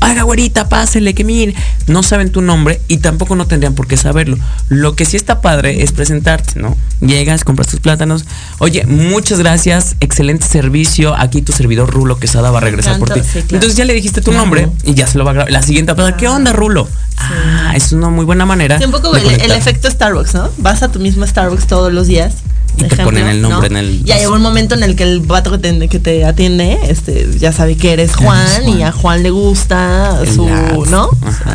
haga 0.00 0.22
güerita, 0.22 0.68
pásele, 0.68 1.14
que 1.14 1.24
mire. 1.24 1.54
No 1.86 2.02
saben 2.02 2.30
tu 2.30 2.40
nombre 2.40 2.80
y 2.88 2.98
tampoco 2.98 3.36
no 3.36 3.46
tendrían 3.46 3.74
por 3.74 3.86
qué 3.86 3.96
saberlo. 3.96 4.36
Lo 4.68 4.94
que 4.94 5.04
sí 5.04 5.16
está 5.16 5.40
padre 5.40 5.82
es 5.82 5.92
presentarte, 5.92 6.60
¿no? 6.60 6.76
Llegas, 7.00 7.44
compras 7.44 7.68
tus 7.68 7.80
plátanos. 7.80 8.24
Oye, 8.58 8.84
muchas 8.86 9.38
gracias, 9.38 9.96
excelente 10.00 10.46
servicio. 10.46 11.14
Aquí 11.16 11.42
tu 11.42 11.52
servidor 11.52 11.90
Rulo 11.90 12.18
Quesada 12.18 12.50
va 12.50 12.58
a 12.58 12.62
regresar 12.62 12.98
por 12.98 13.10
ti. 13.10 13.20
Entonces 13.34 13.76
ya 13.76 13.84
le 13.84 13.94
dijiste 13.94 14.20
tu 14.20 14.32
nombre 14.32 14.68
y 14.84 14.94
ya 14.94 15.06
se 15.06 15.18
lo 15.18 15.24
va 15.24 15.32
a 15.32 15.34
grabar. 15.34 15.52
La 15.52 15.62
siguiente 15.62 15.94
pasar, 15.94 16.16
¿qué 16.16 16.28
onda, 16.28 16.52
Rulo? 16.52 16.88
Ah, 17.16 17.72
es 17.74 17.92
una 17.92 18.08
muy 18.10 18.24
buena 18.24 18.46
manera. 18.46 18.78
Sí, 18.78 18.84
un 18.84 18.92
poco 18.92 19.14
el, 19.16 19.26
el, 19.26 19.50
efecto 19.50 19.90
Starbucks, 19.90 20.34
¿no? 20.34 20.50
Vas 20.58 20.82
a 20.82 20.92
tu 20.92 21.00
mismo 21.00 21.26
Starbucks 21.26 21.66
todos 21.66 21.92
los 21.92 22.06
días 22.06 22.34
y 22.78 22.88
te 22.88 22.96
ponen 22.96 23.26
el 23.26 23.42
nombre 23.42 23.68
en 23.68 23.76
el. 23.76 24.04
Ya 24.04 24.18
llegó 24.18 24.34
un 24.34 24.42
momento 24.42 24.74
en 24.74 24.82
el 24.82 24.96
que 24.96 25.04
el 25.04 25.20
vato 25.20 25.50
que 25.50 25.58
te, 25.58 25.88
que 25.88 25.98
te 25.98 26.24
atiende, 26.24 26.78
este, 26.88 27.28
ya 27.38 27.52
sabe 27.52 27.76
que 27.76 27.92
eres 27.92 28.14
Juan, 28.16 28.68
y 28.68 28.82
a 28.82 28.92
Juan 28.92 29.22
le 29.22 29.30
gusta 29.30 30.20
su, 30.32 30.46
¿no? 30.46 31.10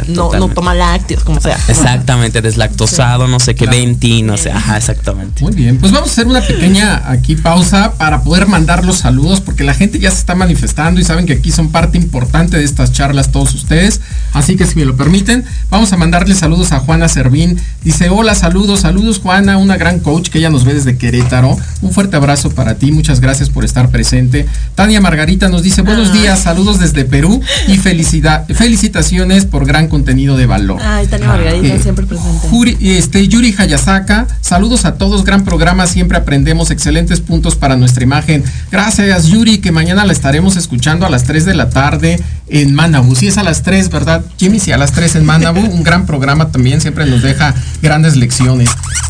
no, 0.08 0.32
no 0.34 0.48
toma 0.50 0.74
lácteos, 0.74 1.24
como 1.24 1.40
sea. 1.40 1.58
Exactamente, 1.68 2.42
deslactosado, 2.42 3.28
no 3.28 3.40
sé 3.40 3.56
qué, 3.56 3.66
venti, 3.68 4.22
no 4.22 4.38
sé, 4.38 4.52
ajá, 4.52 4.78
exactamente. 4.78 5.44
Muy 5.44 5.54
bien, 5.54 5.78
pues 5.78 5.92
vamos 5.92 6.10
a 6.10 6.12
hacer 6.12 6.28
una 6.28 6.42
pequeña 6.42 7.04
aquí 7.10 7.36
pausa 7.36 7.94
para 7.98 8.24
poder 8.24 8.48
mandar 8.48 8.86
los 8.86 8.98
saludos, 8.98 9.42
porque 9.42 9.64
la 9.64 9.74
gente 9.74 10.00
ya 10.00 10.12
se 10.12 10.18
está 10.18 10.36
manifestando 10.36 11.00
y 11.00 11.04
saben 11.04 11.26
que 11.26 11.34
aquí 11.34 11.52
son 11.52 11.70
parte 11.72 11.98
importante 11.98 12.58
de 12.58 12.64
estas 12.64 12.92
charlas 12.92 13.32
todos 13.32 13.54
ustedes. 13.54 14.02
Así 14.34 14.56
que 14.56 14.66
si 14.66 14.76
me 14.76 14.86
lo 14.86 14.96
permiten, 14.96 15.46
vamos 15.70 15.94
a 15.94 15.98
mandarle 15.98 16.36
saludos 16.36 16.72
a 16.72 16.80
Juana 16.80 17.08
Servín. 17.08 17.60
Dice, 17.84 18.10
hola, 18.10 18.36
saludos, 18.36 18.82
saludos 18.82 19.20
Juana, 19.20 19.58
una 19.58 19.78
gran 19.78 20.00
coach 20.00 20.30
que 20.30 20.40
ella 20.40 20.50
nos 20.50 20.66
ve 20.66 20.74
desde 20.74 20.98
Querétaro. 21.14 21.56
Un 21.82 21.92
fuerte 21.92 22.16
abrazo 22.16 22.50
para 22.50 22.76
ti, 22.76 22.92
muchas 22.92 23.20
gracias 23.20 23.52
por 23.52 23.64
estar 23.64 23.90
presente. 23.90 24.48
Tania 24.74 25.00
Margarita 25.00 25.48
nos 25.48 25.62
dice, 25.62 25.84
buenos 25.84 26.10
ah. 26.10 26.14
días, 26.14 26.40
saludos 26.40 26.80
desde 26.80 27.06
Perú 27.06 27.40
y 27.68 27.78
felicidad, 27.78 28.48
felicitaciones 28.48 29.46
por 29.46 29.68
gran 29.68 29.90
contenido 29.90 30.38
de 30.38 30.48
valor. 30.48 30.82
Ay, 30.82 31.06
Tania 31.06 31.28
Margarita, 31.28 31.68
eh, 31.68 31.80
siempre 31.80 32.08
presente. 32.08 32.98
este, 32.98 33.28
Yuri 33.28 33.54
Hayasaka, 33.56 34.26
saludos 34.42 34.86
a 34.86 34.96
todos, 34.96 35.24
gran 35.24 35.44
programa, 35.44 35.86
siempre 35.86 36.18
aprendemos 36.18 36.72
excelentes 36.72 37.20
puntos 37.20 37.56
para 37.56 37.76
nuestra 37.76 38.04
imagen. 38.04 38.44
Gracias 38.72 39.28
Yuri, 39.28 39.60
que 39.60 39.72
mañana 39.72 40.06
la 40.06 40.14
estaremos 40.14 40.56
escuchando 40.56 41.06
a 41.06 41.12
las 41.12 41.26
3 41.26 41.46
de 41.46 41.54
la 41.54 41.70
tarde 41.70 42.20
en 42.48 42.74
Manabu. 42.74 43.16
Si 43.16 43.28
es 43.28 43.38
a 43.38 43.44
las 43.44 43.62
3, 43.62 43.90
¿verdad? 43.90 44.24
Jimmy, 44.38 44.60
sí, 44.60 44.72
a 44.72 44.78
las 44.78 44.94
3 44.94 45.18
en 45.18 45.26
Manabu. 45.26 45.60
Un 45.60 45.84
gran 45.84 46.08
programa 46.08 46.50
también, 46.50 46.82
siempre 46.82 47.06
nos 47.06 47.22
deja 47.22 47.54
grandes 47.84 48.16
lecciones. 48.16 48.70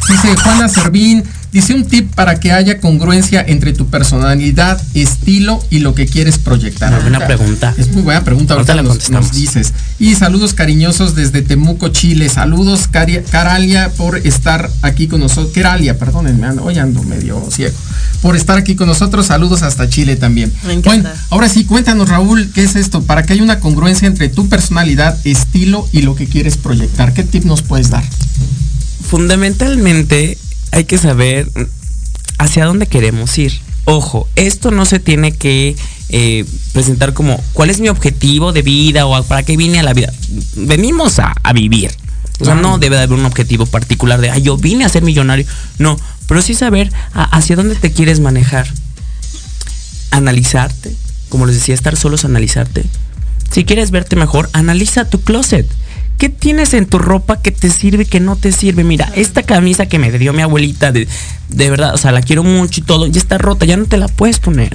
Dice 0.10 0.36
Juana 0.36 0.68
Servín, 0.68 1.24
dice 1.54 1.76
un 1.76 1.86
tip 1.86 2.13
para 2.16 2.39
que 2.39 2.52
haya 2.52 2.80
congruencia 2.80 3.46
entre 3.48 3.74
tu 3.74 3.86
personalidad, 3.88 4.82
estilo 4.96 5.63
y 5.70 5.80
lo 5.80 5.94
que 5.94 6.08
quieres 6.08 6.39
proyectar. 6.39 7.00
buena 7.02 7.26
pregunta. 7.26 7.74
Es 7.78 7.92
muy 7.92 8.02
buena 8.02 8.24
pregunta, 8.24 8.56
ahorita, 8.56 8.82
nos, 8.82 9.32
dices. 9.32 9.74
Y 10.00 10.16
saludos 10.16 10.54
cariñosos 10.54 11.16
desde 11.16 11.44
Temuco, 11.44 11.89
Chile. 11.89 12.28
Saludos, 12.28 12.89
Caralia, 12.89 13.92
por 13.96 14.18
estar 14.18 14.70
aquí 14.82 15.08
con 15.08 15.20
nosotros. 15.20 15.54
Caralia, 15.54 15.98
perdónenme, 15.98 16.50
hoy 16.60 16.80
ando 16.80 17.04
medio 17.04 17.42
ciego. 17.52 17.76
Por 18.22 18.36
estar 18.36 18.58
aquí 18.58 18.76
con 18.76 18.88
nosotros. 18.88 19.28
Saludos 19.28 19.62
hasta 19.62 19.88
Chile 19.88 20.16
también. 20.16 20.52
Bueno, 20.84 21.10
ahora 21.30 21.50
sí, 21.50 21.66
cuéntanos, 21.66 22.10
Raúl, 22.10 22.52
¿qué 22.54 22.63
es 22.63 22.76
esto? 22.76 23.04
Para 23.04 23.24
que 23.24 23.34
haya 23.34 23.44
una 23.44 23.60
congruencia 23.60 24.08
entre 24.08 24.28
tu 24.28 24.50
personalidad, 24.50 25.18
estilo 25.24 25.88
y 25.92 26.02
lo 26.02 26.16
que 26.16 26.26
quieres 26.26 26.58
proyectar. 26.58 27.13
¿Qué 27.13 27.24
tip 27.24 27.46
nos 27.46 27.62
puedes 27.62 27.92
dar? 27.92 28.04
Fundamentalmente 29.08 30.39
hay 30.74 30.86
que 30.86 30.98
saber 30.98 31.48
hacia 32.40 32.66
dónde 32.66 32.88
queremos 32.88 33.38
ir. 33.38 33.54
Ojo, 33.86 34.28
esto 34.36 34.72
no 34.72 34.86
se 34.86 35.00
tiene 35.00 35.32
que 35.32 35.76
eh, 36.10 36.46
presentar 36.74 37.14
como 37.14 37.40
cuál 37.54 37.70
es 37.70 37.80
mi 37.80 37.90
objetivo 37.90 38.54
de 38.54 38.64
vida 38.64 39.06
o 39.06 39.24
para 39.24 39.44
qué 39.44 39.56
vine 39.56 39.80
a 39.80 39.84
la 39.84 39.94
vida. 39.94 40.12
Venimos 40.56 41.20
a, 41.20 41.36
vivir. 41.54 41.92
O 42.40 42.46
sea, 42.46 42.56
no 42.56 42.80
debe 42.80 42.96
de 42.96 43.04
haber 43.04 43.20
un 43.20 43.26
objetivo 43.26 43.68
particular 43.68 44.20
de, 44.20 44.32
ah, 44.32 44.38
yo 44.40 44.58
vine 44.58 44.84
a 44.84 44.90
ser 44.90 45.04
millonario. 45.04 45.46
No, 45.78 45.96
pero 46.28 46.42
sí 46.42 46.56
saber 46.56 46.92
hacia 47.14 47.56
dónde 47.56 47.76
te 47.76 47.92
quieres 47.92 48.20
manejar. 48.20 48.68
Analizarte, 50.10 50.96
como 51.30 51.46
les 51.46 51.56
decía, 51.56 51.76
estar 51.76 51.96
solos, 51.96 52.26
analizarte. 52.26 52.84
Si 53.52 53.64
quieres 53.64 53.92
verte 53.92 54.16
mejor, 54.16 54.50
analiza 54.54 55.06
tu 55.06 55.22
closet. 55.22 55.70
¿Qué 56.24 56.30
tienes 56.30 56.74
en 56.74 56.86
tu 56.86 57.00
ropa 57.00 57.42
que 57.42 57.52
te 57.52 57.70
sirve 57.70 58.06
que 58.06 58.22
no 58.22 58.38
te 58.38 58.54
sirve? 58.54 58.86
Mira, 58.86 59.12
esta 59.14 59.44
camisa 59.44 59.88
que 59.88 60.00
me 60.00 60.10
dio 60.10 60.32
mi 60.32 60.42
abuelita, 60.42 60.94
de, 60.94 61.06
de 61.50 61.70
verdad, 61.70 61.94
o 61.94 61.98
sea, 61.98 62.14
la 62.14 62.22
quiero 62.22 62.46
mucho 62.46 62.80
y 62.80 62.84
todo, 62.84 63.08
ya 63.08 63.20
está 63.20 63.38
rota, 63.38 63.66
ya 63.66 63.76
no 63.76 63.88
te 63.88 63.98
la 63.98 64.08
puedes 64.08 64.40
poner. 64.40 64.74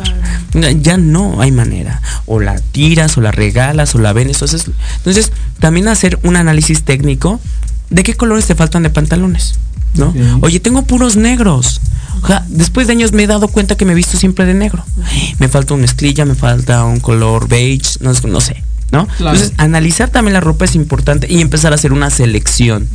Ya 0.83 0.99
no 0.99 1.41
hay 1.41 1.51
manera. 1.51 2.03
O 2.27 2.39
la 2.39 2.59
tiras, 2.59 3.17
o 3.17 3.23
la 3.23 3.31
regalas, 3.33 3.95
o 3.95 3.99
la 3.99 4.13
vendes. 4.13 4.37
Entonces, 4.43 4.71
entonces 4.99 5.33
también 5.59 5.89
hacer 5.89 6.19
un 6.23 6.37
análisis 6.37 6.83
técnico 6.83 7.41
de 7.89 8.03
qué 8.03 8.13
colores 8.13 8.45
te 8.45 8.55
faltan 8.55 8.83
de 8.83 8.91
pantalones. 8.91 9.55
¿no? 9.95 10.13
Oye, 10.43 10.61
tengo 10.61 10.83
puros 10.83 11.17
negros. 11.17 11.81
después 12.49 12.89
de 12.89 12.93
años 12.93 13.13
me 13.13 13.23
he 13.23 13.27
dado 13.27 13.49
cuenta 13.49 13.75
que 13.75 13.87
me 13.87 13.93
he 13.93 13.97
visto 13.97 14.19
siempre 14.19 14.45
de 14.45 14.53
negro. 14.53 14.85
Me 15.39 15.49
falta 15.49 15.73
una 15.73 15.87
esclilla, 15.87 16.27
me 16.27 16.35
falta 16.35 16.85
un 16.85 17.01
color 17.01 17.49
beige, 17.49 17.97
no, 18.01 18.13
no 18.13 18.41
sé. 18.43 18.63
¿No? 18.91 19.07
Entonces, 19.19 19.53
analizar 19.57 20.11
también 20.11 20.35
la 20.35 20.41
ropa 20.41 20.65
es 20.65 20.75
importante 20.75 21.27
y 21.31 21.41
empezar 21.41 21.73
a 21.73 21.77
hacer 21.77 21.93
una 21.93 22.11
selección. 22.11 22.89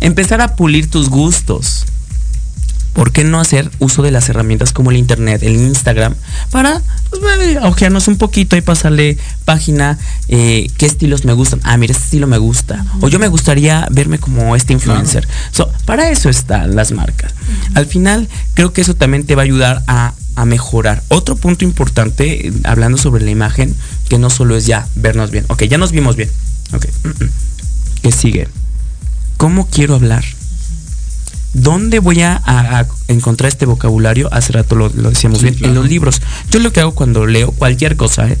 Empezar 0.00 0.40
a 0.40 0.56
pulir 0.56 0.90
tus 0.90 1.08
gustos. 1.08 1.86
¿Por 2.92 3.10
qué 3.10 3.24
no 3.24 3.40
hacer 3.40 3.72
uso 3.80 4.02
de 4.02 4.12
las 4.12 4.28
herramientas 4.28 4.72
como 4.72 4.92
el 4.92 4.96
internet, 4.96 5.42
el 5.42 5.56
Instagram, 5.56 6.14
para 6.52 6.80
pues, 7.10 7.22
ojearnos 7.62 8.06
un 8.06 8.16
poquito 8.16 8.56
y 8.56 8.60
pasarle 8.60 9.18
página 9.44 9.98
eh, 10.28 10.68
qué 10.78 10.86
estilos 10.86 11.24
me 11.24 11.32
gustan? 11.32 11.58
Ah, 11.64 11.76
mira, 11.76 11.90
este 11.90 12.04
estilo 12.04 12.28
me 12.28 12.38
gusta. 12.38 12.86
O 13.00 13.08
yo 13.08 13.18
me 13.18 13.26
gustaría 13.26 13.88
verme 13.90 14.18
como 14.18 14.54
este 14.54 14.72
influencer. 14.72 15.26
para 15.86 16.10
eso 16.10 16.28
están 16.28 16.76
las 16.76 16.92
marcas. 16.92 17.34
Al 17.74 17.86
final, 17.86 18.28
creo 18.54 18.72
que 18.72 18.82
eso 18.82 18.94
también 18.94 19.24
te 19.24 19.34
va 19.34 19.42
a 19.42 19.44
ayudar 19.44 19.82
a 19.88 20.14
a 20.36 20.44
mejorar. 20.44 21.02
Otro 21.08 21.36
punto 21.36 21.64
importante, 21.64 22.52
hablando 22.64 22.98
sobre 22.98 23.24
la 23.24 23.30
imagen, 23.30 23.74
que 24.14 24.18
no 24.20 24.30
solo 24.30 24.56
es 24.56 24.64
ya 24.64 24.86
vernos 24.94 25.32
bien. 25.32 25.44
Ok, 25.48 25.64
ya 25.64 25.76
nos 25.76 25.90
vimos 25.90 26.14
bien. 26.14 26.30
Ok. 26.72 26.86
¿Qué 28.00 28.12
sigue? 28.12 28.46
¿Cómo 29.36 29.66
quiero 29.68 29.96
hablar? 29.96 30.24
¿Dónde 31.52 31.98
voy 31.98 32.22
a, 32.22 32.86
encontrar 33.08 33.48
este 33.48 33.66
vocabulario? 33.66 34.28
Hace 34.32 34.52
rato 34.52 34.76
lo, 34.76 34.88
decíamos 34.88 35.42
bien, 35.42 35.56
en 35.62 35.74
los 35.74 35.88
libros. 35.88 36.22
Yo 36.48 36.60
lo 36.60 36.72
que 36.72 36.78
hago 36.78 36.94
cuando 36.94 37.26
leo 37.26 37.50
cualquier 37.50 37.96
cosa, 37.96 38.28
¿eh? 38.28 38.38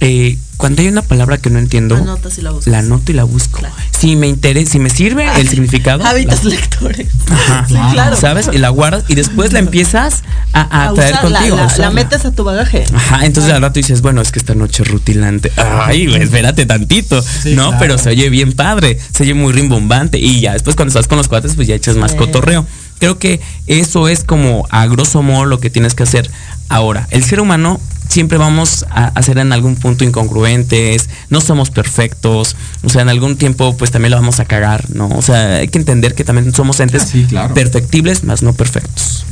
Eh 0.00 0.38
cuando 0.58 0.82
hay 0.82 0.88
una 0.88 1.02
palabra 1.02 1.38
que 1.38 1.50
no 1.50 1.60
entiendo, 1.60 1.94
la, 1.94 2.82
noto 2.82 3.12
y 3.12 3.14
la 3.14 3.22
busco. 3.22 3.60
Si 3.96 4.16
me 4.16 4.26
interesa, 4.26 4.72
si 4.72 4.80
me 4.80 4.90
sirve 4.90 5.24
el 5.40 5.48
significado. 5.48 6.04
Hábitos 6.04 6.42
lectores. 6.42 7.06
Ajá, 7.30 7.64
claro. 7.92 8.16
¿Sabes? 8.16 8.50
Y 8.52 8.58
la 8.58 8.68
guardas 8.70 9.04
y 9.06 9.14
después 9.14 9.52
la 9.52 9.60
empiezas 9.60 10.24
a, 10.52 10.92
traer 10.94 11.20
contigo. 11.20 11.56
La, 11.78 11.90
metes 11.90 12.24
a 12.24 12.32
tu 12.32 12.42
bagaje. 12.42 12.84
Ajá, 12.92 13.24
entonces 13.24 13.52
al 13.52 13.62
rato 13.62 13.74
dices, 13.74 14.02
bueno, 14.02 14.20
es 14.20 14.32
que 14.32 14.40
esta 14.40 14.56
noche 14.56 14.82
es 14.82 14.88
rutilante. 14.88 15.52
Ay, 15.56 16.12
espérate 16.12 16.66
tantito. 16.66 17.24
no, 17.54 17.78
pero 17.78 17.96
se 17.96 18.10
oye 18.10 18.28
bien 18.28 18.52
padre, 18.52 18.98
se 19.14 19.22
oye 19.22 19.34
muy 19.34 19.52
rimbombante. 19.52 20.18
Y 20.18 20.40
ya 20.40 20.54
después 20.54 20.74
cuando 20.74 20.90
estás 20.90 21.06
con 21.06 21.18
los 21.18 21.28
cuates, 21.28 21.54
pues 21.54 21.68
ya 21.68 21.76
echas 21.76 21.96
más 21.96 22.16
cotorreo. 22.16 22.66
Creo 22.98 23.20
que 23.20 23.40
eso 23.68 24.08
es 24.08 24.24
como 24.24 24.66
a 24.70 24.86
grosso 24.86 25.22
modo 25.22 25.44
lo 25.44 25.60
que 25.60 25.70
tienes 25.70 25.94
que 25.94 26.02
hacer. 26.02 26.28
Ahora, 26.68 27.06
el 27.12 27.22
ser 27.22 27.40
humano 27.40 27.80
siempre 28.08 28.38
vamos 28.38 28.84
a, 28.90 29.06
hacer 29.08 29.38
en 29.38 29.52
algún 29.52 29.76
punto 29.76 30.04
incongruentes, 30.04 31.08
no 31.30 31.40
somos 31.40 31.70
perfectos, 31.70 32.56
o 32.82 32.88
sea, 32.88 33.02
en 33.02 33.08
algún 33.08 33.36
tiempo 33.36 33.76
pues 33.76 33.90
también 33.90 34.10
lo 34.10 34.16
vamos 34.16 34.40
a 34.40 34.44
cagar, 34.44 34.90
¿no? 34.90 35.08
O 35.08 35.22
sea, 35.22 35.56
hay 35.56 35.68
que 35.68 35.78
entender 35.78 36.14
que 36.14 36.24
también 36.24 36.52
somos 36.54 36.80
entes 36.80 37.12
perfectibles, 37.54 38.24
más 38.24 38.42
no 38.42 38.52
perfectos. 38.52 39.24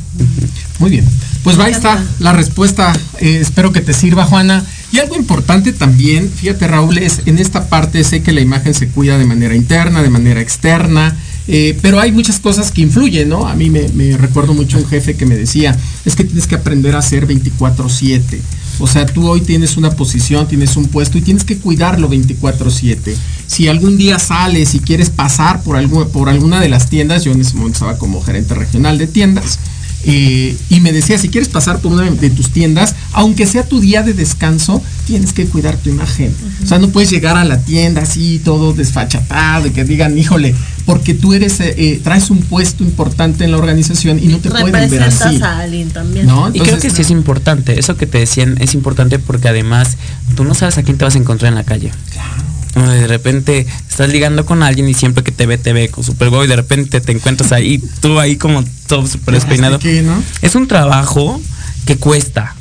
Muy 0.78 0.90
bien, 0.90 1.04
pues 1.42 1.58
ahí 1.58 1.72
está 1.72 2.02
la 2.20 2.32
respuesta, 2.32 2.92
eh, 3.18 3.38
espero 3.40 3.72
que 3.72 3.80
te 3.80 3.92
sirva 3.92 4.24
Juana. 4.24 4.64
Y 4.92 4.98
algo 4.98 5.16
importante 5.16 5.72
también, 5.72 6.30
fíjate 6.30 6.68
Raúl, 6.68 6.98
es 6.98 7.22
en 7.26 7.38
esta 7.38 7.68
parte 7.68 8.04
sé 8.04 8.22
que 8.22 8.32
la 8.32 8.40
imagen 8.40 8.72
se 8.72 8.88
cuida 8.88 9.18
de 9.18 9.24
manera 9.24 9.54
interna, 9.54 10.02
de 10.02 10.10
manera 10.10 10.40
externa, 10.40 11.16
eh, 11.48 11.78
pero 11.82 12.00
hay 12.00 12.12
muchas 12.12 12.40
cosas 12.40 12.72
que 12.72 12.82
influyen, 12.82 13.28
¿no? 13.28 13.46
A 13.46 13.54
mí 13.54 13.70
me, 13.70 13.88
me, 13.90 14.16
recuerdo 14.16 14.54
mucho 14.54 14.78
un 14.78 14.86
jefe 14.86 15.16
que 15.16 15.26
me 15.26 15.36
decía, 15.36 15.76
es 16.04 16.16
que 16.16 16.24
tienes 16.24 16.46
que 16.46 16.56
aprender 16.56 16.96
a 16.96 17.02
ser 17.02 17.26
24/7. 17.26 18.40
O 18.78 18.86
sea, 18.86 19.06
tú 19.06 19.28
hoy 19.28 19.40
tienes 19.40 19.76
una 19.76 19.90
posición, 19.90 20.46
tienes 20.48 20.76
un 20.76 20.86
puesto 20.86 21.18
y 21.18 21.22
tienes 21.22 21.44
que 21.44 21.58
cuidarlo 21.58 22.08
24/7. 22.08 23.16
si 23.46 23.68
algún 23.68 23.96
día 23.96 24.18
sales 24.18 24.74
y 24.74 24.80
quieres 24.80 25.08
pasar 25.08 25.62
por, 25.62 25.76
algo, 25.76 26.08
por 26.08 26.28
alguna 26.28 26.60
de 26.60 26.68
las 26.68 26.90
tiendas, 26.90 27.24
yo 27.24 27.32
en 27.32 27.40
ese 27.40 27.54
momento 27.54 27.76
estaba 27.76 27.96
como 27.96 28.20
gerente 28.20 28.54
regional 28.54 28.98
de 28.98 29.06
tiendas, 29.06 29.60
eh, 30.08 30.56
y 30.68 30.80
me 30.80 30.92
decía, 30.92 31.18
si 31.18 31.28
quieres 31.28 31.48
pasar 31.48 31.80
por 31.80 31.92
una 31.92 32.08
de 32.08 32.30
tus 32.30 32.50
tiendas, 32.50 32.94
aunque 33.12 33.46
sea 33.46 33.64
tu 33.64 33.80
día 33.80 34.02
de 34.02 34.14
descanso, 34.14 34.80
tienes 35.06 35.32
que 35.32 35.46
cuidar 35.46 35.76
tu 35.76 35.90
imagen. 35.90 36.34
O 36.62 36.66
sea, 36.66 36.78
no 36.78 36.88
puedes 36.90 37.10
llegar 37.10 37.36
a 37.36 37.44
la 37.44 37.60
tienda 37.62 38.02
así, 38.02 38.40
todo 38.44 38.72
desfachatado, 38.72 39.66
y 39.66 39.70
que 39.70 39.84
digan, 39.84 40.16
híjole, 40.16 40.54
porque 40.86 41.12
tú 41.14 41.34
eres, 41.34 41.60
eh, 41.60 41.74
eh, 41.76 42.00
traes 42.02 42.30
un 42.30 42.38
puesto 42.38 42.84
importante 42.84 43.44
en 43.44 43.50
la 43.50 43.58
organización 43.58 44.18
y 44.22 44.28
no 44.28 44.38
te 44.38 44.48
pueden 44.48 44.90
ver 44.90 45.02
así. 45.02 45.42
a 45.42 45.58
alguien 45.58 45.90
también. 45.90 46.28
y 46.54 46.60
creo 46.60 46.78
que 46.78 46.90
sí 46.90 47.02
es 47.02 47.10
importante, 47.10 47.78
eso 47.78 47.96
que 47.96 48.06
te 48.06 48.18
decían 48.18 48.56
es 48.60 48.72
importante 48.74 49.18
porque 49.18 49.48
además 49.48 49.98
tú 50.36 50.44
no 50.44 50.54
sabes 50.54 50.78
a 50.78 50.82
quién 50.82 50.96
te 50.96 51.04
vas 51.04 51.16
a 51.16 51.18
encontrar 51.18 51.50
en 51.50 51.56
la 51.56 51.64
calle. 51.64 51.90
Claro 52.12 52.46
de 52.84 53.06
repente 53.06 53.66
estás 53.88 54.10
ligando 54.10 54.44
con 54.44 54.62
alguien 54.62 54.88
y 54.88 54.94
siempre 54.94 55.24
que 55.24 55.32
te 55.32 55.46
ve, 55.46 55.56
te 55.56 55.72
ve 55.72 55.88
con 55.88 56.04
super 56.04 56.30
y 56.44 56.46
de 56.46 56.56
repente 56.56 57.00
te 57.00 57.12
encuentras 57.12 57.52
ahí, 57.52 57.82
tú 58.00 58.20
ahí 58.20 58.36
como 58.36 58.64
todo 58.86 59.06
súper 59.06 59.34
despeinado. 59.34 59.78
Es 60.42 60.54
un 60.54 60.68
trabajo 60.68 61.40
que 61.86 61.96
cuesta. 61.96 62.54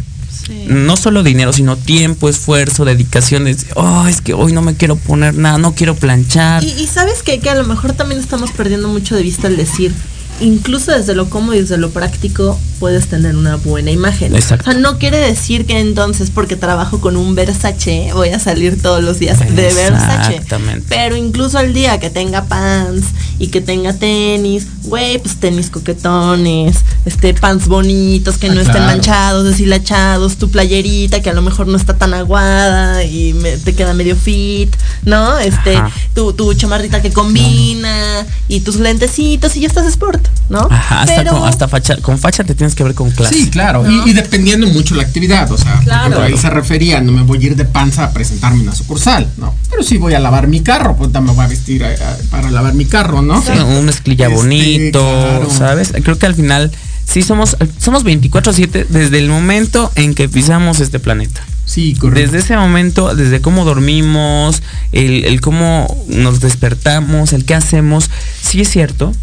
No 0.67 0.95
solo 0.95 1.23
dinero, 1.23 1.53
sino 1.53 1.75
tiempo, 1.77 2.29
esfuerzo, 2.29 2.85
dedicación. 2.85 3.47
Es, 3.47 3.65
oh, 3.75 4.05
es 4.07 4.21
que 4.21 4.33
hoy 4.33 4.53
no 4.53 4.61
me 4.61 4.75
quiero 4.75 4.95
poner 4.95 5.35
nada, 5.35 5.57
no 5.57 5.73
quiero 5.73 5.95
planchar. 5.95 6.63
Y, 6.63 6.87
sabes 6.87 7.23
que, 7.23 7.39
que 7.39 7.49
a 7.49 7.55
lo 7.55 7.65
mejor 7.65 7.93
también 7.93 8.19
estamos 8.19 8.51
perdiendo 8.51 8.87
mucho 8.87 9.15
de 9.15 9.23
vista 9.23 9.47
el 9.47 9.57
decir, 9.57 9.93
incluso 10.39 10.91
desde 10.91 11.15
lo 11.15 11.29
cómodo 11.29 11.55
y 11.55 11.61
desde 11.61 11.77
lo 11.77 11.91
práctico 11.91 12.59
puedes 12.79 13.07
tener 13.07 13.35
una 13.35 13.55
buena 13.55 13.91
imagen. 13.91 14.35
Exacto. 14.35 14.69
O 14.69 14.73
sea, 14.73 14.81
no 14.81 14.97
quiere 14.99 15.17
decir 15.17 15.65
que 15.65 15.79
entonces 15.79 16.29
porque 16.29 16.55
trabajo 16.55 16.99
con 16.99 17.15
un 17.15 17.35
Versace 17.35 18.11
voy 18.13 18.29
a 18.29 18.39
salir 18.39 18.81
todos 18.81 19.03
los 19.03 19.19
días 19.19 19.39
de 19.39 19.73
Versace. 19.73 20.35
Exactamente. 20.35 20.85
Pero 20.89 21.15
incluso 21.15 21.59
el 21.59 21.73
día 21.73 21.99
que 21.99 22.09
tenga 22.09 22.43
pants 22.45 23.07
y 23.39 23.47
que 23.47 23.61
tenga 23.61 23.93
tenis, 23.93 24.67
güey, 24.83 25.19
pues 25.19 25.37
tenis 25.37 25.69
coquetones, 25.69 26.77
este 27.05 27.33
pants 27.33 27.67
bonitos 27.67 28.37
que 28.37 28.47
ah, 28.47 28.53
no 28.53 28.61
estén 28.61 28.85
manchados, 28.85 29.45
deshilachados, 29.45 30.37
tu 30.37 30.49
playerita 30.49 31.21
que 31.21 31.29
a 31.29 31.33
lo 31.33 31.41
mejor 31.41 31.67
no 31.67 31.77
está 31.77 31.97
tan 31.97 32.13
aguada 32.13 33.03
y 33.03 33.33
te 33.63 33.73
queda 33.73 33.93
medio 33.93 34.15
fit, 34.15 34.75
¿no? 35.03 35.37
Este, 35.37 35.81
tu, 36.13 36.33
tu 36.33 36.53
chamarrita 36.53 37.01
que 37.01 37.11
combina 37.11 38.25
y 38.47 38.61
tus 38.61 38.77
lentecitos 38.77 39.55
y 39.55 39.61
ya 39.61 39.67
estás 39.67 39.85
sport. 39.87 40.24
¿No? 40.49 40.67
Ajá, 40.69 41.01
hasta, 41.01 41.25
con, 41.25 41.47
hasta 41.47 41.67
facha, 41.67 41.97
con 41.97 42.19
facha 42.19 42.43
te 42.43 42.53
tienes 42.55 42.75
que 42.75 42.83
ver 42.83 42.93
con 42.93 43.09
clase. 43.11 43.35
Sí, 43.35 43.49
claro, 43.49 43.83
y, 43.89 44.13
dependiendo 44.13 44.67
mucho 44.67 44.95
la 44.95 45.03
actividad, 45.03 45.51
o 45.51 45.57
sea, 45.57 45.81
ahí 46.23 46.37
se 46.37 46.49
refería, 46.49 47.01
no 47.01 47.11
me 47.11 47.23
voy 47.23 47.39
a 47.39 47.47
ir 47.47 47.55
de 47.55 47.65
panza 47.65 48.05
a 48.05 48.11
presentarme 48.11 48.61
una 48.61 48.75
sucursal, 48.75 49.27
¿no? 49.37 49.55
Pero 49.69 49.83
sí 49.83 49.97
voy 49.97 50.13
a 50.13 50.19
lavar 50.19 50.47
mi 50.47 50.61
carro, 50.61 50.95
pues 50.95 51.11
me 51.11 51.31
voy 51.31 51.45
a 51.45 51.47
vestir 51.47 51.81
eh, 51.81 51.95
eh, 51.95 52.23
para 52.29 52.51
lavar 52.51 52.73
mi 52.73 52.85
carro, 52.85 53.21
¿no? 53.21 53.41
Sí, 53.41 53.51
un 53.51 53.89
esclilla 53.89 54.27
este, 54.27 54.37
bonito, 54.37 55.49
¿sabes? 55.49 55.93
Creo 56.03 56.17
que 56.17 56.25
al 56.25 56.35
final 56.35 56.71
sí 57.05 57.21
somos, 57.23 57.57
somos 57.79 58.05
24-7 58.05 58.87
desde 58.87 59.19
el 59.19 59.29
momento 59.29 59.91
en 59.95 60.13
que 60.13 60.29
pisamos 60.29 60.79
este 60.79 60.99
planeta. 60.99 61.41
Sí, 61.65 61.95
correcto. 61.95 62.31
Desde 62.31 62.45
ese 62.45 62.57
momento, 62.57 63.15
desde 63.15 63.41
cómo 63.41 63.65
dormimos, 63.65 64.61
el, 64.91 65.25
el, 65.25 65.41
cómo 65.41 65.87
nos 66.07 66.39
despertamos, 66.39 67.33
el 67.33 67.45
qué 67.45 67.55
hacemos, 67.55 68.11
sí 68.41 68.61
es 68.61 68.69
cierto 68.69 69.13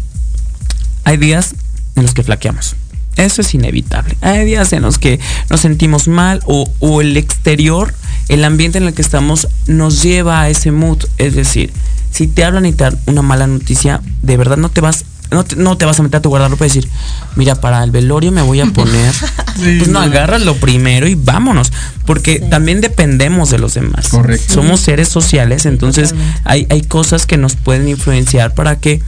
hay 1.03 1.17
días 1.17 1.55
en 1.95 2.03
los 2.03 2.13
que 2.13 2.23
flaqueamos. 2.23 2.75
Eso 3.15 3.41
es 3.41 3.53
inevitable. 3.53 4.17
Hay 4.21 4.45
días 4.45 4.73
en 4.73 4.81
los 4.81 4.97
que 4.97 5.19
nos 5.49 5.61
sentimos 5.61 6.07
mal 6.07 6.41
o, 6.45 7.01
el 7.01 7.15
exterior, 7.17 7.93
el 8.27 8.43
ambiente 8.43 8.79
en 8.79 8.85
el 8.85 8.93
que 8.93 9.01
estamos, 9.01 9.47
nos 9.67 10.01
lleva 10.01 10.41
a 10.41 10.49
ese 10.49 10.71
mood. 10.71 11.03
Es 11.17 11.35
decir, 11.35 11.71
si 12.11 12.27
te 12.27 12.43
hablan 12.43 12.65
y 12.65 12.73
te 12.73 12.85
dan 12.85 12.97
una 13.05 13.21
mala 13.21 13.47
noticia, 13.47 14.01
de 14.21 14.37
verdad 14.37 14.57
no 14.57 14.69
te 14.69 14.81
vas 14.81 15.05
no 15.31 15.77
te, 15.77 15.85
vas 15.85 15.99
a 15.99 16.03
meter 16.03 16.17
a 16.17 16.21
tu 16.21 16.29
guardarropa 16.29 16.63
y 16.63 16.67
decir, 16.67 16.87
mira, 17.35 17.55
para 17.55 17.83
el 17.83 17.89
velorio 17.89 18.31
me 18.31 18.43
voy 18.43 18.59
a 18.59 18.67
poner. 18.67 19.15
pues 19.55 19.87
no, 19.87 19.99
agarras 19.99 20.43
lo 20.43 20.55
primero 20.57 21.07
y 21.07 21.15
vámonos. 21.15 21.71
Porque 22.05 22.39
también 22.39 22.81
dependemos 22.81 23.49
de 23.49 23.57
los 23.57 23.73
demás. 23.73 24.09
Correcto. 24.09 24.53
Somos 24.53 24.81
seres 24.81 25.09
sociales, 25.09 25.65
entonces 25.65 26.13
hay, 26.43 26.67
hay 26.69 26.83
cosas 26.83 27.25
que 27.25 27.37
nos 27.37 27.55
pueden 27.55 27.87
influenciar 27.87 28.53
para 28.53 28.75
que 28.75 29.01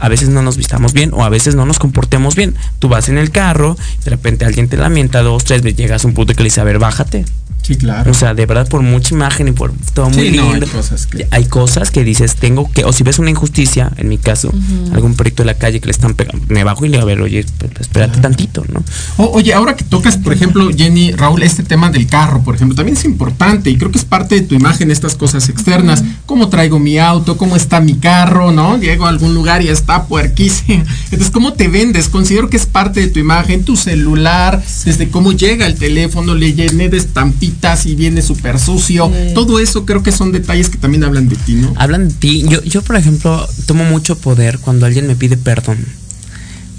a 0.00 0.08
veces 0.08 0.28
no 0.28 0.42
nos 0.42 0.56
vistamos 0.56 0.92
bien 0.92 1.10
o 1.12 1.24
a 1.24 1.28
veces 1.28 1.54
no 1.54 1.66
nos 1.66 1.78
comportemos 1.78 2.36
bien. 2.36 2.54
Tú 2.78 2.88
vas 2.88 3.08
en 3.08 3.18
el 3.18 3.30
carro, 3.30 3.76
de 4.04 4.10
repente 4.10 4.44
alguien 4.44 4.68
te 4.68 4.76
lamenta 4.76 5.22
dos, 5.22 5.44
tres 5.44 5.62
veces, 5.62 5.78
llegas 5.78 6.04
a 6.04 6.08
un 6.08 6.14
punto 6.14 6.34
que 6.34 6.42
le 6.42 6.48
dice, 6.48 6.60
a 6.60 6.64
ver, 6.64 6.78
bájate. 6.78 7.24
Sí, 7.66 7.74
claro. 7.74 8.12
O 8.12 8.14
sea, 8.14 8.32
de 8.32 8.46
verdad, 8.46 8.68
por 8.68 8.82
mucha 8.82 9.12
imagen 9.12 9.48
y 9.48 9.50
por 9.50 9.72
todo 9.92 10.08
muy 10.10 10.30
lindo. 10.30 10.64
hay, 11.32 11.46
cosas 11.46 11.90
que... 11.90 12.04
dices, 12.04 12.36
tengo 12.36 12.70
que, 12.70 12.84
o 12.84 12.92
si 12.92 13.02
ves 13.02 13.18
una 13.18 13.30
injusticia, 13.30 13.90
en 13.96 14.08
mi 14.08 14.18
caso, 14.18 14.52
algún 14.92 15.16
proyecto 15.16 15.42
de 15.42 15.48
la 15.48 15.54
calle 15.54 15.80
que 15.80 15.86
le 15.86 15.90
están 15.90 16.14
pegando, 16.14 16.46
me 16.46 16.62
bajo 16.62 16.84
y 16.84 16.90
le 16.90 16.98
digo, 16.98 17.02
a 17.02 17.06
ver, 17.06 17.20
oye, 17.20 17.44
pues, 17.58 17.72
pues, 17.72 17.80
espérate 17.80 18.20
tantito, 18.20 18.64
¿no? 18.72 18.84
oye, 19.16 19.52
ahora 19.52 19.74
que 19.74 19.82
tocas, 19.82 20.16
por 20.16 20.32
ejemplo, 20.32 20.70
Jenny, 20.76 21.10
Raúl, 21.10 21.42
este 21.42 21.64
tema 21.64 21.90
del 21.90 22.06
carro, 22.06 22.44
por 22.44 22.54
ejemplo, 22.54 22.76
también 22.76 22.96
es 22.96 23.04
importante 23.04 23.68
y 23.68 23.76
creo 23.76 23.90
que 23.90 23.98
es 23.98 24.04
parte 24.04 24.36
de 24.36 24.42
tu 24.42 24.54
imagen 24.54 24.92
estas 24.92 25.16
cosas 25.16 25.48
externas. 25.48 26.04
¿Cómo 26.24 26.48
traigo 26.48 26.78
mi 26.78 27.00
auto? 27.00 27.36
¿Cómo 27.36 27.56
está 27.56 27.80
mi 27.80 27.94
carro? 27.94 28.52
¿No? 28.52 28.78
Llego 28.78 29.06
a 29.06 29.08
algún 29.08 29.34
lugar 29.34 29.60
y 29.62 29.68
está 29.70 30.04
puerquísimo. 30.04 30.84
Entonces, 31.06 31.30
¿cómo 31.32 31.54
te 31.54 31.66
vendes? 31.66 32.08
Considero 32.08 32.48
que 32.48 32.58
es 32.58 32.66
parte 32.66 33.00
de 33.00 33.08
tu 33.08 33.18
imagen, 33.18 33.64
tu 33.64 33.74
celular, 33.74 34.62
desde 34.84 35.08
cómo 35.08 35.32
llega 35.32 35.66
el 35.66 35.74
teléfono, 35.74 36.36
le 36.36 36.54
llené 36.54 36.88
de 36.88 36.98
estampitas 36.98 37.55
y 37.84 37.94
viene 37.96 38.22
súper 38.22 38.58
sucio. 38.58 39.10
Todo 39.34 39.58
eso 39.58 39.84
creo 39.84 40.02
que 40.02 40.12
son 40.12 40.32
detalles 40.32 40.68
que 40.68 40.78
también 40.78 41.04
hablan 41.04 41.28
de 41.28 41.36
ti, 41.36 41.54
¿no? 41.54 41.74
Hablan 41.76 42.08
de 42.08 42.14
ti. 42.14 42.44
Yo, 42.48 42.62
yo, 42.62 42.82
por 42.82 42.96
ejemplo, 42.96 43.46
tomo 43.66 43.84
mucho 43.84 44.16
poder 44.16 44.58
cuando 44.58 44.86
alguien 44.86 45.06
me 45.06 45.16
pide 45.16 45.36
perdón. 45.36 45.78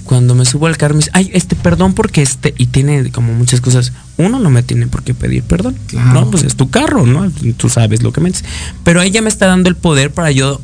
Cuando 0.05 0.35
me 0.35 0.45
subo 0.45 0.67
al 0.67 0.77
carro 0.77 0.93
me 0.93 0.99
dice, 0.99 1.11
ay, 1.13 1.29
este 1.33 1.57
perdón 1.57 1.93
porque 1.93 2.21
este, 2.21 2.53
y 2.57 2.67
tiene 2.67 3.11
como 3.11 3.33
muchas 3.33 3.59
cosas. 3.59 3.91
Uno 4.15 4.39
no 4.39 4.49
me 4.49 4.63
tiene 4.63 4.87
por 4.87 5.03
qué 5.03 5.13
pedir 5.13 5.43
perdón. 5.43 5.75
No, 6.13 6.31
pues 6.31 6.43
es 6.43 6.55
tu 6.55 6.69
carro, 6.69 7.05
¿no? 7.05 7.29
Tú 7.57 7.67
sabes 7.67 8.01
lo 8.01 8.13
que 8.13 8.21
me 8.21 8.29
dices. 8.29 8.45
Pero 8.85 9.01
ella 9.01 9.21
me 9.21 9.29
está 9.29 9.47
dando 9.47 9.67
el 9.67 9.75
poder 9.75 10.11
para 10.11 10.31
yo 10.31 10.61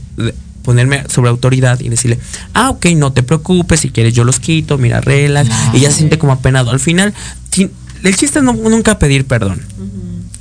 ponerme 0.64 1.04
sobre 1.10 1.30
autoridad 1.30 1.82
y 1.82 1.90
decirle, 1.90 2.18
ah, 2.54 2.70
ok, 2.70 2.86
no 2.96 3.12
te 3.12 3.22
preocupes, 3.22 3.82
si 3.82 3.90
quieres 3.90 4.14
yo 4.14 4.24
los 4.24 4.40
quito, 4.40 4.78
mira, 4.78 5.02
relax. 5.02 5.50
Y 5.74 5.78
ella 5.78 5.92
se 5.92 5.98
siente 5.98 6.18
como 6.18 6.32
apenado. 6.32 6.72
Al 6.72 6.80
final, 6.80 7.14
el 8.04 8.18
chiste 8.18 8.40
es 8.40 8.46
no, 8.46 8.54
nunca 8.54 9.00
pedir 9.00 9.26
perdón. 9.26 9.62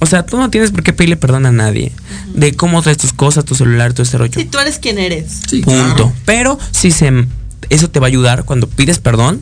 O 0.03 0.07
sea, 0.07 0.27
tú 0.27 0.37
no 0.37 0.51
tienes 0.51 0.73
por 0.73 0.83
qué 0.83 0.93
pedirle 0.93 1.17
perdón 1.17 1.47
a 1.47 1.53
nadie 1.53 1.93
de 2.35 2.55
cómo 2.55 2.83
traes 2.83 2.99
tus 2.99 3.13
cosas, 3.13 3.45
tu 3.45 3.55
celular, 3.55 3.93
todo 3.93 4.03
este 4.03 4.19
rollo. 4.19 4.33
Si 4.35 4.47
tú 4.47 4.59
eres 4.59 4.81
quien 4.81 4.99
eres. 4.99 5.43
Sí, 5.49 5.63
Punto. 5.63 6.13
Pero 6.25 6.59
si 6.73 6.91
se, 6.91 7.29
eso 7.71 7.89
te 7.89 8.01
va 8.01 8.07
a 8.07 8.09
ayudar 8.09 8.43
cuando 8.43 8.69
pides 8.69 8.99
perdón 8.99 9.41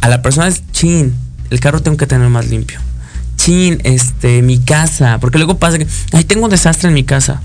a 0.00 0.08
la 0.08 0.22
persona 0.22 0.48
es 0.48 0.62
chin, 0.72 1.14
el 1.50 1.60
carro 1.60 1.82
tengo 1.82 1.98
que 1.98 2.06
tener 2.06 2.30
más 2.30 2.48
limpio. 2.48 2.80
Chin, 3.36 3.82
este, 3.84 4.40
mi 4.40 4.58
casa, 4.58 5.18
porque 5.20 5.36
luego 5.36 5.58
pasa 5.58 5.76
que, 5.76 5.86
ay, 6.12 6.24
tengo 6.24 6.44
un 6.44 6.50
desastre 6.50 6.88
en 6.88 6.94
mi 6.94 7.04
casa. 7.04 7.42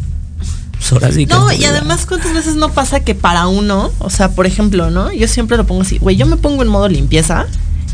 Pues 0.90 1.28
no, 1.28 1.52
y 1.52 1.66
además, 1.66 2.06
¿cuántas 2.06 2.34
veces 2.34 2.56
no 2.56 2.72
pasa 2.72 3.02
que 3.02 3.16
para 3.16 3.48
uno, 3.48 3.92
o 4.00 4.10
sea, 4.10 4.32
por 4.32 4.46
ejemplo, 4.46 4.92
¿no? 4.92 5.12
Yo 5.12 5.28
siempre 5.28 5.58
lo 5.58 5.68
pongo 5.68 5.82
así, 5.82 5.98
güey, 5.98 6.16
yo 6.16 6.26
me 6.26 6.38
pongo 6.38 6.64
en 6.64 6.70
modo 6.70 6.88
limpieza 6.88 7.48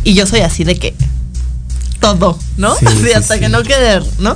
y 0.03 0.13
yo 0.13 0.27
soy 0.27 0.41
así 0.41 0.63
de 0.63 0.75
que 0.77 0.93
todo, 2.01 2.37
¿no? 2.57 2.75
hasta 3.15 3.39
que 3.39 3.47
no 3.47 3.63
quede, 3.63 4.01
¿no? 4.19 4.35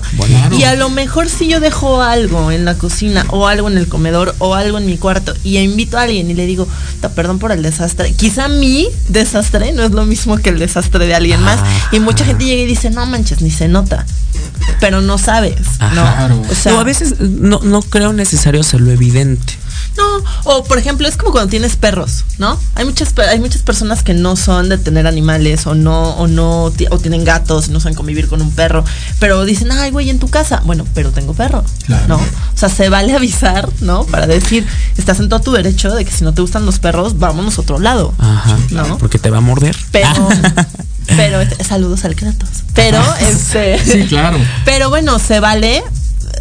Y 0.51 0.63
a 0.63 0.75
lo 0.75 0.89
mejor 0.89 1.27
si 1.27 1.47
yo 1.47 1.59
dejo 1.59 2.01
algo 2.01 2.51
en 2.51 2.63
la 2.63 2.75
cocina 2.75 3.25
o 3.29 3.47
algo 3.47 3.69
en 3.69 3.77
el 3.77 3.89
comedor 3.89 4.33
o 4.37 4.53
algo 4.55 4.77
en 4.77 4.85
mi 4.85 4.97
cuarto 4.97 5.33
y 5.43 5.57
invito 5.57 5.97
a 5.97 6.03
alguien 6.03 6.29
y 6.29 6.35
le 6.35 6.45
digo, 6.45 6.67
perdón 7.15 7.39
por 7.39 7.51
el 7.51 7.63
desastre, 7.63 8.13
quizá 8.13 8.47
mi 8.47 8.87
desastre 9.09 9.73
no 9.73 9.83
es 9.83 9.91
lo 9.91 10.05
mismo 10.05 10.37
que 10.37 10.51
el 10.51 10.59
desastre 10.59 11.07
de 11.07 11.15
alguien 11.15 11.41
más. 11.41 11.59
Y 11.91 11.99
mucha 11.99 12.23
gente 12.23 12.45
llega 12.45 12.61
y 12.61 12.65
dice, 12.65 12.91
no 12.91 13.05
manches, 13.05 13.41
ni 13.41 13.51
se 13.51 13.67
nota. 13.67 14.05
Pero 14.79 15.01
no 15.01 15.17
sabes, 15.17 15.79
¿no? 15.93 16.41
O 16.49 16.55
sea, 16.55 16.79
a 16.79 16.83
veces 16.83 17.19
no, 17.19 17.59
no 17.63 17.81
creo 17.81 18.13
necesario 18.13 18.61
hacerlo 18.61 18.91
evidente. 18.91 19.57
No, 19.97 20.23
o 20.43 20.63
por 20.63 20.77
ejemplo, 20.77 21.07
es 21.07 21.15
como 21.17 21.31
cuando 21.31 21.49
tienes 21.49 21.75
perros, 21.75 22.25
¿no? 22.37 22.59
Hay 22.75 22.85
muchas 22.85 23.13
hay 23.17 23.39
muchas 23.39 23.61
personas 23.61 24.03
que 24.03 24.13
no 24.13 24.35
son 24.35 24.69
de 24.69 24.77
tener 24.77 25.07
animales 25.07 25.67
o 25.67 25.75
no 25.75 26.11
o 26.15 26.27
no 26.27 26.65
o 26.65 26.99
tienen 26.99 27.23
gatos, 27.23 27.69
no 27.69 27.79
saben 27.79 27.95
convivir 27.95 28.27
con 28.27 28.41
un 28.41 28.51
perro, 28.51 28.83
pero 29.19 29.45
dicen, 29.45 29.71
"Ay, 29.71 29.91
güey, 29.91 30.09
en 30.09 30.19
tu 30.19 30.29
casa." 30.29 30.61
Bueno, 30.65 30.85
pero 30.93 31.11
tengo 31.11 31.33
perro, 31.33 31.63
¿no? 32.07 32.15
O 32.17 32.57
sea, 32.57 32.69
se 32.69 32.89
vale 32.89 33.15
avisar, 33.15 33.69
¿no? 33.81 34.03
Para 34.05 34.27
decir, 34.27 34.67
estás 34.97 35.19
en 35.19 35.29
todo 35.29 35.39
tu 35.39 35.51
derecho 35.51 35.93
de 35.93 36.03
que 36.05 36.11
si 36.11 36.23
no 36.23 36.33
te 36.33 36.41
gustan 36.41 36.65
los 36.65 36.79
perros, 36.79 37.17
vámonos 37.17 37.57
a 37.57 37.61
otro 37.61 37.79
lado. 37.79 38.13
Ajá, 38.17 38.57
¿no? 38.71 38.97
Porque 38.97 39.19
te 39.19 39.29
va 39.29 39.37
a 39.37 39.41
morder. 39.41 39.75
Pero 39.91 40.27
pero 41.07 41.41
este, 41.41 41.63
saludos 41.63 42.05
al 42.05 42.15
Kratos. 42.15 42.49
Pero 42.73 43.01
este 43.19 43.79
Sí, 43.79 44.05
claro. 44.07 44.37
Pero 44.65 44.89
bueno, 44.89 45.19
se 45.19 45.39
vale 45.39 45.83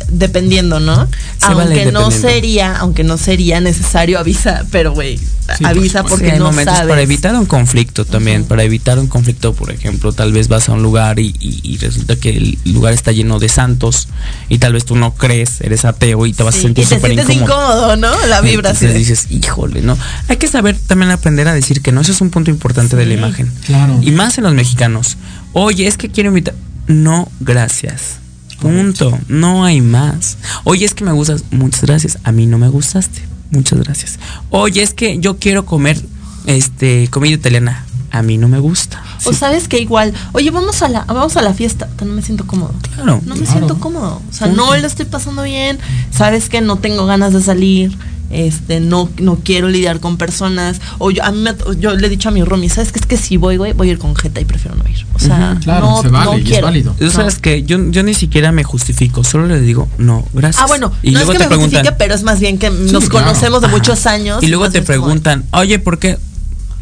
dependiendo, 0.08 0.80
¿no? 0.80 1.08
aunque 1.40 1.92
no 1.92 2.10
sería, 2.10 2.76
aunque 2.76 3.04
no 3.04 3.18
sería 3.18 3.60
necesario 3.60 4.18
avisa, 4.18 4.64
pero 4.70 4.92
güey, 4.92 5.18
avisa 5.62 6.04
porque 6.04 6.32
no 6.38 6.46
momentos 6.46 6.80
para 6.88 7.02
evitar 7.02 7.34
un 7.34 7.46
conflicto 7.46 8.04
también, 8.04 8.44
para 8.44 8.62
evitar 8.62 8.98
un 8.98 9.06
conflicto, 9.06 9.52
por 9.54 9.70
ejemplo, 9.70 10.12
tal 10.12 10.32
vez 10.32 10.48
vas 10.48 10.68
a 10.68 10.72
un 10.72 10.82
lugar 10.82 11.18
y, 11.18 11.78
resulta 11.80 12.16
que 12.16 12.30
el 12.30 12.58
lugar 12.64 12.94
está 12.94 13.12
lleno 13.12 13.38
de 13.38 13.48
santos 13.48 14.08
y 14.48 14.58
tal 14.58 14.72
vez 14.72 14.84
tú 14.84 14.96
no 14.96 15.14
crees, 15.14 15.60
eres 15.60 15.84
ateo 15.84 16.26
y 16.26 16.32
te 16.32 16.42
vas 16.42 16.56
a 16.56 16.60
sentir 16.60 16.86
súper 16.86 17.12
incómodo. 17.12 17.32
incómodo, 17.32 17.96
¿no? 17.96 18.26
La 18.26 18.40
vibra 18.40 18.70
Entonces 18.70 18.94
dices, 18.94 19.26
híjole, 19.30 19.82
¿no? 19.82 19.98
Hay 20.28 20.36
que 20.36 20.48
saber 20.48 20.76
también 20.86 21.10
aprender 21.10 21.48
a 21.48 21.54
decir 21.54 21.82
que 21.82 21.92
no, 21.92 22.00
eso 22.00 22.12
es 22.12 22.20
un 22.20 22.30
punto 22.30 22.50
importante 22.50 22.96
de 22.96 23.06
la 23.06 23.14
imagen. 23.14 23.52
Claro. 23.66 23.98
Y 24.02 24.10
más 24.12 24.38
en 24.38 24.44
los 24.44 24.54
mexicanos. 24.54 25.16
Oye, 25.52 25.86
es 25.86 25.96
que 25.96 26.10
quiero 26.10 26.28
invitar. 26.28 26.54
No, 26.86 27.28
gracias. 27.40 28.23
Punto. 28.68 29.18
No 29.28 29.64
hay 29.64 29.80
más. 29.80 30.38
Oye, 30.64 30.84
es 30.84 30.94
que 30.94 31.04
me 31.04 31.12
gustas. 31.12 31.44
Muchas 31.50 31.82
gracias. 31.82 32.18
A 32.24 32.32
mí 32.32 32.46
no 32.46 32.58
me 32.58 32.68
gustaste. 32.68 33.22
Muchas 33.50 33.78
gracias. 33.80 34.18
Oye, 34.50 34.82
es 34.82 34.94
que 34.94 35.18
yo 35.18 35.38
quiero 35.38 35.64
comer 35.64 36.00
este 36.46 37.08
comida 37.08 37.34
italiana. 37.34 37.84
A 38.10 38.22
mí 38.22 38.38
no 38.38 38.46
me 38.46 38.60
gusta. 38.60 39.02
O 39.24 39.32
sabes 39.32 39.66
que 39.66 39.80
igual, 39.80 40.14
oye, 40.32 40.50
vamos 40.52 40.82
a 40.82 40.88
la, 40.88 41.04
vamos 41.04 41.36
a 41.36 41.42
la 41.42 41.52
fiesta. 41.52 41.88
No 42.04 42.12
me 42.12 42.22
siento 42.22 42.46
cómodo. 42.46 42.72
Claro. 42.94 43.20
No 43.26 43.34
me 43.34 43.44
siento 43.44 43.80
cómodo. 43.80 44.22
O 44.30 44.32
sea, 44.32 44.46
no 44.46 44.76
lo 44.76 44.86
estoy 44.86 45.06
pasando 45.06 45.42
bien. 45.42 45.78
Sabes 46.12 46.48
que 46.48 46.60
no 46.60 46.76
tengo 46.76 47.06
ganas 47.06 47.32
de 47.32 47.42
salir 47.42 47.96
este, 48.30 48.80
no, 48.80 49.08
no 49.18 49.38
quiero 49.44 49.68
lidiar 49.68 50.00
con 50.00 50.16
personas, 50.16 50.80
o 50.98 51.10
yo, 51.10 51.24
a 51.24 51.32
mí 51.32 51.44
yo 51.78 51.94
le 51.94 52.06
he 52.06 52.10
dicho 52.10 52.28
a 52.28 52.32
mi 52.32 52.42
Romy, 52.42 52.68
¿sabes 52.68 52.92
qué? 52.92 52.98
Es 52.98 53.06
que 53.06 53.16
si 53.16 53.36
voy, 53.36 53.56
güey, 53.56 53.72
voy 53.72 53.88
a 53.88 53.92
ir 53.92 53.98
con 53.98 54.16
jeta 54.16 54.40
y 54.40 54.44
prefiero 54.44 54.76
no 54.76 54.88
ir. 54.88 55.06
O 55.14 55.18
sea, 55.18 55.58
no, 55.66 56.02
se 56.02 56.08
vale, 56.08 56.38
no 56.38 56.44
quiero. 56.44 56.66
válido. 56.66 56.94
sabes 57.10 57.38
que 57.38 57.62
yo, 57.62 57.78
yo 57.90 58.02
ni 58.02 58.14
siquiera 58.14 58.52
me 58.52 58.64
justifico, 58.64 59.24
solo 59.24 59.46
le 59.46 59.60
digo, 59.60 59.88
no, 59.98 60.26
gracias. 60.32 60.62
Ah, 60.62 60.66
bueno, 60.66 60.92
y 61.02 61.12
luego 61.12 61.32
es 61.32 61.38
que 61.38 61.44
te 61.44 61.50
me 61.50 61.56
preguntan, 61.56 61.94
pero 61.98 62.14
es 62.14 62.22
más 62.22 62.40
bien 62.40 62.58
que 62.58 62.70
nos 62.70 63.08
conocemos 63.08 63.62
de 63.62 63.68
muchos 63.68 64.06
años. 64.06 64.42
Y 64.42 64.48
luego 64.48 64.70
te 64.70 64.82
preguntan, 64.82 65.44
oye, 65.52 65.78
¿por 65.78 65.98
qué? 65.98 66.18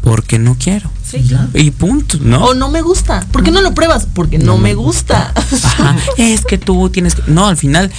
Porque 0.01 0.37
no 0.37 0.57
quiero. 0.59 0.89
Sí, 1.09 1.19
claro. 1.21 1.47
Y 1.53 1.71
punto, 1.71 2.17
¿no? 2.21 2.43
O 2.43 2.53
no 2.53 2.69
me 2.69 2.81
gusta. 2.81 3.25
¿Por 3.31 3.41
qué 3.43 3.51
no 3.51 3.61
lo 3.61 3.73
pruebas? 3.73 4.05
Porque 4.13 4.37
no, 4.37 4.57
me 4.57 4.73
gusta. 4.73 5.31
Ajá. 5.33 5.95
Es 6.17 6.43
que 6.43 6.57
tú 6.57 6.89
tienes 6.89 7.15
que. 7.15 7.31
No, 7.31 7.47
al 7.47 7.55
final, 7.55 7.89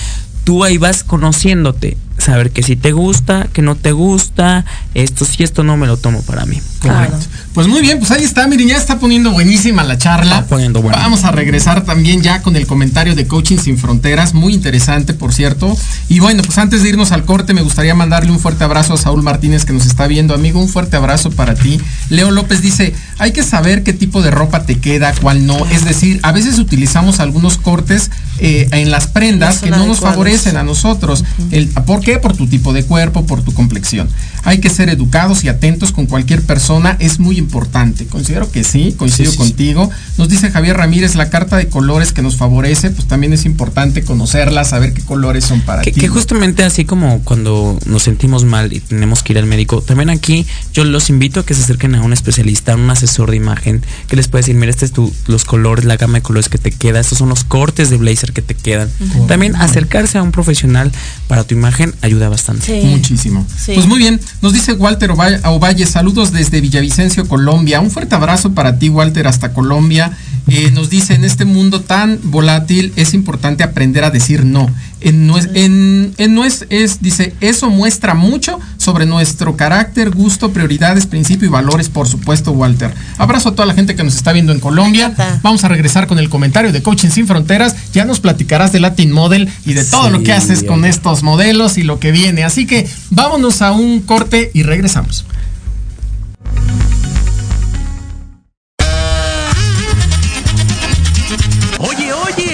tú 0.45 0.65
ahí 0.65 0.77
vas 0.77 1.03
conociéndote 1.03 1.97
saber 2.25 2.51
que 2.51 2.63
si 2.63 2.77
te 2.77 2.93
gusta, 2.93 3.47
que 3.53 3.63
no 3.63 3.77
te 3.77 3.93
gusta, 3.93 4.65
esto 4.95 5.25
sí, 5.25 5.43
esto 5.43 5.63
no 5.63 5.77
me 5.77 5.87
lo 5.87 5.97
tomo 5.97 6.23
para 6.23 6.47
mí. 6.47 6.61
Correcto. 6.81 7.27
Pues 7.55 7.69
muy 7.69 7.81
bien, 7.81 7.99
pues 7.99 8.11
ahí 8.11 8.25
está, 8.25 8.47
miren, 8.49 8.69
ya 8.69 8.77
está 8.77 8.99
poniendo 8.99 9.31
buenísima 9.31 9.85
la 9.85 9.97
charla. 9.97 10.45
poniendo 10.47 10.83
Vamos 10.83 11.25
a 11.25 11.31
regresar 11.31 11.85
también 11.85 12.21
ya 12.23 12.43
con 12.43 12.57
el 12.57 12.67
comentario 12.67 13.15
de 13.15 13.27
Coaching 13.27 13.59
Sin 13.59 13.79
Fronteras, 13.79 14.35
muy 14.35 14.55
interesante, 14.55 15.15
por 15.15 15.33
cierto. 15.33 15.77
Y 16.09 16.19
bueno, 16.19 16.43
pues 16.43 16.59
antes 16.59 16.83
de 16.83 16.89
irnos 16.89 17.13
al 17.13 17.25
corte, 17.25 17.55
me 17.55 17.63
gustaría 17.63 17.95
mandarle 17.95 18.33
un 18.33 18.41
fuerte 18.41 18.65
abrazo 18.65 18.95
a 18.95 18.97
Saúl 18.97 19.23
Martínez 19.23 19.65
que 19.65 19.73
nos 19.73 19.87
está 19.87 20.07
viendo. 20.07 20.35
Amigo, 20.35 20.61
un 20.61 20.69
fuerte 20.69 20.97
abrazo 20.97 21.31
para 21.31 21.55
ti. 21.55 21.81
Leo 22.09 22.31
López 22.31 22.61
dice, 22.61 22.95
hay 23.19 23.33
que 23.33 23.43
saber 23.43 23.83
qué 23.83 23.93
tipo 23.93 24.23
de 24.23 24.31
ropa 24.31 24.65
te 24.67 24.79
queda, 24.79 25.15
cuál 25.21 25.47
no. 25.47 25.67
Es 25.67 25.85
decir, 25.85 26.21
a 26.23 26.33
veces 26.33 26.59
utilizamos 26.59 27.21
algunos 27.21 27.59
cortes 27.59 28.11
eh, 28.39 28.69
en 28.73 28.91
las 28.91 29.07
prendas 29.07 29.59
que 29.59 29.71
no 29.71 29.87
nos 29.87 30.01
favorecen 30.01 30.57
a 30.57 30.65
nosotros. 30.65 31.25
el, 31.51 31.69
¿Por 31.69 32.01
qué? 32.15 32.19
Por 32.19 32.37
tu 32.37 32.47
tipo 32.47 32.73
de 32.73 32.85
cuerpo, 32.85 33.27
por 33.27 33.43
tu 33.43 33.53
complexión. 33.53 34.09
Hay 34.45 34.59
que 34.59 34.71
ser 34.71 34.89
educados 34.89 35.45
y 35.45 35.49
atentos 35.49 35.93
con 35.93 36.07
cualquier 36.07 36.43
persona, 36.43 36.97
es 37.01 37.19
muy 37.19 37.39
importante. 37.39 38.07
Considero 38.07 38.51
que 38.51 38.65
sí, 38.65 38.95
coincido 38.97 39.35
contigo. 39.37 39.91
Nos 40.19 40.29
dice 40.29 40.51
Javier 40.51 40.77
Ramírez, 40.77 41.15
la 41.15 41.31
carta 41.31 41.57
de 41.57 41.69
colores 41.69 42.13
que 42.13 42.23
nos 42.23 42.37
favorece, 42.37 42.91
pues 42.91 43.09
también 43.09 43.33
es 43.33 43.45
importante 43.45 44.03
conocerla, 44.05 44.65
saber 44.65 44.93
qué 44.93 45.03
colores 45.03 45.45
son 45.45 45.61
para 45.61 45.83
ti. 45.83 45.93
Que 45.93 46.09
justamente 46.09 46.65
así 46.65 46.85
como 46.85 47.21
cuando 47.21 47.79
nos 47.87 48.03
sentimos 48.03 48.45
mal 48.45 48.73
y 48.73 48.81
tenemos 48.81 49.23
que 49.23 49.33
ir 49.33 49.39
al 49.39 49.47
médico, 49.47 49.81
también 49.81 50.11
aquí 50.11 50.47
yo 50.73 50.85
los 50.85 51.11
invito 51.11 51.41
a 51.41 51.47
que 51.47 51.55
se 51.55 51.63
acerquen 51.63 51.95
a 51.95 52.03
un 52.03 52.13
especialista, 52.13 52.73
a 52.73 52.77
un 52.77 52.91
asesor 52.91 53.31
de 53.31 53.37
imagen, 53.37 53.83
que 54.09 54.17
les 54.17 54.29
puede 54.29 54.43
decir, 54.43 54.57
mira, 54.57 54.71
este 54.71 54.85
es 54.85 54.93
tu, 54.93 55.13
los 55.27 55.45
colores, 55.45 55.85
la 55.85 55.97
gama 55.97 56.19
de 56.19 56.23
colores 56.23 56.49
que 56.49 56.59
te 56.59 56.71
queda, 56.71 57.01
estos 57.01 57.19
son 57.19 57.29
los 57.29 57.45
cortes 57.45 57.91
de 57.91 57.97
blazer 57.97 58.33
que 58.33 58.43
te 58.43 58.55
quedan. 58.55 58.91
También 59.27 59.57
acercarse 59.57 60.19
a 60.19 60.23
un 60.23 60.33
profesional 60.33 60.93
para 61.29 61.45
tu 61.45 61.55
imagen 61.55 61.95
ayuda 62.03 62.29
bastante. 62.29 62.83
Muchísimo. 62.85 63.47
Pues 63.67 63.87
muy 63.87 63.99
bien, 63.99 64.21
nos 64.43 64.53
dice 64.53 64.73
Walter 64.75 65.11
Ovalle, 65.11 65.87
saludos 65.87 66.33
desde 66.33 66.61
Villavicencio, 66.61 67.27
Colombia. 67.27 67.81
Un 67.81 67.91
fuerte 67.91 68.15
abrazo 68.15 68.53
para 68.53 68.79
ti, 68.79 68.89
Walter, 68.89 69.27
hasta 69.27 69.53
Colombia. 69.53 70.17
Eh, 70.47 70.71
nos 70.73 70.91
dice, 70.91 71.15
en 71.15 71.25
este 71.25 71.45
mundo 71.45 71.81
tan 71.81 72.19
volátil 72.25 72.93
es 72.97 73.15
importante 73.15 73.65
aprender 73.65 74.05
a 74.05 74.11
decir 74.11 74.45
no. 74.45 74.69
En, 75.01 75.27
no, 75.27 75.37
es, 75.39 75.49
en, 75.55 76.15
no 76.31 76.45
es, 76.45 76.67
es, 76.71 77.03
dice, 77.03 77.35
eso 77.41 77.69
muestra 77.71 78.15
mucho 78.15 78.59
sobre 78.79 79.05
nuestro 79.05 79.57
carácter, 79.57 80.11
gusto, 80.11 80.53
prioridades, 80.53 81.07
principio 81.07 81.47
y 81.47 81.51
valores, 81.51 81.89
por 81.89 82.09
supuesto, 82.09 82.53
Walter. 82.53 82.95
Abrazo 83.19 83.51
a 83.51 83.53
toda 83.53 83.67
la 83.67 83.75
gente 83.75 83.97
que 83.97 84.05
nos 84.05 84.17
está 84.17 84.33
viendo 84.33 84.53
en 84.53 84.61
Colombia. 84.61 85.15
Vamos 85.43 85.65
a 85.65 85.69
regresar 85.69 86.07
con 86.07 86.19
el 86.19 86.31
comentario 86.31 86.73
de 86.73 86.83
Coaching 86.83 87.11
Sin 87.11 87.27
Fronteras. 87.27 87.77
Ya 87.93 88.05
nos 88.05 88.21
platicarás 88.21 88.73
de 88.73 88.81
Latin 88.81 89.13
Model 89.13 89.51
y 89.67 89.75
de 89.75 89.85
todo 89.85 90.11
lo 90.11 90.23
que 90.23 90.33
haces 90.33 90.63
con 90.63 90.85
estos 90.85 91.23
modelos 91.23 91.77
y 91.77 91.83
lo 91.83 91.99
que 91.99 92.11
viene. 92.11 92.45
Así 92.45 92.67
que 92.67 92.89
vámonos 93.11 93.61
a 93.61 93.73
un 93.73 94.01
corte 94.01 94.51
y 94.55 94.63
regresamos. 94.63 95.27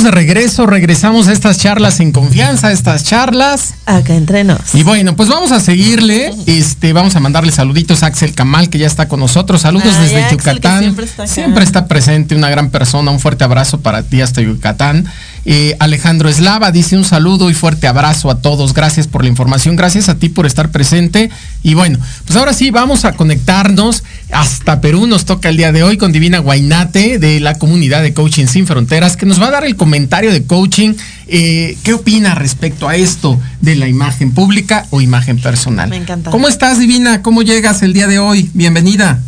Estamos 0.00 0.14
de 0.14 0.18
regreso, 0.18 0.66
regresamos 0.66 1.28
a 1.28 1.32
estas 1.32 1.58
charlas 1.58 2.00
en 2.00 2.12
confianza, 2.12 2.72
estas 2.72 3.04
charlas. 3.04 3.74
Acá 3.84 4.14
entre 4.14 4.44
nos. 4.44 4.74
Y 4.74 4.82
bueno, 4.82 5.14
pues 5.14 5.28
vamos 5.28 5.52
a 5.52 5.60
seguirle, 5.60 6.32
este, 6.46 6.94
vamos 6.94 7.16
a 7.16 7.20
mandarle 7.20 7.52
saluditos 7.52 8.02
a 8.02 8.06
Axel 8.06 8.34
Kamal, 8.34 8.70
que 8.70 8.78
ya 8.78 8.86
está 8.86 9.08
con 9.08 9.20
nosotros. 9.20 9.60
Saludos 9.60 9.92
desde 10.00 10.30
Yucatán. 10.30 10.80
Siempre 10.80 11.04
está, 11.04 11.26
siempre 11.26 11.64
está, 11.64 11.86
presente, 11.86 12.34
una 12.34 12.48
gran 12.48 12.70
persona, 12.70 13.10
un 13.10 13.20
fuerte 13.20 13.44
abrazo 13.44 13.80
para 13.80 14.02
ti 14.02 14.22
hasta 14.22 14.40
Yucatán. 14.40 15.06
Eh, 15.44 15.76
Alejandro 15.78 16.28
Eslava 16.28 16.70
dice 16.70 16.96
un 16.96 17.04
saludo 17.04 17.50
y 17.50 17.54
fuerte 17.54 17.86
abrazo 17.86 18.30
a 18.30 18.40
todos. 18.40 18.74
Gracias 18.74 19.06
por 19.06 19.22
la 19.22 19.28
información, 19.28 19.76
gracias 19.76 20.08
a 20.08 20.16
ti 20.16 20.28
por 20.28 20.46
estar 20.46 20.70
presente. 20.70 21.30
Y 21.62 21.74
bueno, 21.74 21.98
pues 22.26 22.36
ahora 22.36 22.52
sí, 22.52 22.70
vamos 22.70 23.04
a 23.04 23.12
conectarnos 23.12 24.04
hasta 24.32 24.80
Perú. 24.80 25.06
Nos 25.06 25.24
toca 25.24 25.48
el 25.48 25.56
día 25.56 25.72
de 25.72 25.82
hoy 25.82 25.96
con 25.96 26.12
Divina 26.12 26.38
Guainate 26.38 27.18
de 27.18 27.40
la 27.40 27.54
comunidad 27.54 28.02
de 28.02 28.14
Coaching 28.14 28.46
Sin 28.46 28.66
Fronteras, 28.66 29.16
que 29.16 29.26
nos 29.26 29.40
va 29.40 29.48
a 29.48 29.52
dar 29.52 29.64
el 29.64 29.76
comentario 29.76 30.32
de 30.32 30.44
coaching. 30.44 30.94
Eh, 31.26 31.76
¿Qué 31.82 31.94
opina 31.94 32.34
respecto 32.34 32.88
a 32.88 32.96
esto 32.96 33.40
de 33.60 33.76
la 33.76 33.88
imagen 33.88 34.32
pública 34.32 34.86
o 34.90 35.00
imagen 35.00 35.40
personal? 35.40 35.88
Me 35.88 35.96
encanta. 35.96 36.30
¿Cómo 36.30 36.48
estás, 36.48 36.78
Divina? 36.78 37.22
¿Cómo 37.22 37.42
llegas 37.42 37.82
el 37.82 37.92
día 37.92 38.08
de 38.08 38.18
hoy? 38.18 38.50
Bienvenida. 38.52 39.20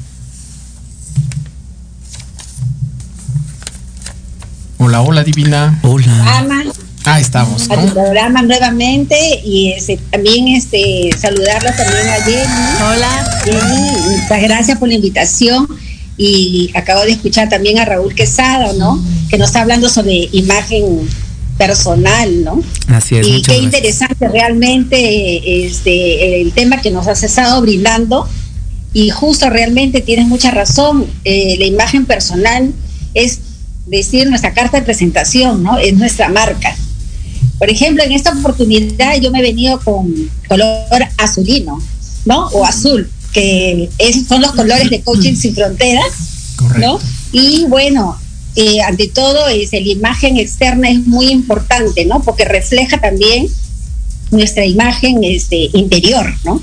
Hola, 4.84 5.00
hola 5.00 5.22
Divina. 5.22 5.78
Hola. 5.84 6.44
Ah, 7.04 7.20
estamos. 7.20 7.70
Al 7.70 7.92
programa 7.92 8.42
nuevamente 8.42 9.16
y 9.44 9.70
este, 9.70 9.96
también 10.10 10.48
este 10.48 11.10
saludarla 11.16 11.72
también 11.76 12.08
a 12.08 12.14
Jenny. 12.24 12.42
Hola. 12.90 13.40
Jenny, 13.44 14.18
muchas 14.18 14.42
gracias 14.42 14.78
por 14.78 14.88
la 14.88 14.94
invitación 14.94 15.68
y 16.16 16.72
acabo 16.74 17.02
de 17.02 17.12
escuchar 17.12 17.48
también 17.48 17.78
a 17.78 17.84
Raúl 17.84 18.12
Quesada, 18.12 18.72
¿no? 18.72 19.00
Que 19.30 19.38
nos 19.38 19.50
está 19.50 19.60
hablando 19.60 19.88
sobre 19.88 20.28
imagen 20.32 21.08
personal, 21.56 22.42
¿no? 22.42 22.60
Así 22.88 23.18
es. 23.18 23.28
Y 23.28 23.40
qué 23.42 23.58
interesante 23.58 24.26
realmente 24.26 25.64
este 25.64 26.42
el 26.42 26.50
tema 26.54 26.80
que 26.80 26.90
nos 26.90 27.06
has 27.06 27.22
estado 27.22 27.60
brindando 27.60 28.28
y 28.92 29.10
justo 29.10 29.48
realmente 29.48 30.00
tienes 30.00 30.26
mucha 30.26 30.50
razón. 30.50 31.06
Eh, 31.24 31.54
la 31.60 31.66
imagen 31.66 32.04
personal 32.04 32.72
es 33.14 33.38
decir 33.86 34.28
nuestra 34.28 34.52
carta 34.52 34.78
de 34.78 34.84
presentación, 34.84 35.62
¿no? 35.62 35.78
Es 35.78 35.94
nuestra 35.94 36.28
marca. 36.28 36.76
Por 37.58 37.70
ejemplo, 37.70 38.02
en 38.02 38.12
esta 38.12 38.32
oportunidad 38.32 39.16
yo 39.20 39.30
me 39.30 39.40
he 39.40 39.42
venido 39.42 39.80
con 39.80 40.12
color 40.48 40.84
azulino, 41.18 41.80
¿no? 42.24 42.46
O 42.48 42.64
azul, 42.64 43.10
que 43.32 43.88
son 44.26 44.42
los 44.42 44.52
colores 44.52 44.90
de 44.90 45.00
Coaching 45.02 45.34
Sin 45.34 45.54
Fronteras, 45.54 46.12
¿no? 46.78 46.98
Y 47.32 47.64
bueno, 47.66 48.18
eh, 48.56 48.80
ante 48.82 49.08
todo, 49.08 49.48
es, 49.48 49.72
la 49.72 49.78
imagen 49.78 50.36
externa 50.36 50.90
es 50.90 51.06
muy 51.06 51.28
importante, 51.28 52.04
¿no? 52.04 52.20
Porque 52.22 52.44
refleja 52.44 53.00
también 53.00 53.48
nuestra 54.32 54.64
imagen 54.64 55.22
este, 55.22 55.70
interior, 55.74 56.26
¿no? 56.44 56.60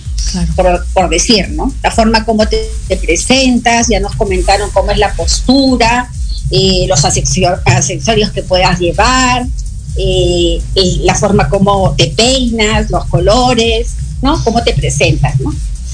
Por, 0.94 1.10
decir, 1.10 1.50
¿no? 1.50 1.74
La 1.82 1.90
forma 1.90 2.24
como 2.24 2.46
te, 2.48 2.70
te, 2.88 2.98
presentas, 2.98 3.88
ya 3.88 4.00
nos 4.00 4.16
comentaron 4.16 4.70
cómo 4.72 4.92
es 4.92 4.98
la 4.98 5.14
postura, 5.16 6.12
eh, 6.52 6.86
los 6.88 7.04
accesorios 7.06 8.32
que 8.32 8.44
puedas 8.44 8.80
llevar, 8.80 9.48
eh, 9.96 10.62
la 11.04 11.16
forma 11.16 11.50
como 11.50 11.96
te 11.96 12.08
peinas, 12.08 12.90
los 12.90 13.06
colores, 13.06 13.96
¿no? 14.22 14.44
Cómo 14.44 14.64
te 14.64 14.74
presentas, 14.74 15.40
¿no? 15.40 15.54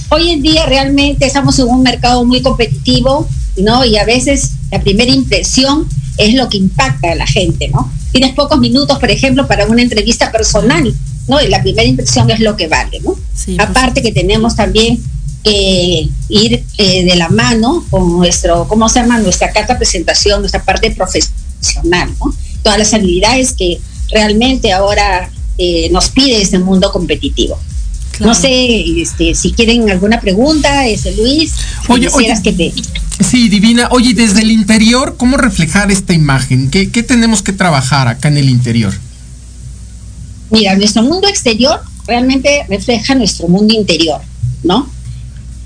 Hoy 0.10 0.32
en 0.32 0.42
día 0.42 0.66
realmente 0.66 1.26
estamos 1.26 1.58
en 1.60 1.68
un 1.68 1.82
mercado 1.82 2.24
muy 2.26 2.42
competitivo, 2.42 3.28
¿no? 3.58 3.84
Y 3.86 3.98
a 3.98 4.06
veces 4.06 4.52
la 4.72 4.82
primera 4.82 5.12
impresión 5.12 5.88
es 6.18 6.34
lo 6.36 6.48
que 6.50 6.58
impacta 6.58 7.12
a 7.12 7.16
la 7.16 7.28
gente, 7.28 7.68
¿no? 7.70 7.92
Tienes 8.12 8.34
pocos 8.34 8.60
minutos, 8.60 9.00
por 9.00 9.12
ejemplo, 9.12 9.48
para 9.48 9.66
una 9.66 9.82
entrevista 9.82 10.32
personal, 10.32 10.94
¿no? 11.28 11.42
Y 11.42 11.48
la 11.48 11.62
primera 11.62 11.88
impresión 11.88 12.30
es 12.30 12.40
lo 12.40 12.56
que 12.56 12.68
vale, 12.68 13.00
¿no? 13.02 13.16
Aparte 13.60 14.02
que 14.02 14.12
tenemos 14.12 14.56
también 14.56 15.00
eh, 15.44 16.10
ir 16.30 16.64
eh, 16.78 17.06
de 17.06 17.16
la 17.16 17.30
mano 17.30 17.86
con 17.90 18.18
nuestro, 18.18 18.68
¿cómo 18.68 18.90
se 18.90 19.00
llama? 19.00 19.20
Nuestra 19.20 19.52
carta 19.52 19.74
de 19.74 19.80
presentación, 19.80 20.42
nuestra 20.42 20.64
parte 20.64 20.92
profesional, 20.92 22.14
¿no? 22.20 22.34
Todas 22.64 22.80
las 22.80 22.94
habilidades 22.94 23.54
que 23.54 23.80
realmente 24.12 24.72
ahora 24.72 25.30
eh, 25.58 25.90
nos 25.92 26.10
pide 26.10 26.42
este 26.42 26.60
mundo 26.60 26.92
competitivo. 26.92 27.60
No 28.20 28.34
sé 28.34 29.02
este, 29.02 29.36
si 29.36 29.52
quieren 29.52 29.90
alguna 29.90 30.22
pregunta, 30.22 30.88
ese 30.88 31.14
Luis. 31.16 31.54
Oye, 31.90 32.08
oye 32.14 32.34
que 32.42 32.54
te... 32.54 32.74
Sí, 33.20 33.50
Divina. 33.50 33.90
Oye, 33.92 34.14
desde 34.14 34.42
el 34.42 34.52
interior, 34.52 35.16
¿cómo 35.18 35.38
reflejar 35.38 35.92
esta 35.92 36.14
imagen? 36.14 36.70
¿Qué, 36.70 36.92
¿Qué 36.92 37.04
tenemos 37.04 37.42
que 37.42 37.52
trabajar 37.52 38.08
acá 38.08 38.30
en 38.30 38.38
el 38.38 38.50
interior? 38.50 38.94
Mira, 40.50 40.76
nuestro 40.76 41.04
mundo 41.04 41.28
exterior 41.28 41.82
realmente 42.08 42.66
refleja 42.70 43.16
nuestro 43.16 43.48
mundo 43.48 43.74
interior, 43.74 44.22
¿no? 44.64 44.90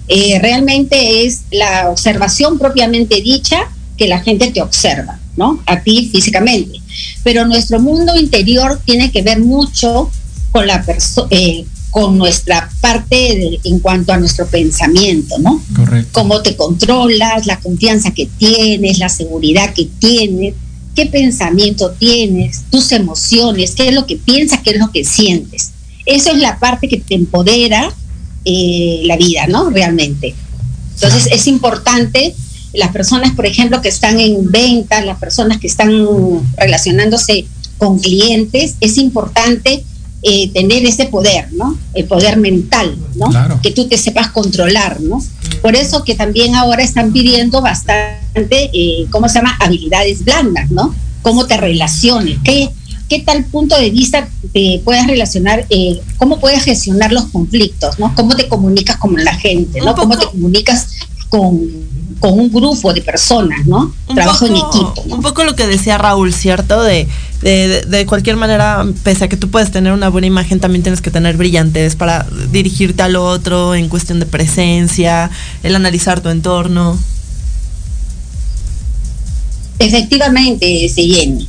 Eh, 0.07 0.39
realmente 0.41 1.25
es 1.25 1.41
la 1.51 1.89
observación 1.89 2.57
propiamente 2.57 3.21
dicha 3.21 3.69
que 3.95 4.07
la 4.07 4.21
gente 4.21 4.49
te 4.51 4.61
observa, 4.61 5.19
¿no? 5.35 5.61
A 5.65 5.81
ti 5.81 6.09
físicamente. 6.11 6.81
Pero 7.23 7.45
nuestro 7.45 7.79
mundo 7.79 8.15
interior 8.17 8.81
tiene 8.85 9.11
que 9.11 9.21
ver 9.21 9.39
mucho 9.39 10.09
con 10.51 10.65
la 10.65 10.83
eh, 11.29 11.65
con 11.91 12.17
nuestra 12.17 12.69
parte 12.81 13.59
en 13.63 13.79
cuanto 13.79 14.13
a 14.13 14.17
nuestro 14.17 14.47
pensamiento, 14.47 15.37
¿no? 15.39 15.61
Correcto. 15.75 16.09
Cómo 16.11 16.41
te 16.41 16.55
controlas, 16.55 17.45
la 17.45 17.59
confianza 17.59 18.11
que 18.11 18.27
tienes, 18.37 18.99
la 18.99 19.09
seguridad 19.09 19.73
que 19.73 19.89
tienes, 19.99 20.53
qué 20.99 21.05
pensamiento 21.05 21.91
tienes, 21.91 22.63
tus 22.69 22.91
emociones, 22.91 23.73
qué 23.73 23.87
es 23.87 23.95
lo 23.95 24.05
que 24.05 24.17
piensas, 24.17 24.59
qué 24.61 24.71
es 24.71 24.79
lo 24.79 24.91
que 24.91 25.05
sientes. 25.05 25.71
Eso 26.05 26.31
es 26.31 26.39
la 26.39 26.59
parte 26.59 26.89
que 26.89 26.97
te 26.97 27.15
empodera 27.15 27.89
eh, 28.43 29.03
la 29.05 29.15
vida, 29.15 29.47
¿no? 29.47 29.69
Realmente. 29.69 30.35
Entonces 30.95 31.29
es 31.31 31.47
importante, 31.47 32.35
las 32.73 32.89
personas, 32.89 33.33
por 33.33 33.45
ejemplo, 33.45 33.81
que 33.81 33.87
están 33.87 34.19
en 34.19 34.51
ventas, 34.51 35.05
las 35.05 35.17
personas 35.19 35.57
que 35.59 35.67
están 35.67 35.89
relacionándose 36.57 37.45
con 37.77 37.99
clientes, 37.99 38.75
es 38.81 38.97
importante 38.97 39.85
eh, 40.21 40.49
tener 40.51 40.85
ese 40.85 41.05
poder, 41.05 41.53
¿no? 41.53 41.77
El 41.93 42.07
poder 42.07 42.35
mental, 42.35 42.97
¿no? 43.15 43.29
Que 43.61 43.71
tú 43.71 43.87
te 43.87 43.97
sepas 43.97 44.31
controlar, 44.31 44.99
¿no? 44.99 45.23
Por 45.61 45.77
eso 45.77 46.03
que 46.03 46.15
también 46.15 46.55
ahora 46.55 46.83
están 46.83 47.13
pidiendo 47.13 47.61
bastante, 47.61 48.18
eh, 48.35 49.05
¿cómo 49.09 49.27
se 49.27 49.35
llama? 49.35 49.57
Habilidades 49.59 50.23
blandas, 50.23 50.69
¿no? 50.71 50.93
Cómo 51.21 51.45
te 51.45 51.57
relaciones, 51.57 52.37
qué, 52.43 52.69
qué 53.09 53.19
tal 53.19 53.43
punto 53.45 53.77
de 53.77 53.89
vista 53.89 54.29
te 54.53 54.81
puedes 54.85 55.05
relacionar, 55.07 55.65
eh, 55.69 55.99
cómo 56.17 56.39
puedes 56.39 56.63
gestionar 56.63 57.11
los 57.11 57.25
conflictos, 57.25 57.99
¿no? 57.99 58.13
Cómo 58.15 58.35
te 58.35 58.47
comunicas 58.47 58.97
con 58.97 59.15
la 59.23 59.33
gente, 59.33 59.81
¿no? 59.81 59.95
Cómo 59.95 60.17
te 60.17 60.27
comunicas 60.27 60.87
con, 61.29 61.59
un 62.21 62.51
grupo 62.51 62.93
de 62.93 63.01
personas, 63.01 63.65
¿no? 63.65 63.93
Trabajo 64.13 64.45
en 64.45 64.57
equipo. 64.57 65.03
Un 65.09 65.21
poco 65.21 65.43
lo 65.45 65.55
que 65.55 65.67
decía 65.67 65.97
Raúl, 65.97 66.33
¿cierto? 66.33 66.83
De, 66.83 67.07
de, 67.41 68.05
cualquier 68.05 68.35
manera, 68.35 68.85
pese 69.03 69.25
a 69.25 69.29
que 69.29 69.37
tú 69.37 69.49
puedes 69.49 69.71
tener 69.71 69.93
una 69.93 70.09
buena 70.09 70.27
imagen, 70.27 70.59
también 70.59 70.83
tienes 70.83 71.01
que 71.01 71.11
tener 71.11 71.37
brillantes 71.37 71.95
para 71.95 72.27
dirigirte 72.51 73.03
al 73.03 73.15
otro 73.15 73.73
en 73.73 73.87
cuestión 73.87 74.19
de 74.19 74.25
presencia, 74.25 75.31
el 75.63 75.75
analizar 75.75 76.19
tu 76.19 76.29
entorno. 76.29 76.97
Efectivamente, 79.79 80.85
Jenny. 81.07 81.47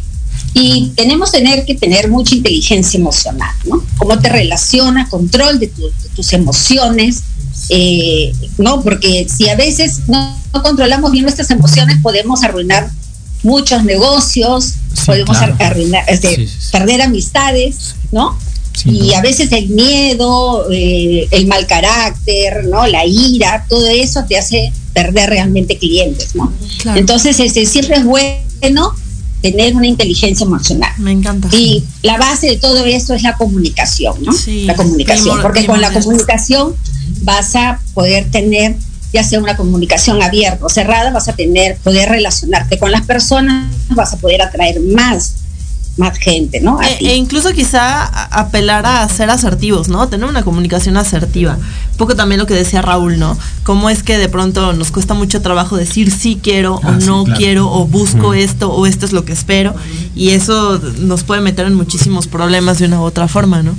Y 0.55 0.93
tenemos 0.97 1.31
tener 1.31 1.65
que 1.65 1.75
tener 1.75 2.09
mucha 2.09 2.35
inteligencia 2.35 2.99
emocional, 2.99 3.55
¿no? 3.65 3.85
Cómo 3.99 4.19
te 4.19 4.29
relacionas, 4.29 5.09
control 5.09 5.61
de, 5.61 5.71
tus 6.15 6.33
emociones, 6.33 7.23
eh, 7.69 8.33
¿no? 8.59 8.83
Porque 8.83 9.27
si 9.29 9.49
a 9.49 9.57
veces 9.57 10.01
no, 10.09 10.37
controlamos 10.63 11.13
bien 11.13 11.25
nuestras 11.25 11.51
emociones, 11.51 11.99
podemos 12.03 12.43
arruinar 12.43 12.91
muchos 13.43 13.85
negocios, 13.85 14.75
podemos 15.07 15.37
arruinar, 15.39 16.05
este, 16.09 16.49
perder 16.73 17.03
amistades, 17.03 17.95
¿no? 18.11 18.37
Y 18.85 19.13
a 19.15 19.21
veces 19.21 19.53
el 19.53 19.69
miedo, 19.69 20.71
eh, 20.71 21.29
el 21.31 21.47
mal 21.47 21.67
carácter, 21.67 22.67
¿no? 22.67 22.87
La 22.87 23.05
ira, 23.05 23.67
todo 23.69 23.87
eso 23.89 24.25
te 24.29 24.39
hace 24.39 24.73
perder 24.93 25.31
realmente 25.31 25.79
clientes, 25.79 26.35
¿no? 26.35 26.53
Entonces, 26.95 27.39
este, 27.41 27.67
siempre 27.67 27.97
es 27.97 28.05
bueno 28.05 28.95
tener 29.41 29.75
una 29.75 29.87
inteligencia 29.87 30.45
emocional. 30.45 30.93
Me 30.99 31.13
encanta. 31.13 31.49
Y 31.53 31.85
la 32.03 32.19
base 32.19 32.49
de 32.49 32.57
todo 32.57 32.85
eso 32.85 33.15
es 33.15 33.23
la 33.23 33.37
comunicación, 33.37 34.23
¿no? 34.23 34.33
Sí, 34.33 34.65
la 34.65 34.75
comunicación, 34.75 35.41
porque 35.43 35.67
con 35.67 35.81
la 35.81 35.93
comunicación 35.93 36.75
vas 37.23 37.57
a 37.57 37.81
poder 37.95 38.31
tener 38.31 38.77
ya 39.13 39.25
sea 39.25 39.41
una 39.41 39.57
comunicación 39.57 40.23
abierta 40.23 40.65
o 40.65 40.69
cerrada, 40.69 41.11
vas 41.11 41.29
a 41.29 41.33
tener 41.33 41.77
poder 41.79 42.09
relacionarte 42.09 42.79
con 42.79 42.93
las 42.93 43.03
personas, 43.03 43.75
vas 43.89 44.13
a 44.13 44.19
poder 44.19 44.41
atraer 44.41 44.81
más 44.81 45.40
más 45.97 46.19
gente, 46.19 46.61
¿no? 46.61 46.81
E, 46.81 46.99
e, 47.01 47.17
incluso 47.17 47.53
quizá 47.53 48.05
apelar 48.05 48.87
a 48.87 49.09
ser 49.09 49.31
asertivos, 49.31 49.89
¿no? 49.89 50.09
Tener 50.09 50.29
una 50.29 50.43
comunicación 50.43 50.97
asertiva. 50.97 51.55
Un 51.57 51.97
poco 51.97 52.17
también 52.17 52.39
lo 52.39 52.47
que 52.47 52.55
decía 52.55 52.81
Raúl, 52.83 53.19
¿no? 53.19 53.37
Cómo 53.65 53.91
es 53.91 54.03
que 54.03 54.19
de 54.19 54.29
pronto 54.29 54.73
nos 54.73 54.91
cuesta 54.91 55.15
mucho 55.15 55.43
trabajo 55.43 55.77
decir 55.77 56.11
sí 56.11 56.39
quiero 56.43 56.77
o 56.77 56.81
ah, 56.85 56.99
no 57.05 57.25
quiero 57.25 57.71
o 57.71 57.87
busco 57.87 58.35
esto 58.35 58.73
o 58.73 58.87
esto 58.87 59.05
es 59.05 59.13
lo 59.13 59.25
que 59.25 59.33
espero 59.33 59.75
y 60.15 60.31
eso 60.31 60.81
nos 61.01 61.25
puede 61.25 61.41
meter 61.41 61.67
en 61.67 61.75
muchísimos 61.75 62.27
problemas 62.27 62.79
de 62.79 62.87
una 62.87 63.01
u 63.01 63.05
otra 63.05 63.29
forma, 63.29 63.63
¿no? 63.63 63.75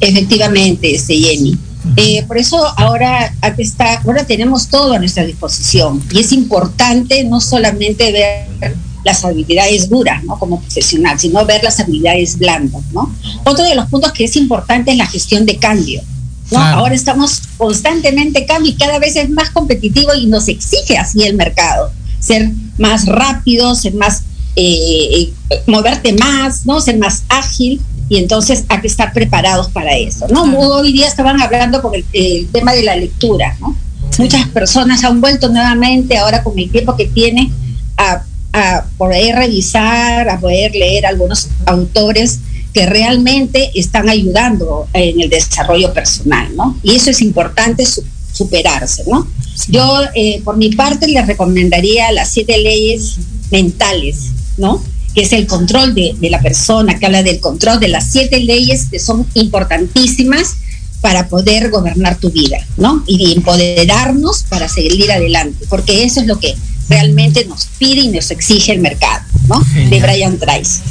Efectivamente, 0.00 0.94
este, 0.94 1.14
Jenny. 1.16 1.58
Eh, 1.96 2.24
por 2.26 2.36
eso 2.38 2.58
ahora 2.76 3.32
está, 3.56 4.02
ahora 4.04 4.24
tenemos 4.24 4.68
todo 4.68 4.92
a 4.94 4.98
nuestra 4.98 5.24
disposición 5.24 6.02
y 6.10 6.20
es 6.20 6.32
importante 6.32 7.24
no 7.24 7.40
solamente 7.40 8.12
ver 8.12 8.76
las 9.08 9.24
habilidades 9.24 9.88
duras, 9.88 10.22
¿no? 10.24 10.38
Como 10.38 10.60
profesional, 10.60 11.18
sino 11.18 11.44
ver 11.46 11.64
las 11.64 11.80
habilidades 11.80 12.38
blandas, 12.38 12.82
¿no? 12.92 13.10
Otro 13.44 13.64
de 13.64 13.74
los 13.74 13.86
puntos 13.86 14.12
que 14.12 14.24
es 14.24 14.36
importante 14.36 14.90
es 14.90 14.98
la 14.98 15.06
gestión 15.06 15.46
de 15.46 15.56
cambio, 15.56 16.02
¿no? 16.50 16.58
Ahora 16.58 16.94
estamos 16.94 17.40
constantemente 17.56 18.44
cambio 18.44 18.72
y 18.72 18.74
cada 18.76 18.98
vez 18.98 19.16
es 19.16 19.30
más 19.30 19.50
competitivo 19.50 20.14
y 20.14 20.26
nos 20.26 20.48
exige 20.48 20.98
así 20.98 21.22
el 21.22 21.34
mercado, 21.36 21.90
ser 22.20 22.50
más 22.76 23.06
rápido, 23.06 23.74
ser 23.74 23.94
más, 23.94 24.24
eh, 24.56 25.32
eh, 25.50 25.62
moverte 25.66 26.12
más, 26.12 26.66
¿no? 26.66 26.80
Ser 26.80 26.98
más 26.98 27.24
ágil 27.30 27.80
y 28.10 28.18
entonces 28.18 28.64
hay 28.68 28.80
que 28.80 28.88
estar 28.88 29.12
preparados 29.14 29.70
para 29.70 29.96
eso, 29.96 30.26
¿no? 30.28 30.42
Hoy 30.58 30.92
día 30.92 31.06
estaban 31.06 31.40
hablando 31.40 31.80
con 31.80 31.92
el, 31.94 32.48
tema 32.52 32.72
de 32.72 32.82
la 32.82 32.96
lectura, 32.96 33.56
¿no? 33.60 33.74
Muchas 34.18 34.48
personas 34.48 35.02
han 35.04 35.20
vuelto 35.20 35.48
nuevamente 35.48 36.18
ahora 36.18 36.42
con 36.42 36.58
el 36.58 36.70
tiempo 36.70 36.96
que 36.96 37.06
tiene 37.06 37.50
a, 37.96 38.22
a 38.52 38.84
poder 38.96 39.36
revisar, 39.36 40.28
a 40.28 40.40
poder 40.40 40.72
leer 40.72 41.06
algunos 41.06 41.48
autores 41.66 42.40
que 42.72 42.86
realmente 42.86 43.70
están 43.74 44.08
ayudando 44.08 44.88
en 44.92 45.20
el 45.20 45.30
desarrollo 45.30 45.92
personal, 45.92 46.54
¿no? 46.56 46.78
Y 46.82 46.94
eso 46.94 47.10
es 47.10 47.20
importante 47.20 47.84
superarse, 48.32 49.04
¿no? 49.06 49.26
Yo, 49.68 50.00
eh, 50.14 50.40
por 50.44 50.56
mi 50.56 50.70
parte, 50.70 51.08
les 51.08 51.26
recomendaría 51.26 52.12
las 52.12 52.30
siete 52.30 52.58
leyes 52.58 53.16
mentales, 53.50 54.30
¿no? 54.56 54.82
que 55.14 55.22
es 55.22 55.32
el 55.32 55.46
control 55.46 55.94
de, 55.94 56.16
la 56.30 56.40
persona, 56.40 56.98
que 56.98 57.06
habla 57.06 57.22
del 57.22 57.40
control 57.40 57.80
de 57.80 57.88
las 57.88 58.10
siete 58.10 58.40
leyes 58.40 58.86
que 58.90 58.98
son 58.98 59.26
importantísimas 59.34 60.56
para 61.00 61.28
poder 61.28 61.70
gobernar 61.70 62.18
tu 62.18 62.30
vida, 62.30 62.58
¿no? 62.76 63.04
Y 63.06 63.32
empoderarnos 63.32 64.44
para 64.48 64.68
seguir 64.68 65.10
adelante, 65.10 65.64
porque 65.68 66.04
eso 66.04 66.20
es 66.20 66.26
lo 66.26 66.38
que 66.38 66.54
realmente 66.88 67.44
nos 67.46 67.66
pide 67.78 68.02
y 68.02 68.08
nos 68.08 68.30
exige 68.30 68.72
el 68.72 68.80
mercado, 68.80 69.22
¿no? 69.48 69.60
De 69.74 70.00
Brian 70.00 70.38
Trice. 70.38 70.82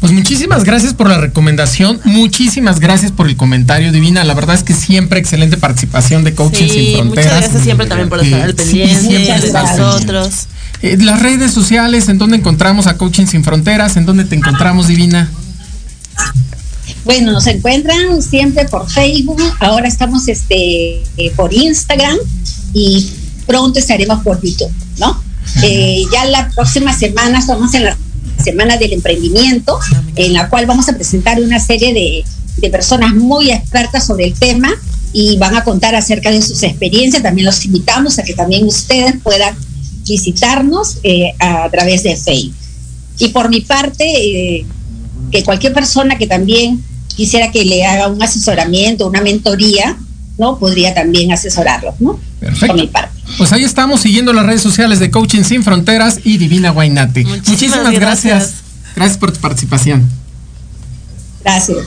Pues 0.00 0.12
muchísimas 0.12 0.64
gracias 0.64 0.92
por 0.92 1.08
la 1.08 1.16
recomendación, 1.16 1.98
muchísimas 2.04 2.78
gracias 2.78 3.10
por 3.10 3.26
el 3.26 3.36
comentario, 3.36 3.90
Divina. 3.90 4.22
La 4.24 4.34
verdad 4.34 4.54
es 4.54 4.62
que 4.62 4.74
siempre 4.74 5.18
excelente 5.18 5.56
participación 5.56 6.24
de 6.24 6.34
Coaching 6.34 6.68
Sin 6.68 6.94
Fronteras. 6.96 7.24
Muchas 7.24 7.40
gracias 7.40 7.62
siempre 7.62 7.86
también 7.86 8.10
por 8.10 8.22
estar 8.22 8.42
al 8.42 8.54
pendiente 8.54 9.18
de 9.18 9.52
nosotros. 9.52 10.46
Eh, 10.82 10.98
las 10.98 11.22
redes 11.22 11.52
sociales, 11.52 12.10
¿en 12.10 12.18
dónde 12.18 12.36
encontramos 12.36 12.86
a 12.86 12.98
Coaching 12.98 13.24
Sin 13.24 13.44
Fronteras? 13.44 13.96
¿En 13.96 14.04
dónde 14.04 14.26
te 14.26 14.34
encontramos, 14.34 14.88
Divina? 14.88 15.30
Bueno, 17.06 17.32
nos 17.32 17.46
encuentran 17.46 18.20
siempre 18.22 18.66
por 18.66 18.90
Facebook, 18.90 19.40
ahora 19.60 19.88
estamos 19.88 20.28
este, 20.28 21.02
eh, 21.16 21.32
por 21.34 21.54
Instagram 21.54 22.18
y 22.74 23.10
pronto 23.46 23.78
estaremos 23.78 24.22
por 24.22 24.42
YouTube, 24.42 24.70
¿no? 24.98 25.22
Eh, 25.62 26.04
ya 26.12 26.24
la 26.26 26.50
próxima 26.50 26.92
semana 26.96 27.38
estamos 27.38 27.74
en 27.74 27.84
la 27.84 27.96
Semana 28.42 28.76
del 28.76 28.92
Emprendimiento, 28.92 29.78
en 30.16 30.32
la 30.32 30.48
cual 30.48 30.66
vamos 30.66 30.88
a 30.88 30.94
presentar 30.94 31.40
una 31.40 31.60
serie 31.60 31.94
de, 31.94 32.24
de 32.56 32.70
personas 32.70 33.14
muy 33.14 33.50
expertas 33.50 34.06
sobre 34.06 34.26
el 34.26 34.34
tema 34.34 34.70
y 35.12 35.36
van 35.38 35.56
a 35.56 35.64
contar 35.64 35.94
acerca 35.94 36.30
de 36.30 36.42
sus 36.42 36.62
experiencias. 36.62 37.22
También 37.22 37.46
los 37.46 37.64
invitamos 37.64 38.18
a 38.18 38.22
que 38.22 38.34
también 38.34 38.66
ustedes 38.66 39.14
puedan 39.22 39.56
visitarnos 40.06 40.98
eh, 41.02 41.32
a 41.38 41.70
través 41.70 42.02
de 42.02 42.16
Facebook. 42.16 42.56
Y 43.18 43.28
por 43.28 43.48
mi 43.48 43.60
parte, 43.60 44.04
eh, 44.04 44.66
que 45.30 45.44
cualquier 45.44 45.72
persona 45.72 46.18
que 46.18 46.26
también 46.26 46.82
quisiera 47.14 47.50
que 47.50 47.64
le 47.64 47.86
haga 47.86 48.08
un 48.08 48.20
asesoramiento, 48.22 49.06
una 49.06 49.20
mentoría, 49.20 49.96
¿no? 50.36 50.58
Podría 50.58 50.94
también 50.94 51.32
asesorarlos, 51.32 51.94
¿no? 52.00 52.18
Perfecto. 52.40 52.66
Por 52.66 52.76
mi 52.76 52.88
parte. 52.88 53.13
Pues 53.36 53.52
ahí 53.52 53.64
estamos 53.64 54.00
siguiendo 54.00 54.32
las 54.32 54.46
redes 54.46 54.62
sociales 54.62 55.00
de 55.00 55.10
Coaching 55.10 55.42
Sin 55.42 55.62
Fronteras 55.64 56.20
y 56.24 56.38
Divina 56.38 56.70
Guainate. 56.70 57.24
Muchísimas, 57.24 57.92
gracias. 57.92 58.54
Gracias 58.94 59.18
por 59.18 59.32
tu 59.32 59.40
participación. 59.40 60.08
Gracias. 61.42 61.78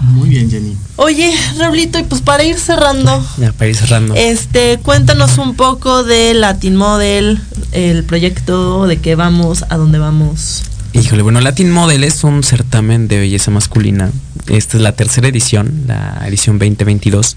Muy 0.00 0.30
bien, 0.30 0.50
Jenny. 0.50 0.76
Oye, 0.96 1.34
Rablito, 1.58 1.98
y 1.98 2.04
pues 2.04 2.22
para 2.22 2.42
ir 2.42 2.58
cerrando. 2.58 3.24
Ya, 3.36 3.52
para 3.52 3.68
ir 3.68 3.76
cerrando. 3.76 4.14
Este, 4.14 4.78
cuéntanos 4.78 5.36
un 5.36 5.54
poco 5.54 6.04
de 6.04 6.32
Latin 6.32 6.74
Model, 6.74 7.38
el 7.72 8.04
proyecto, 8.04 8.86
de 8.86 8.98
qué 8.98 9.14
vamos, 9.14 9.66
a 9.68 9.76
dónde 9.76 9.98
vamos. 9.98 10.62
Híjole, 10.92 11.22
bueno, 11.22 11.40
Latin 11.40 11.70
Model 11.70 12.02
es 12.02 12.24
un 12.24 12.42
certamen 12.42 13.06
de 13.06 13.20
belleza 13.20 13.52
masculina. 13.52 14.10
Esta 14.48 14.76
es 14.76 14.82
la 14.82 14.92
tercera 14.92 15.28
edición, 15.28 15.84
la 15.86 16.20
edición 16.26 16.58
2022, 16.58 17.36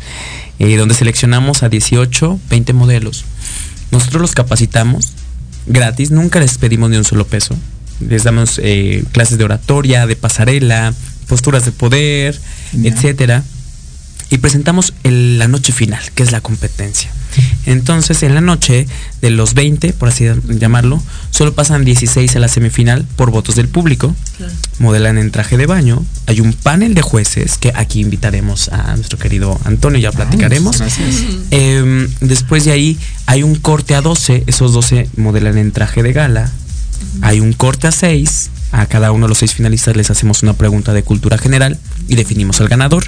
eh, 0.58 0.76
donde 0.76 0.96
seleccionamos 0.96 1.62
a 1.62 1.70
18, 1.70 2.40
20 2.50 2.74
modelos. 2.74 3.26
Nosotros 3.92 4.22
los 4.22 4.34
capacitamos 4.34 5.14
gratis, 5.68 6.10
nunca 6.10 6.40
les 6.40 6.58
pedimos 6.58 6.90
ni 6.90 6.98
un 6.98 7.04
solo 7.04 7.28
peso. 7.28 7.56
Les 8.00 8.24
damos 8.24 8.60
eh, 8.64 9.04
clases 9.12 9.38
de 9.38 9.44
oratoria, 9.44 10.08
de 10.08 10.16
pasarela, 10.16 10.92
posturas 11.28 11.64
de 11.64 11.72
poder, 11.72 12.40
etcétera. 12.84 13.44
Y 14.30 14.40
presentamos 14.40 14.94
la 15.04 15.48
noche 15.48 15.74
final, 15.74 16.02
que 16.16 16.24
es 16.24 16.32
la 16.32 16.42
competencia. 16.42 17.12
Entonces, 17.66 18.24
en 18.24 18.36
la 18.36 18.42
noche 18.42 18.88
de 19.22 19.30
los 19.30 19.54
20, 19.54 19.94
por 19.94 20.10
así 20.10 20.26
llamarlo, 20.48 21.02
solo 21.32 21.54
pasan 21.54 21.86
16 21.86 22.36
a 22.36 22.40
la 22.40 22.48
semifinal 22.48 23.06
por 23.16 23.32
votos 23.32 23.56
del 23.56 23.68
público. 23.68 24.16
Modelan 24.80 25.18
en 25.18 25.32
traje 25.32 25.58
de 25.58 25.66
baño. 25.66 26.06
Hay 26.28 26.42
un 26.42 26.54
panel 26.54 26.94
de 26.94 27.02
jueces 27.02 27.58
que 27.58 27.72
aquí 27.76 28.02
invitaremos 28.02 28.70
a 28.70 28.96
nuestro 28.96 29.18
querido 29.18 29.60
Antonio, 29.66 30.00
ya 30.00 30.12
platicaremos. 30.12 30.82
Em, 31.52 32.10
después 32.22 32.66
de 32.66 32.72
ahí 32.72 32.98
hay 33.26 33.44
un 33.44 33.56
corte 33.56 33.96
a 33.96 34.02
12, 34.02 34.44
esos 34.48 34.74
12 34.74 35.10
modelan 35.18 35.58
en 35.58 35.72
traje 35.72 36.04
de 36.04 36.14
gala. 36.14 36.52
Hay 37.22 37.40
un 37.40 37.54
corte 37.54 37.88
a 37.88 37.92
6 37.92 38.50
a 38.74 38.88
cada 38.88 39.12
uno 39.12 39.28
de 39.28 39.30
los 39.30 39.38
seis 39.38 39.54
finalistas 39.54 39.96
les 39.96 40.10
hacemos 40.10 40.42
una 40.42 40.54
pregunta 40.54 40.94
de 40.94 41.04
cultura 41.04 41.38
general 41.38 41.78
y 42.08 42.16
definimos 42.16 42.60
al 42.60 42.68
ganador. 42.68 43.06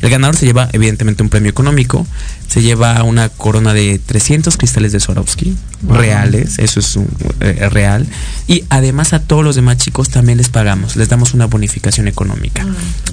El 0.00 0.10
ganador 0.10 0.36
se 0.36 0.46
lleva 0.46 0.68
evidentemente 0.72 1.24
un 1.24 1.28
premio 1.28 1.50
económico, 1.50 2.06
se 2.46 2.62
lleva 2.62 3.02
una 3.02 3.28
corona 3.28 3.74
de 3.74 3.98
300 3.98 4.56
cristales 4.56 4.92
de 4.92 5.00
Swarovski, 5.00 5.56
reales, 5.88 6.60
eso 6.60 6.78
es 6.78 6.98
eh, 7.40 7.68
real. 7.68 8.06
Y 8.46 8.64
además 8.70 9.12
a 9.12 9.18
todos 9.18 9.44
los 9.44 9.56
demás 9.56 9.78
chicos 9.78 10.08
también 10.08 10.38
les 10.38 10.50
pagamos, 10.50 10.94
les 10.94 11.08
damos 11.08 11.34
una 11.34 11.46
bonificación 11.46 12.06
económica. 12.06 12.64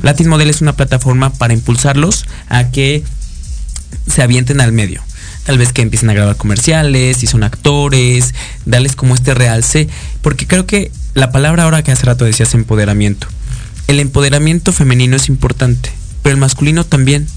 Latin 0.03 0.27
Model 0.27 0.51
es 0.51 0.61
una 0.61 0.75
plataforma 0.75 1.33
para 1.33 1.55
impulsarlos 1.55 2.25
a 2.49 2.69
que 2.69 3.03
se 4.07 4.21
avienten 4.21 4.61
al 4.61 4.71
medio 4.71 5.01
tal 5.45 5.57
vez 5.57 5.71
que 5.71 5.81
empiecen 5.81 6.09
a 6.09 6.13
grabar 6.13 6.35
comerciales, 6.35 7.17
si 7.17 7.27
son 7.27 7.43
actores, 7.43 8.33
darles 8.65 8.95
como 8.95 9.15
este 9.15 9.33
realce, 9.33 9.87
porque 10.21 10.47
creo 10.47 10.65
que 10.65 10.91
la 11.13 11.31
palabra 11.31 11.63
ahora 11.63 11.83
que 11.83 11.91
hace 11.91 12.05
rato 12.05 12.25
decías 12.25 12.53
empoderamiento. 12.53 13.27
El 13.87 13.99
empoderamiento 13.99 14.73
femenino 14.73 15.15
es 15.15 15.29
importante, 15.29 15.91
pero 16.23 16.33
el 16.33 16.39
masculino 16.39 16.83
también. 16.83 17.27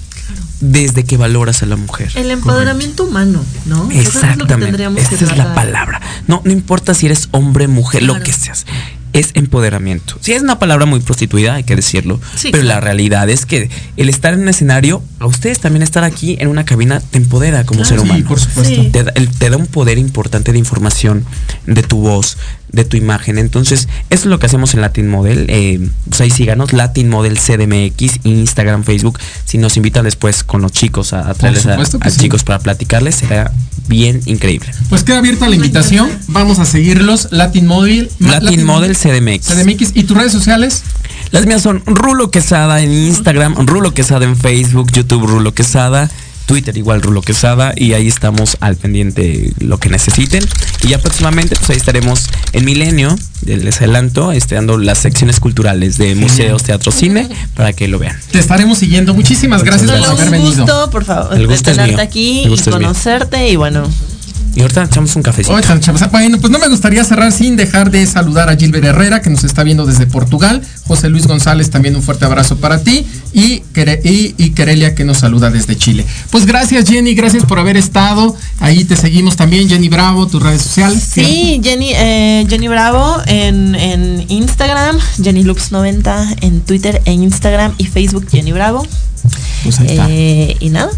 Desde 0.61 1.05
que 1.05 1.17
valoras 1.17 1.63
a 1.63 1.67
la 1.67 1.77
mujer. 1.77 2.11
El 2.17 2.33
empoderamiento 2.33 3.05
humano, 3.05 3.45
¿no? 3.67 3.89
Exactamente. 3.93 4.85
Esa 5.01 5.15
es, 5.15 5.37
la 5.37 5.55
palabra. 5.55 6.03
No, 6.27 6.43
no 6.45 6.51
importa 6.51 6.95
si 6.95 7.07
eres 7.07 7.29
hombre, 7.31 7.69
mujer, 7.69 8.03
lo 8.03 8.21
que 8.21 8.33
seas 8.33 8.67
es 9.13 9.31
empoderamiento. 9.35 10.17
Sí, 10.21 10.33
es 10.33 10.43
una 10.43 10.59
palabra 10.59 10.87
muy 10.87 11.01
prostituida, 11.01 11.55
hay 11.55 11.65
que 11.65 11.77
decirlo, 11.77 12.21
pero 12.51 12.63
la 12.63 12.81
realidad 12.81 13.29
es 13.29 13.47
que 13.47 13.71
el 13.97 14.09
estar 14.09 14.35
en 14.35 14.41
un 14.41 14.49
escenario, 14.49 15.03
a 15.19 15.27
ustedes 15.27 15.61
también 15.61 15.83
estar 15.83 16.05
aquí 16.05 16.37
en 16.41 16.49
una 16.49 16.65
cabina 16.65 17.01
te 17.01 17.19
empodera 17.19 17.65
como 17.65 17.85
ser 17.85 18.01
humano. 18.01 18.25
por 18.27 18.41
supuesto. 18.41 18.83
Te, 18.93 19.51
da 19.51 19.57
un 19.57 19.67
poder 19.67 19.99
importante 19.99 20.53
de 20.53 20.59
información, 20.59 21.25
de 21.67 21.83
tu 21.83 22.01
voz, 22.01 22.37
de 22.73 22.85
tu 22.85 22.97
imagen. 22.97 23.39
Entonces, 23.39 23.89
eso 24.11 24.23
es 24.23 24.27
lo 24.27 24.39
que 24.39 24.47
hacemos 24.47 24.75
en 24.75 24.81
Latin 24.81 25.09
Model. 25.09 25.47
Eh, 25.49 25.89
pues 26.09 26.21
ahí 26.21 26.31
síganos, 26.31 26.73
Latin 26.73 27.09
Model 27.09 27.39
CDMX, 27.39 28.21
Instagram, 28.25 28.85
Facebook. 28.85 29.19
Si 29.45 29.59
nos 29.59 29.77
invitan 29.77 30.05
después 30.05 30.45
con 30.45 30.63
los 30.63 30.73
chicos 30.73 31.13
a, 31.13 31.33
traerles 31.35 31.67
a, 31.67 32.11
chicos 32.11 32.45
para 32.45 32.59
platicarles, 32.59 33.17
será 33.17 33.53
bien 33.89 34.21
increíble. 34.27 34.71
Pues 34.89 35.03
queda 35.03 35.19
abierta 35.19 35.49
la 35.49 35.57
invitación. 35.57 36.11
Vamos 36.29 36.59
a 36.59 36.65
seguirlos. 36.65 37.29
Latin 37.31 37.67
Model. 37.67 38.11
Latin, 38.19 38.65
Model 38.65 38.97
CDMX. 38.97 39.47
CDMX. 39.47 39.93
¿Y 39.95 40.05
tus 40.05 40.17
redes 40.17 40.33
sociales? 40.33 40.83
Las 41.31 41.47
mías 41.47 41.63
son 41.63 41.83
Rulo 41.87 42.31
Quesada 42.31 42.81
en 42.81 42.93
Instagram, 42.93 43.67
Rulo 43.67 43.93
Quesada 43.93 44.25
en 44.25 44.37
Facebook, 44.37 44.91
YouTube 44.93 45.27
Rulo 45.27 45.53
Quesada. 45.55 46.11
Twitter 46.49 46.77
igual 46.79 47.03
Rulo 47.03 47.21
Quesada 47.21 47.75
y 47.77 47.93
ahí 47.93 48.09
estamos 48.09 48.57
al 48.61 48.75
pendiente 48.75 49.53
lo 49.61 49.79
que 49.79 49.91
necesiten. 49.91 50.45
Y 50.83 50.89
ya 50.89 50.99
próximamente 50.99 51.55
pues 51.55 51.69
ahí 51.71 51.77
estaremos 51.77 52.27
en 52.53 52.65
Milenio, 52.65 53.15
les 53.45 53.77
adelanto, 53.77 54.33
este, 54.33 54.55
dando 54.55 54.79
las 54.79 54.99
secciones 54.99 55.41
culturales 55.41 55.99
de 55.99 56.15
museos, 56.15 56.65
teatro, 56.65 56.91
cine, 56.91 57.29
para 57.55 57.75
que 57.75 57.87
lo 57.87 57.99
vean. 57.99 58.19
Te 58.33 58.39
estaremos 58.39 58.79
siguiendo. 58.79 59.13
Muchísimas 59.13 59.63
gracias 59.63 59.91
por 59.91 60.09
haber 60.09 60.31
venido. 60.31 60.65
Gusto, 60.65 60.91
por 60.91 61.05
favor, 61.05 61.37
el 61.37 61.47
gusto 61.47 61.71
tenerte 61.71 62.01
aquí 62.01 62.45
y 62.47 62.71
conocerte 62.71 63.51
y 63.51 63.57
bueno, 63.57 63.87
y 64.59 64.63
ahorita 64.63 64.83
echamos 64.85 65.15
un 65.15 65.23
cafecito. 65.23 65.55
Bueno, 66.11 66.39
pues 66.41 66.51
no 66.51 66.59
me 66.59 66.67
gustaría 66.69 67.05
cerrar 67.05 67.31
sin 67.31 67.55
dejar 67.55 67.93
de 67.93 68.05
saludar 68.07 68.49
a 68.49 68.57
Gilbert 68.57 68.87
Herrera, 68.87 69.23
que 69.23 69.31
nos 69.31 69.45
está 69.45 69.63
viendo 69.63 69.87
desde 69.87 70.07
Portugal. 70.07 70.63
José 70.85 71.09
Luis 71.09 71.29
González, 71.29 71.71
también 71.71 71.95
un 71.95 72.03
fuerte 72.03 72.25
abrazo 72.25 72.57
para 72.57 72.83
ti. 72.83 73.07
Y, 73.33 73.63
y, 74.05 74.35
y 74.37 74.51
que 74.51 75.05
nos 75.05 75.19
saluda 75.19 75.51
desde 75.51 75.77
Chile. 75.77 76.05
Pues 76.31 76.47
gracias, 76.47 76.89
Jenny, 76.89 77.15
gracias 77.15 77.45
por 77.45 77.59
haber 77.59 77.77
estado. 77.77 78.35
Ahí 78.61 78.85
te 78.85 78.97
seguimos 78.97 79.37
también, 79.37 79.69
Jenny 79.69 79.89
Bravo, 79.89 80.27
tus 80.27 80.43
redes 80.43 80.63
sociales. 80.63 81.03
Sí, 81.03 81.61
Jenny, 81.63 81.93
eh, 81.95 82.47
Jenny 82.49 82.69
Bravo 82.69 83.17
en, 83.27 83.75
en 83.75 84.25
Instagram, 84.29 84.99
Jenny 85.23 85.45
Loops 85.45 85.73
90 85.73 86.37
en 86.43 86.61
Twitter 86.61 87.01
e 87.05 87.13
Instagram 87.13 87.75
y 87.79 87.87
Facebook, 87.87 88.27
Jenny 88.31 88.53
Bravo. 88.53 88.87
Pues 89.63 89.79
eh, 89.85 90.57
y 90.61 90.71
nada, 90.71 90.91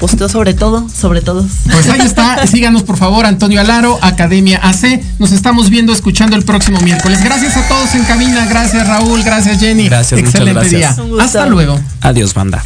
posteo 0.00 0.28
sobre 0.28 0.54
todo, 0.54 0.88
sobre 0.88 1.20
todos. 1.22 1.46
Pues 1.70 1.88
ahí 1.88 2.00
está, 2.00 2.46
síganos 2.46 2.82
por 2.82 2.96
favor, 2.96 3.26
Antonio 3.26 3.60
Alaro, 3.60 3.98
Academia 4.02 4.60
AC. 4.62 5.00
Nos 5.18 5.32
estamos 5.32 5.70
viendo, 5.70 5.92
escuchando 5.92 6.36
el 6.36 6.44
próximo 6.44 6.80
miércoles. 6.80 7.22
Gracias 7.22 7.56
a 7.56 7.68
todos 7.68 7.94
en 7.94 8.04
cabina, 8.04 8.46
gracias 8.46 8.86
Raúl, 8.86 9.22
gracias 9.22 9.60
Jenny. 9.60 9.84
Gracias, 9.84 10.20
Excelente 10.20 10.68
día. 10.68 10.96
Hasta 11.20 11.46
luego. 11.46 11.78
Adiós, 12.00 12.34
banda. 12.34 12.62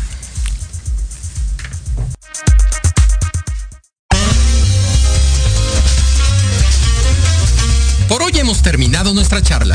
Por 8.09 8.23
hoy 8.23 8.33
hemos 8.37 8.61
terminado 8.61 9.15
nuestra 9.15 9.41
charla. 9.43 9.75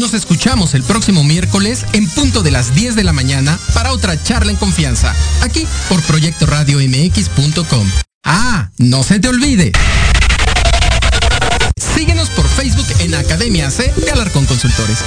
Nos 0.00 0.14
escuchamos 0.14 0.72
el 0.72 0.82
próximo 0.82 1.22
miércoles 1.24 1.84
en 1.92 2.08
punto 2.08 2.42
de 2.42 2.50
las 2.50 2.74
10 2.74 2.96
de 2.96 3.04
la 3.04 3.12
mañana 3.12 3.58
para 3.74 3.92
otra 3.92 4.20
charla 4.20 4.50
en 4.50 4.56
confianza, 4.56 5.14
aquí 5.42 5.66
por 5.90 6.00
Proyecto 6.04 6.46
Radio 6.46 6.78
MX.com. 6.78 7.86
Ah, 8.24 8.70
no 8.78 9.02
se 9.02 9.20
te 9.20 9.28
olvide. 9.28 9.72
Síguenos 11.94 12.30
por 12.30 12.48
Facebook 12.48 12.86
en 13.00 13.14
Academia 13.14 13.70
C 13.70 13.92
de 13.94 14.10
Alarcón 14.10 14.46
Consultores. 14.46 15.00